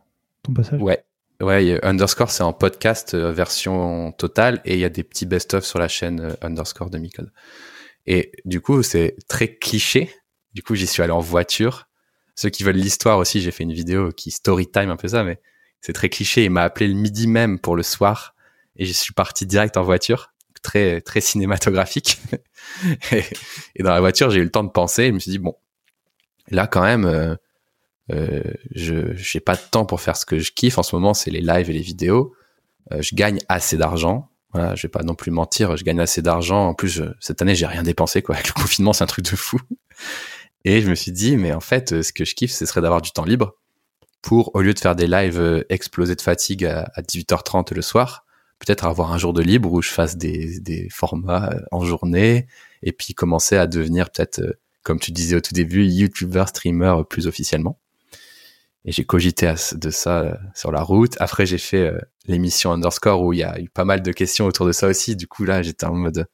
[0.43, 0.81] ton passage.
[0.81, 1.05] Ouais,
[1.41, 5.65] Ouais, Underscore, c'est en podcast euh, version totale et il y a des petits best-of
[5.65, 7.33] sur la chaîne euh, Underscore de Micode.
[8.07, 10.11] Et du coup, c'est très cliché.
[10.53, 11.89] Du coup, j'y suis allé en voiture.
[12.35, 15.23] Ceux qui veulent l'histoire aussi, j'ai fait une vidéo qui story time un peu ça,
[15.25, 15.41] mais
[15.81, 16.45] c'est très cliché.
[16.45, 18.35] Il m'a appelé le midi même pour le soir
[18.77, 20.33] et je suis parti direct en voiture.
[20.63, 22.19] Très, très cinématographique.
[23.13, 25.05] et, dans la voiture, j'ai eu le temps de penser.
[25.05, 25.55] Et je me suis dit, bon,
[26.49, 27.37] là, quand même, euh,
[28.13, 28.43] euh,
[28.75, 31.31] je j'ai pas de temps pour faire ce que je kiffe en ce moment, c'est
[31.31, 32.35] les lives et les vidéos.
[32.93, 34.31] Euh, je gagne assez d'argent.
[34.55, 36.69] Voilà, je vais pas non plus mentir, je gagne assez d'argent.
[36.69, 38.37] En plus, cette année, j'ai rien dépensé quoi.
[38.37, 39.61] Avec le confinement, c'est un truc de fou.
[40.65, 43.03] Et je me suis dit, mais en fait, ce que je kiffe, ce serait d'avoir
[43.03, 43.55] du temps libre
[44.23, 48.25] pour, au lieu de faire des lives euh, explosés de fatigue à, 18h30 le soir,
[48.59, 52.47] peut-être avoir un jour de libre où je fasse des, des formats euh, en journée
[52.83, 57.27] et puis commencer à devenir peut-être, comme tu disais au tout début, YouTuber, streamer plus
[57.27, 57.79] officiellement.
[58.85, 61.15] Et j'ai cogité de ça euh, sur la route.
[61.19, 64.45] Après, j'ai fait euh, l'émission Underscore où il y a eu pas mal de questions
[64.47, 65.17] autour de ça aussi.
[65.17, 66.27] Du coup, là, j'étais en mode,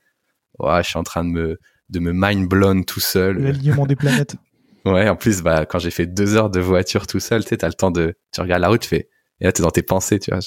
[0.58, 1.60] ouais, je suis en train de me,
[1.90, 3.38] de me mind blown tout seul.
[3.38, 4.36] L'alignement des planètes.
[4.84, 7.58] ouais, en plus, bah, quand j'ai fait deux heures de voiture tout seul, tu sais,
[7.58, 9.08] t'as le temps de, tu regardes la route, tu fais,
[9.40, 10.40] et là, t'es dans tes pensées, tu vois,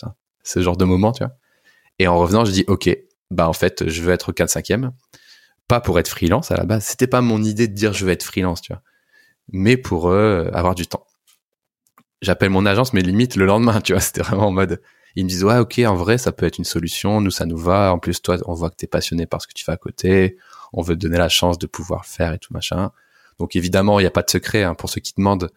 [0.43, 1.33] ce genre de moment, tu vois.
[1.99, 2.89] Et en revenant, je dis, ok,
[3.31, 4.65] bah, en fait, je veux être au 4 5
[5.67, 6.85] Pas pour être freelance à la base.
[6.85, 8.81] C'était pas mon idée de dire je veux être freelance, tu vois.
[9.51, 11.05] Mais pour euh, avoir du temps
[12.23, 14.81] j'appelle mon agence, mais limite le lendemain, tu vois, c'était vraiment en mode,
[15.15, 17.57] ils me disent, ouais, ok, en vrai, ça peut être une solution, nous, ça nous
[17.57, 19.77] va, en plus, toi, on voit que t'es passionné par ce que tu fais à
[19.77, 20.37] côté,
[20.73, 22.91] on veut te donner la chance de pouvoir le faire et tout machin.
[23.39, 25.49] Donc évidemment, il n'y a pas de secret hein, pour ceux qui demandent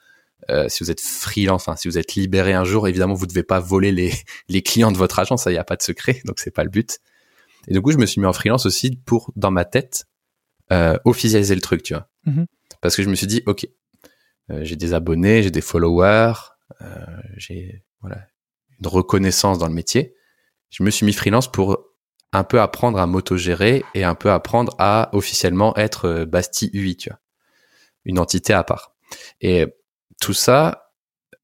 [0.51, 3.59] euh, si vous êtes freelance, si vous êtes libéré un jour, évidemment vous devez pas
[3.59, 4.13] voler les,
[4.49, 6.65] les clients de votre agence, ça il n'y a pas de secret, donc c'est pas
[6.65, 6.99] le but.
[7.69, 10.07] Et du coup, je me suis mis en freelance aussi pour dans ma tête
[10.73, 12.47] euh, officialiser le truc, tu vois, mm-hmm.
[12.81, 13.67] parce que je me suis dit ok,
[14.51, 16.35] euh, j'ai des abonnés, j'ai des followers,
[17.37, 18.19] j'ai voilà
[18.81, 20.15] une reconnaissance dans le métier.
[20.71, 21.79] Je me suis mis freelance pour
[22.33, 26.97] un peu apprendre à m'autogérer et un peu apprendre à officiellement être euh, Basti UI,
[26.97, 27.19] tu vois,
[28.05, 28.95] une entité à part.
[29.41, 29.67] Et
[30.21, 30.93] tout ça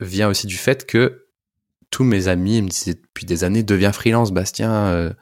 [0.01, 1.27] vient aussi du fait que
[1.91, 5.13] tous mes amis me disaient depuis des années deviens freelance, Bastien, euh,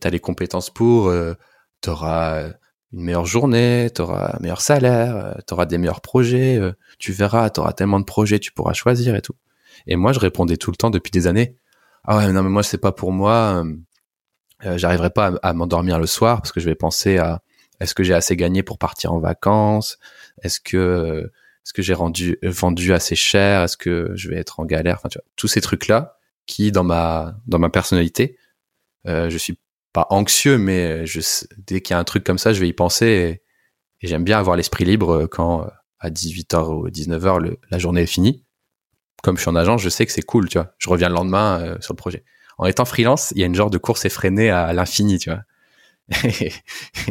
[0.00, 1.34] t'as les compétences pour, euh,
[1.80, 2.50] t'auras
[2.92, 6.72] une meilleure journée, tu auras un meilleur salaire, euh, tu auras des meilleurs projets, euh,
[6.98, 9.34] tu verras, tu auras tellement de projets, tu pourras choisir et tout.
[9.86, 11.56] Et moi, je répondais tout le temps depuis des années,
[12.04, 13.62] ah ouais, non mais moi c'est pas pour moi,
[14.64, 17.42] euh, j'arriverai pas à, m'endormir le soir parce que je vais penser à
[17.80, 19.98] est-ce que j'ai assez gagné pour partir en vacances,
[20.42, 21.30] est-ce que
[21.64, 25.08] est-ce que j'ai rendu vendu assez cher, est-ce que je vais être en galère, enfin
[25.08, 26.16] tu vois, tous ces trucs là
[26.46, 28.38] qui dans ma dans ma personnalité,
[29.06, 29.58] je suis
[29.92, 31.20] pas anxieux, mais je,
[31.58, 33.42] dès qu'il y a un truc comme ça, je vais y penser et,
[34.06, 35.66] j'aime bien avoir l'esprit libre quand
[35.98, 38.44] à 18h ou 19h la journée est finie.
[39.22, 40.72] Comme je suis en agent, je sais que c'est cool, tu vois.
[40.78, 42.24] Je reviens le lendemain euh, sur le projet.
[42.60, 45.42] En étant freelance, il y a une genre de course effrénée à, l'infini, tu vois.
[46.24, 46.52] et,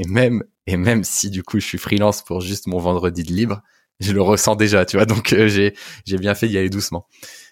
[0.07, 3.61] même et même si du coup je suis freelance pour juste mon vendredi de libre,
[3.99, 5.05] je le ressens déjà, tu vois.
[5.05, 7.07] Donc euh, j'ai j'ai bien fait d'y aller doucement.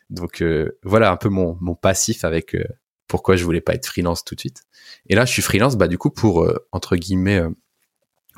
[0.09, 2.55] Donc euh, voilà un peu mon mon passif avec
[3.07, 4.63] pourquoi je voulais pas être freelance tout de suite.
[5.07, 7.49] Et là, je suis freelance, bah du coup pour euh, entre guillemets euh,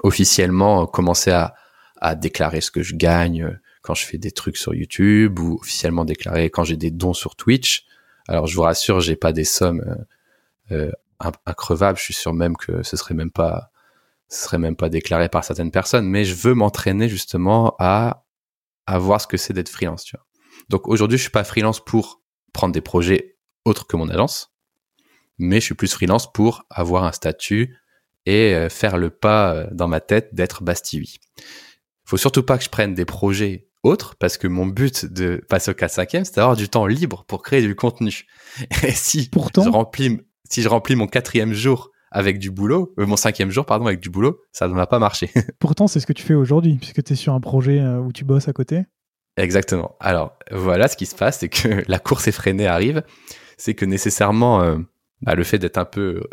[0.03, 5.37] officiellement commencer à déclarer ce que je gagne quand je fais des trucs sur YouTube
[5.39, 7.85] ou officiellement déclarer quand j'ai des dons sur Twitch.
[8.29, 10.05] Alors je vous rassure, j'ai pas des sommes
[10.71, 10.91] euh,
[11.47, 11.97] increvables.
[11.97, 13.71] Je suis sûr même que ce serait même pas
[14.27, 18.25] serait même pas déclaré par certaines personnes, mais je veux m'entraîner justement à,
[18.87, 20.05] voir ce que c'est d'être freelance.
[20.69, 22.21] Donc aujourd'hui, je suis pas freelance pour
[22.53, 24.53] prendre des projets autres que mon agence,
[25.39, 27.75] mais je suis plus freelance pour avoir un statut
[28.27, 31.17] et euh, faire le pas euh, dans ma tête d'être Bastille.
[32.05, 35.71] Faut surtout pas que je prenne des projets autres parce que mon but de passer
[35.71, 38.25] au 4 5 c'est d'avoir du temps libre pour créer du contenu.
[38.83, 39.63] Et si Pourtant...
[39.63, 40.19] je remplis
[40.49, 43.99] si je remplis mon quatrième jour avec du boulot, euh, mon cinquième jour, pardon, avec
[43.99, 45.29] du boulot, ça ne va pas marcher.
[45.59, 48.11] Pourtant, c'est ce que tu fais aujourd'hui, puisque tu es sur un projet euh, où
[48.11, 48.83] tu bosses à côté.
[49.37, 49.95] Exactement.
[49.99, 53.03] Alors, voilà ce qui se passe, c'est que la course effrénée arrive.
[53.57, 54.77] C'est que nécessairement, euh,
[55.21, 56.23] bah, le fait d'être un peu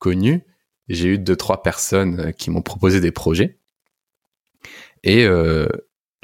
[0.00, 0.44] connu,
[0.88, 3.58] j'ai eu deux, trois personnes qui m'ont proposé des projets.
[5.02, 5.26] Et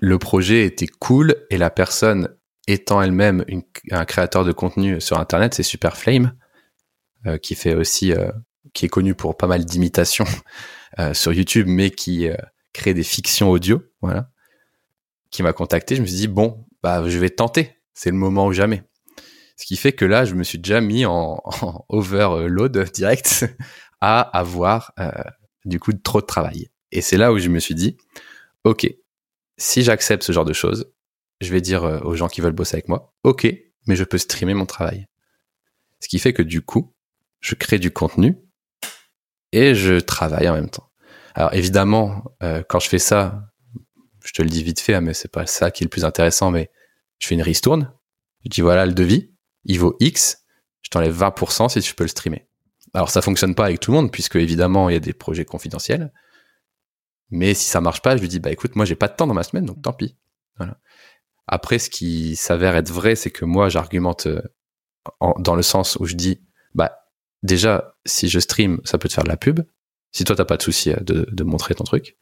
[0.02, 2.28] le projet était cool, et la personne
[2.66, 3.44] étant elle-même
[3.90, 6.36] un créateur de contenu sur Internet, c'est Superflame,
[7.40, 8.12] qui fait aussi
[8.72, 10.24] qui est connu pour pas mal d'imitations
[10.98, 12.36] euh, sur YouTube, mais qui euh,
[12.72, 14.30] crée des fictions audio, voilà,
[15.30, 15.96] qui m'a contacté.
[15.96, 17.76] Je me suis dit bon, bah je vais tenter.
[17.94, 18.82] C'est le moment ou jamais.
[19.56, 23.46] Ce qui fait que là, je me suis déjà mis en, en overload direct
[24.00, 25.10] à avoir euh,
[25.64, 26.68] du coup trop de travail.
[26.90, 27.96] Et c'est là où je me suis dit,
[28.64, 28.86] ok,
[29.58, 30.92] si j'accepte ce genre de choses,
[31.40, 33.46] je vais dire aux gens qui veulent bosser avec moi, ok,
[33.86, 35.06] mais je peux streamer mon travail.
[36.00, 36.94] Ce qui fait que du coup,
[37.40, 38.36] je crée du contenu
[39.52, 40.88] et je travaille en même temps.
[41.34, 43.42] Alors évidemment, euh, quand je fais ça,
[44.24, 46.04] je te le dis vite fait, hein, mais c'est pas ça qui est le plus
[46.04, 46.70] intéressant, mais
[47.18, 47.92] je fais une ristourne,
[48.44, 49.32] je dis voilà le devis,
[49.64, 50.44] il vaut X,
[50.82, 52.46] je t'enlève 20% si tu peux le streamer.
[52.94, 55.44] Alors ça fonctionne pas avec tout le monde, puisque évidemment il y a des projets
[55.44, 56.12] confidentiels,
[57.32, 59.26] mais si ça marche pas, je lui dis bah écoute, moi j'ai pas de temps
[59.26, 60.16] dans ma semaine, donc tant pis.
[61.48, 64.42] Après, ce qui s'avère être vrai, c'est que moi j'argumente euh,
[65.38, 66.40] dans le sens où je dis
[66.74, 67.08] bah
[67.42, 69.60] déjà, si je stream, ça peut te faire de la pub.
[70.12, 72.16] Si toi, t'as pas de souci euh, de, de, montrer ton truc.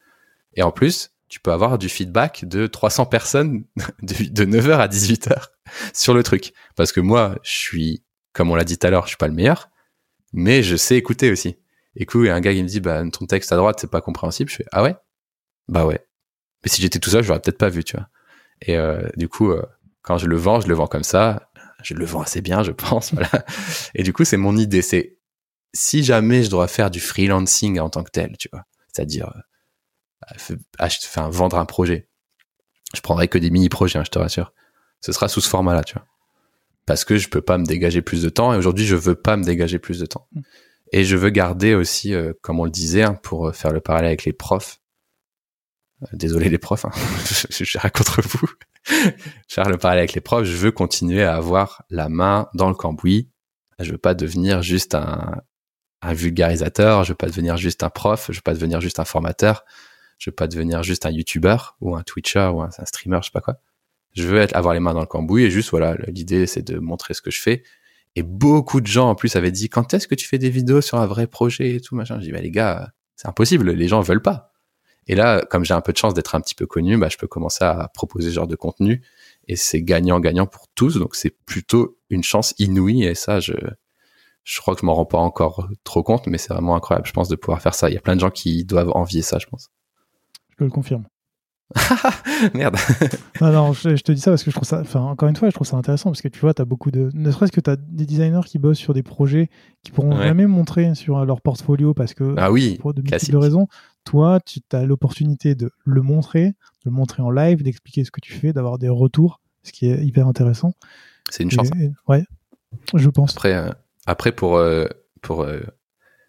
[0.53, 3.65] Et en plus, tu peux avoir du feedback de 300 personnes
[4.01, 5.47] de, de 9h à 18h
[5.93, 6.53] sur le truc.
[6.75, 9.27] Parce que moi, je suis, comme on l'a dit tout à l'heure, je suis pas
[9.27, 9.69] le meilleur,
[10.31, 11.57] mais je sais écouter aussi.
[11.95, 13.79] Et coup, il y a un gars qui me dit, bah, ton texte à droite,
[13.79, 14.49] c'est pas compréhensible.
[14.49, 14.95] Je fais, ah ouais?
[15.67, 16.05] Bah ouais.
[16.63, 18.07] Mais si j'étais tout seul, je l'aurais peut-être pas vu, tu vois.
[18.61, 19.61] Et euh, du coup, euh,
[20.01, 21.51] quand je le vends, je le vends comme ça
[21.83, 23.11] je le vends assez bien, je pense.
[23.13, 23.29] Voilà.
[23.95, 24.81] Et du coup, c'est mon idée.
[24.81, 25.17] C'est
[25.73, 29.31] si jamais je dois faire du freelancing en tant que tel, tu vois, c'est-à-dire
[30.81, 32.09] euh, vendre un projet,
[32.93, 34.53] je prendrai que des mini-projets, hein, je te rassure.
[34.99, 36.05] Ce sera sous ce format-là, tu vois.
[36.85, 39.37] Parce que je peux pas me dégager plus de temps et aujourd'hui, je veux pas
[39.37, 40.27] me dégager plus de temps.
[40.91, 43.79] Et je veux garder aussi, euh, comme on le disait, hein, pour euh, faire le
[43.79, 44.81] parallèle avec les profs.
[46.13, 46.91] désolé les profs, hein,
[47.49, 48.49] je, je contre vous
[49.47, 52.75] faire le parallèle avec les profs, je veux continuer à avoir la main dans le
[52.75, 53.29] cambouis.
[53.79, 55.41] Je veux pas devenir juste un,
[56.01, 59.05] un vulgarisateur, je veux pas devenir juste un prof, je veux pas devenir juste un
[59.05, 59.63] formateur,
[60.17, 63.31] je veux pas devenir juste un youtubeur ou un twitcher ou un, streamer, je sais
[63.31, 63.57] pas quoi.
[64.13, 66.79] Je veux être, avoir les mains dans le cambouis et juste voilà, l'idée c'est de
[66.79, 67.63] montrer ce que je fais.
[68.15, 70.81] Et beaucoup de gens en plus avaient dit quand est-ce que tu fais des vidéos
[70.81, 72.19] sur un vrai projet et tout machin.
[72.19, 74.51] Je dis bah les gars, c'est impossible, les gens veulent pas.
[75.07, 77.17] Et là, comme j'ai un peu de chance d'être un petit peu connu, bah, je
[77.17, 79.01] peux commencer à proposer ce genre de contenu
[79.47, 80.97] et c'est gagnant-gagnant pour tous.
[80.97, 83.53] Donc c'est plutôt une chance inouïe et ça, je,
[84.43, 87.13] je crois que je m'en rends pas encore trop compte, mais c'est vraiment incroyable, je
[87.13, 87.89] pense, de pouvoir faire ça.
[87.89, 89.69] Il y a plein de gens qui doivent envier ça, je pense.
[90.57, 91.05] Je le confirme.
[92.53, 92.75] Merde.
[93.41, 95.49] non, non, je, te dis ça parce que je trouve ça, enfin, encore une fois,
[95.49, 97.61] je trouve ça intéressant parce que tu vois, tu as beaucoup de, ne serait-ce que
[97.61, 99.49] tu as des designers qui bossent sur des projets
[99.83, 103.67] qui pourront jamais montrer sur leur portfolio parce que, ah oui, pour de multiples raisons,
[104.03, 108.21] toi, tu as l'opportunité de le montrer, de le montrer en live, d'expliquer ce que
[108.21, 110.73] tu fais, d'avoir des retours, ce qui est hyper intéressant.
[111.29, 111.69] C'est une chance.
[112.07, 112.25] ouais,
[112.93, 113.31] je pense.
[113.31, 113.69] Après, euh,
[114.05, 114.87] après pour, euh,
[115.21, 115.61] pour euh,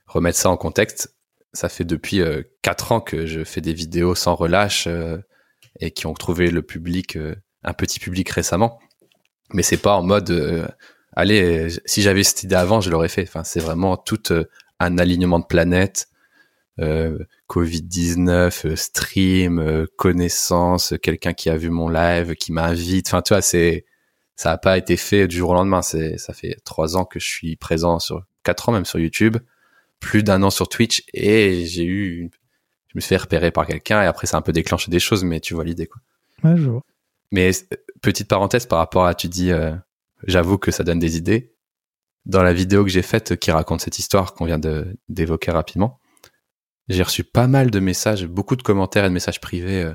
[0.07, 1.17] remettre ça en contexte,
[1.53, 2.23] ça fait depuis
[2.63, 4.89] 4 ans que je fais des vidéos sans relâche
[5.81, 7.19] et qui ont trouvé le public,
[7.63, 8.79] un petit public récemment.
[9.53, 10.69] Mais c'est pas en mode,
[11.15, 13.23] allez, si j'avais cette idée avant, je l'aurais fait.
[13.23, 14.23] Enfin, c'est vraiment tout
[14.81, 16.09] un alignement de planètes
[16.81, 17.19] euh,
[17.49, 23.09] Covid-19, euh, stream, euh, connaissance, quelqu'un qui a vu mon live, qui m'invite.
[23.09, 23.85] Enfin, tu vois, c'est
[24.37, 25.83] ça n'a pas été fait du jour au lendemain.
[25.83, 29.37] C'est ça fait trois ans que je suis présent sur quatre ans même sur YouTube,
[30.01, 32.31] plus d'un an sur Twitch et j'ai eu,
[32.93, 35.01] je me suis fait repérer par quelqu'un et après ça a un peu déclenché des
[35.01, 36.01] choses, mais tu vois l'idée quoi.
[36.45, 36.83] Ouais, je vois.
[37.31, 37.51] Mais
[38.03, 39.51] petite parenthèse par rapport à tu dis,
[40.27, 41.55] j'avoue que ça donne des idées.
[42.27, 45.99] dans la vidéo que j'ai faite qui raconte cette histoire qu'on vient de d'évoquer rapidement,
[46.89, 49.83] j'ai reçu pas mal de messages, beaucoup de commentaires et de messages privés.
[49.83, 49.95] Euh,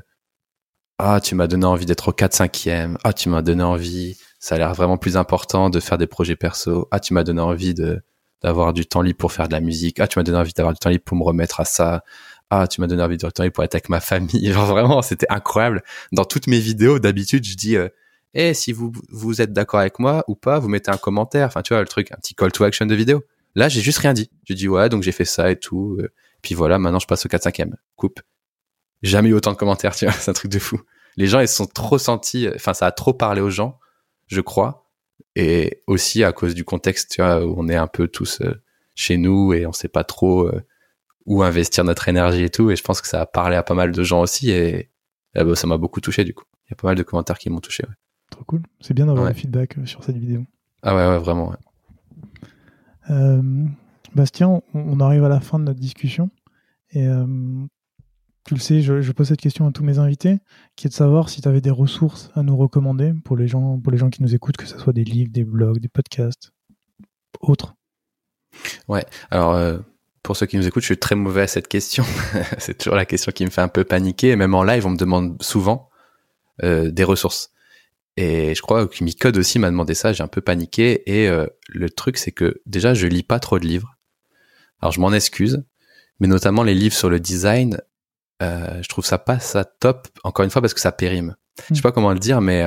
[0.99, 2.97] ah, tu m'as donné envie d'être au 4-5e.
[3.03, 4.17] Ah, tu m'as donné envie.
[4.39, 6.87] Ça a l'air vraiment plus important de faire des projets perso.
[6.91, 8.01] Ah, tu m'as donné envie de
[8.43, 9.99] d'avoir du temps libre pour faire de la musique.
[9.99, 12.03] Ah, tu m'as donné envie d'avoir du temps libre pour me remettre à ça.
[12.49, 14.51] Ah, tu m'as donné envie de retourner pour être avec ma famille.
[14.51, 15.83] Genre vraiment, c'était incroyable.
[16.11, 17.89] Dans toutes mes vidéos, d'habitude, je dis, euh,
[18.33, 21.47] eh, si vous vous êtes d'accord avec moi ou pas, vous mettez un commentaire.
[21.47, 23.23] Enfin, tu vois le truc, un petit call to action de vidéo.
[23.55, 24.29] Là, j'ai juste rien dit.
[24.45, 25.97] J'ai dit ouais, donc j'ai fait ça et tout.
[25.99, 26.09] Euh,
[26.41, 27.73] puis voilà, maintenant je passe au 4-5e.
[27.95, 28.21] Coupe.
[29.03, 30.79] Jamais eu autant de commentaires, tu vois, c'est un truc de fou.
[31.17, 33.79] Les gens, ils sont trop sentis, enfin, ça a trop parlé aux gens,
[34.27, 34.87] je crois.
[35.35, 38.61] Et aussi à cause du contexte, tu vois, où on est un peu tous euh,
[38.95, 40.61] chez nous et on sait pas trop euh,
[41.27, 42.71] où investir notre énergie et tout.
[42.71, 44.89] Et je pense que ça a parlé à pas mal de gens aussi et,
[45.35, 46.45] bah, ça m'a beaucoup touché du coup.
[46.65, 47.83] Il y a pas mal de commentaires qui m'ont touché.
[47.87, 47.93] Ouais.
[48.31, 48.63] Trop cool.
[48.79, 49.33] C'est bien d'avoir ouais.
[49.33, 50.43] des feedbacks euh, sur cette vidéo.
[50.81, 51.53] Ah ouais, ouais vraiment.
[54.15, 56.29] Bastien, on arrive à la fin de notre discussion.
[56.91, 57.25] Et euh,
[58.45, 60.39] tu le sais, je, pose cette question à tous mes invités,
[60.75, 63.79] qui est de savoir si tu avais des ressources à nous recommander pour les gens,
[63.79, 66.51] pour les gens qui nous écoutent, que ce soit des livres, des blogs, des podcasts,
[67.41, 67.75] autres.
[68.87, 69.05] Ouais.
[69.29, 69.53] Alors.
[69.53, 69.79] Euh,
[70.23, 72.03] pour ceux qui nous écoutent, je suis très mauvais à cette question.
[72.57, 74.35] c'est toujours la question qui me fait un peu paniquer.
[74.35, 75.89] Même en live, on me demande souvent
[76.63, 77.51] euh, des ressources.
[78.17, 80.13] Et je crois que Micode aussi m'a demandé ça.
[80.13, 81.03] J'ai un peu paniqué.
[81.05, 83.95] Et euh, le truc, c'est que déjà, je lis pas trop de livres.
[84.81, 85.63] Alors, je m'en excuse
[86.19, 87.81] mais notamment les livres sur le design,
[88.41, 91.35] euh, je trouve ça pas ça top, encore une fois, parce que ça périme.
[91.69, 91.83] Je sais hmm.
[91.83, 92.65] pas comment le dire, mais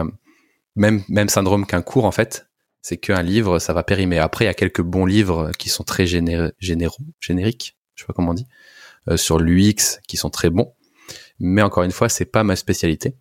[0.77, 2.50] même, même syndrome qu'un cours, en fait,
[2.83, 4.19] c'est qu'un livre, ça va périmer.
[4.19, 8.13] Après, il y a quelques bons livres qui sont très généraux, génériques, je sais pas
[8.13, 8.47] comment on dit,
[9.09, 10.75] euh, sur l'UX, qui sont très bons.
[11.39, 13.17] Mais encore une fois, c'est pas ma spécialité.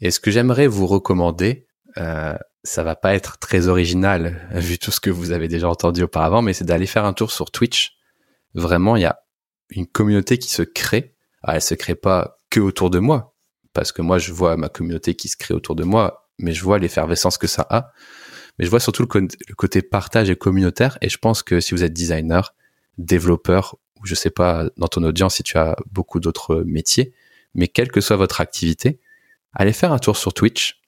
[0.00, 1.66] Et ce que j'aimerais vous recommander,
[1.96, 6.02] euh, ça va pas être très original vu tout ce que vous avez déjà entendu
[6.02, 7.96] auparavant, mais c'est d'aller faire un tour sur Twitch.
[8.54, 9.18] Vraiment, il y a
[9.70, 11.14] une communauté qui se crée.
[11.42, 13.34] Ah, elle se crée pas que autour de moi,
[13.72, 16.62] parce que moi je vois ma communauté qui se crée autour de moi, mais je
[16.64, 17.92] vois l'effervescence que ça a.
[18.58, 20.98] Mais je vois surtout le, côté partage et communautaire.
[21.00, 22.54] Et je pense que si vous êtes designer,
[22.98, 27.12] développeur, ou je sais pas dans ton audience si tu as beaucoup d'autres métiers,
[27.54, 29.00] mais quelle que soit votre activité,
[29.52, 30.80] allez faire un tour sur Twitch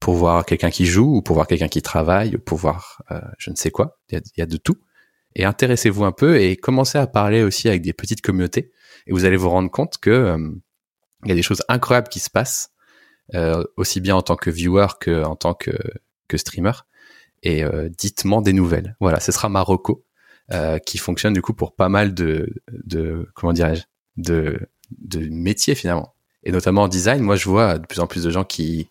[0.00, 3.20] pour voir quelqu'un qui joue ou pour voir quelqu'un qui travaille ou pour voir euh,
[3.38, 3.98] je ne sais quoi.
[4.10, 4.76] Il y, a de tout
[5.34, 8.72] et intéressez-vous un peu et commencez à parler aussi avec des petites communautés
[9.06, 10.50] et vous allez vous rendre compte que euh,
[11.24, 12.70] il y a des choses incroyables qui se passent
[13.34, 15.72] euh, aussi bien en tant que viewer que en tant que
[16.28, 16.72] que streamer
[17.42, 18.96] et euh, dites-moi des nouvelles.
[19.00, 20.04] Voilà, ce sera Marocco
[20.86, 23.82] qui fonctionne du coup pour pas mal de de comment dirais-je
[24.16, 24.58] de
[24.98, 27.22] de métiers finalement et notamment en design.
[27.22, 28.88] Moi, je vois de plus en plus de gens qui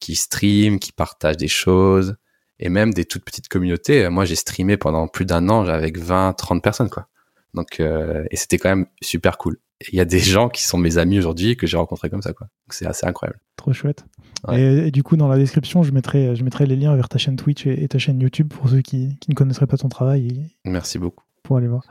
[0.00, 2.16] qui stream, qui partagent des choses,
[2.58, 4.08] et même des toutes petites communautés.
[4.08, 7.08] Moi, j'ai streamé pendant plus d'un an avec 20, 30 personnes, quoi.
[7.54, 9.58] Donc, euh, et c'était quand même super cool.
[9.90, 12.32] Il y a des gens qui sont mes amis aujourd'hui que j'ai rencontrés comme ça,
[12.32, 12.46] quoi.
[12.70, 13.40] C'est assez incroyable.
[13.56, 14.04] Trop chouette.
[14.52, 17.36] Et, du coup, dans la description, je mettrai, je mettrai les liens vers ta chaîne
[17.36, 20.50] Twitch et, ta chaîne YouTube pour ceux qui, qui, ne connaisseraient pas ton travail.
[20.64, 21.24] Merci beaucoup.
[21.42, 21.82] Pour aller voir.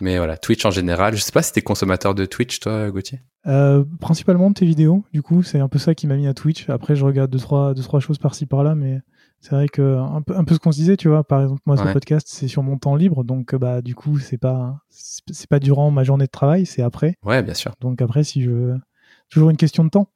[0.00, 1.14] Mais voilà, Twitch en général.
[1.14, 3.20] Je sais pas si t'es consommateur de Twitch, toi, Gauthier?
[3.46, 5.04] Euh, Principalement de tes vidéos.
[5.12, 6.70] Du coup, c'est un peu ça qui m'a mis à Twitch.
[6.70, 9.02] Après, je regarde deux, trois, deux, trois choses par-ci, par-là, mais
[9.44, 11.22] c'est vrai que un peu, un peu ce qu'on se disait, tu vois.
[11.22, 14.38] Par exemple, moi, ce podcast, c'est sur mon temps libre, donc bah du coup, c'est
[14.38, 17.16] pas c'est pas durant ma journée de travail, c'est après.
[17.22, 17.74] Ouais, bien sûr.
[17.82, 18.74] Donc après, si je
[19.28, 20.08] toujours une question de temps.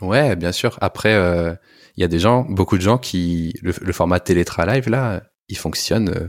[0.00, 0.76] Ouais, bien sûr.
[0.80, 1.54] Après, euh,
[1.96, 5.56] il y a des gens, beaucoup de gens qui le, format télétra live là, il
[5.56, 6.08] fonctionne.
[6.08, 6.28] Euh,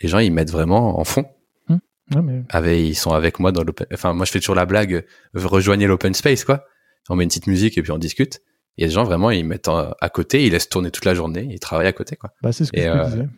[0.00, 1.26] les gens, ils mettent vraiment en fond.
[1.68, 1.80] Hum.
[2.14, 2.42] Ouais, mais...
[2.48, 3.86] avec, ils sont avec moi dans l'open.
[3.92, 5.04] Enfin, moi, je fais toujours la blague.
[5.34, 6.64] Rejoignez l'open space, quoi.
[7.10, 8.40] On met une petite musique et puis on discute.
[8.76, 11.14] Il y a des gens vraiment, ils mettent à côté, ils laissent tourner toute la
[11.14, 12.30] journée, ils travaillent à côté, quoi.
[12.42, 13.28] Bah, c'est ce que je euh, disais.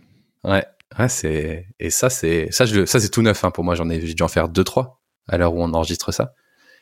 [0.45, 0.65] Ouais,
[0.99, 3.75] ouais c'est et ça c'est ça je ça c'est tout neuf hein, pour moi.
[3.75, 6.35] J'en ai j'ai dû en faire deux trois à l'heure où on enregistre ça.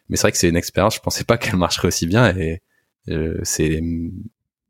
[0.09, 0.95] Mais c'est vrai que c'est une expérience.
[0.95, 2.63] Je pensais pas qu'elle marcherait aussi bien et
[3.09, 3.81] euh, c'est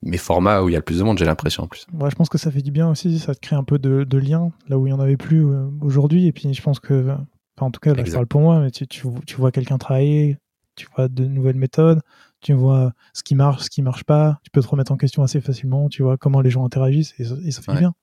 [0.02, 1.86] mes formats où il y a le plus de monde, j'ai l'impression en plus.
[1.98, 3.18] Ouais, je pense que ça fait du bien aussi.
[3.18, 5.44] Ça te crée un peu de, de lien là où il y en avait plus
[5.46, 6.26] euh, aujourd'hui.
[6.26, 7.26] Et puis je pense que, enfin,
[7.66, 10.38] en tout cas, là, je parle pour moi, mais tu, tu, tu vois quelqu'un travailler,
[10.76, 12.00] tu vois de nouvelles méthodes,
[12.44, 15.22] tu vois ce qui marche, ce qui marche pas, tu peux te remettre en question
[15.22, 17.94] assez facilement, tu vois comment les gens interagissent et, ça fait bien.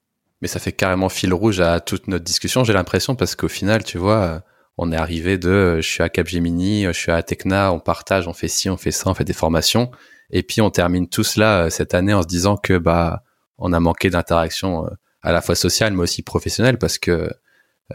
[0.42, 3.84] Mais ça fait carrément fil rouge à toute notre discussion, j'ai l'impression, parce qu'au final,
[3.84, 4.44] tu vois,
[4.78, 8.34] on est arrivé de je suis à Capgemini, je suis à Tecna, on partage, on
[8.34, 9.92] fait ci, on fait ça, on fait des formations,
[10.32, 13.24] et puis on termine tout cela euh, cette année en se disant que bah
[13.60, 14.90] on a manqué d'interaction euh,
[15.22, 17.30] à la fois sociale mais aussi professionnelle parce que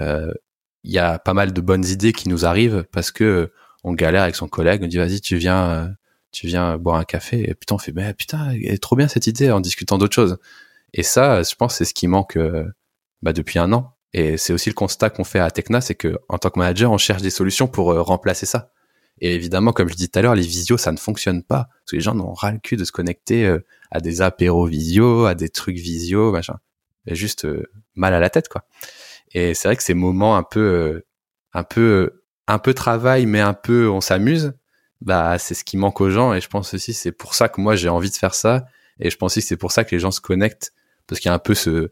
[0.01, 0.33] euh,
[0.85, 3.51] il y a pas mal de bonnes idées qui nous arrivent parce que
[3.83, 5.97] on galère avec son collègue, on dit vas-y tu viens
[6.37, 9.09] tu viens boire un café et putain on fait bah, putain elle est trop bien
[9.09, 10.37] cette idée en discutant d'autres choses
[10.93, 12.67] et ça je pense c'est ce qui manque euh,
[13.23, 13.93] bah, depuis un an.
[14.13, 16.91] Et c'est aussi le constat qu'on fait à Tecna, c'est que en tant que manager,
[16.91, 18.71] on cherche des solutions pour euh, remplacer ça.
[19.21, 21.69] Et évidemment, comme je disais tout à l'heure, les visios, ça ne fonctionne pas.
[21.81, 24.67] Parce que les gens n'ont ras le cul de se connecter euh, à des apéros
[24.67, 26.59] visio, à des trucs visio, machin.
[27.07, 27.47] Et juste
[27.95, 28.65] mal à la tête, quoi.
[29.33, 31.03] Et c'est vrai que ces moments un peu,
[31.53, 34.55] un peu, un peu travail, mais un peu on s'amuse,
[35.07, 36.35] bah c'est ce qui manque aux gens.
[36.35, 38.67] Et je pense aussi c'est pour ça que moi j'ai envie de faire ça.
[39.01, 40.73] Et je pense aussi que c'est pour ça que les gens se connectent
[41.07, 41.91] parce qu'il y a un peu ce,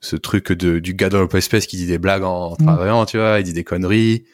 [0.00, 2.56] ce truc de, du gars dans l'open space qui dit des blagues en, mm.
[2.58, 4.24] travaillant, tu vois, il dit des conneries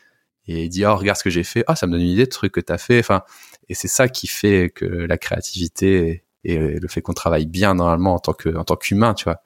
[0.46, 2.24] et il dit oh regarde ce que j'ai fait, ah ça me donne une idée
[2.24, 3.22] de truc que t'as fait, enfin
[3.68, 8.14] et c'est ça qui fait que la créativité et, le fait qu'on travaille bien normalement
[8.14, 9.42] en tant que en tant qu'humain, tu vois.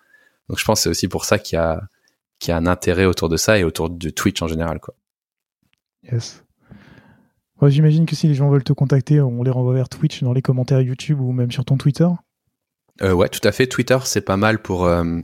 [0.49, 1.81] Donc je pense c'est aussi pour ça qu'il y a
[2.39, 4.95] qu'il y a un intérêt autour de ça et autour de Twitch en général, quoi.
[6.03, 6.43] Yes.
[7.69, 10.43] J'imagine que si les gens veulent te contacter, on les renvoie vers Twitch dans les
[10.43, 12.09] commentaires YouTube ou même sur ton Twitter.
[13.03, 13.67] Euh, ouais, tout à fait.
[13.67, 15.21] Twitter, c'est pas mal pour euh,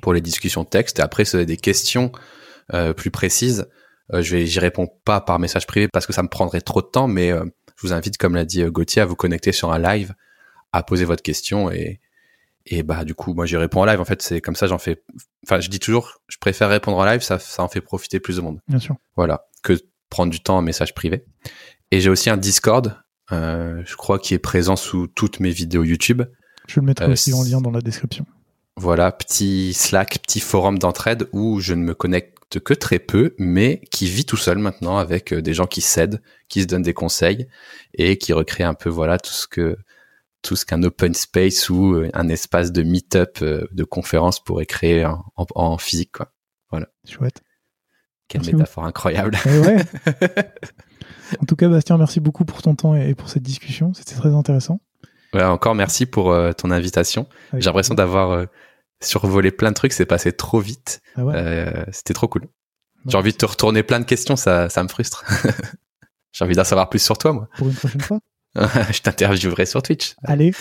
[0.00, 0.98] pour les discussions de texte.
[0.98, 2.12] Et après, c'est des questions
[2.72, 3.68] euh, plus précises.
[4.12, 6.80] Euh, je vais, j'y réponds pas par message privé parce que ça me prendrait trop
[6.80, 7.08] de temps.
[7.08, 10.14] Mais je vous invite, comme l'a dit Gauthier, à vous connecter sur un live,
[10.72, 12.00] à poser votre question et
[12.70, 14.00] et bah du coup, moi j'y réponds en live.
[14.00, 15.02] En fait, c'est comme ça, j'en fais.
[15.46, 18.36] Enfin, je dis toujours, je préfère répondre en live, ça ça en fait profiter plus
[18.36, 18.60] de monde.
[18.68, 18.96] Bien sûr.
[19.16, 19.72] Voilà, que
[20.10, 21.24] prendre du temps en message privé.
[21.90, 22.96] Et j'ai aussi un Discord,
[23.30, 26.22] je crois, qui est présent sous toutes mes vidéos YouTube.
[26.68, 28.26] Je le mettrai euh, aussi en lien dans la description.
[28.76, 33.82] Voilà, petit Slack, petit forum d'entraide où je ne me connecte que très peu, mais
[33.90, 36.94] qui vit tout seul maintenant avec euh, des gens qui s'aident, qui se donnent des
[36.94, 37.48] conseils
[37.94, 39.76] et qui recréent un peu voilà tout ce que
[40.40, 45.04] tout ce qu'un open space ou euh, un espace de meet-up de conférence pourrait créer
[45.36, 46.32] en, physique quoi.
[46.70, 46.86] Voilà.
[47.08, 47.42] Chouette.
[48.28, 49.36] Quelle métaphore incroyable.
[49.46, 53.94] Eh en tout cas, Bastien, merci beaucoup pour ton temps et pour cette discussion.
[53.94, 54.80] C'était très intéressant.
[55.34, 57.26] Ouais, encore merci pour euh, ton invitation.
[57.54, 58.46] J'ai l'impression d'avoir euh,
[59.02, 61.00] survolé plein de trucs, c'est passé trop vite.
[61.16, 62.48] Ah euh, C'était trop cool.
[63.06, 65.24] J'ai envie de te retourner plein de questions, ça, ça me frustre.
[66.32, 67.48] J'ai envie d'en savoir plus sur toi, moi.
[67.56, 68.20] Pour une prochaine fois
[68.56, 70.14] Je t'interviewerai sur Twitch.
[70.24, 70.52] Allez.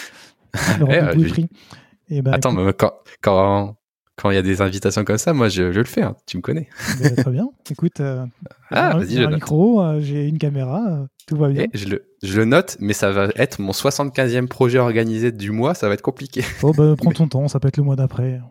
[2.10, 3.76] Eh ben, Attends, mais quand, quand,
[4.18, 6.02] quand il y a des invitations comme ça, moi, je, le fais.
[6.02, 6.16] Hein.
[6.26, 6.68] Tu me connais.
[7.00, 7.50] Ben, très bien.
[7.70, 8.26] Écoute, euh,
[8.72, 11.68] ah, j'ai un micro, euh, j'ai une caméra, euh, tout va bien.
[11.72, 15.52] Eh, je, le, je le note, mais ça va être mon 75e projet organisé du
[15.52, 15.76] mois.
[15.76, 16.44] Ça va être compliqué.
[16.64, 17.48] Oh, bah, prends ton temps.
[17.48, 18.42] Ça peut être le mois d'après.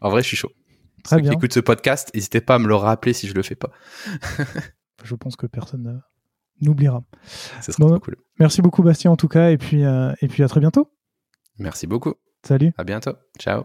[0.00, 0.52] En vrai, je suis chaud.
[1.02, 1.30] Très bien.
[1.30, 3.70] Qui écoute ce podcast, n'hésitez pas à me le rappeler si je le fais pas.
[5.02, 6.02] je pense que personne
[6.60, 7.02] n'oubliera.
[7.62, 8.16] Ce sera cool.
[8.38, 9.50] Merci beaucoup, Bastien, en tout cas.
[9.50, 10.92] Et puis, et puis à très bientôt.
[11.58, 12.14] Merci beaucoup.
[12.46, 12.72] Salut.
[12.76, 13.14] À bientôt.
[13.38, 13.64] Ciao.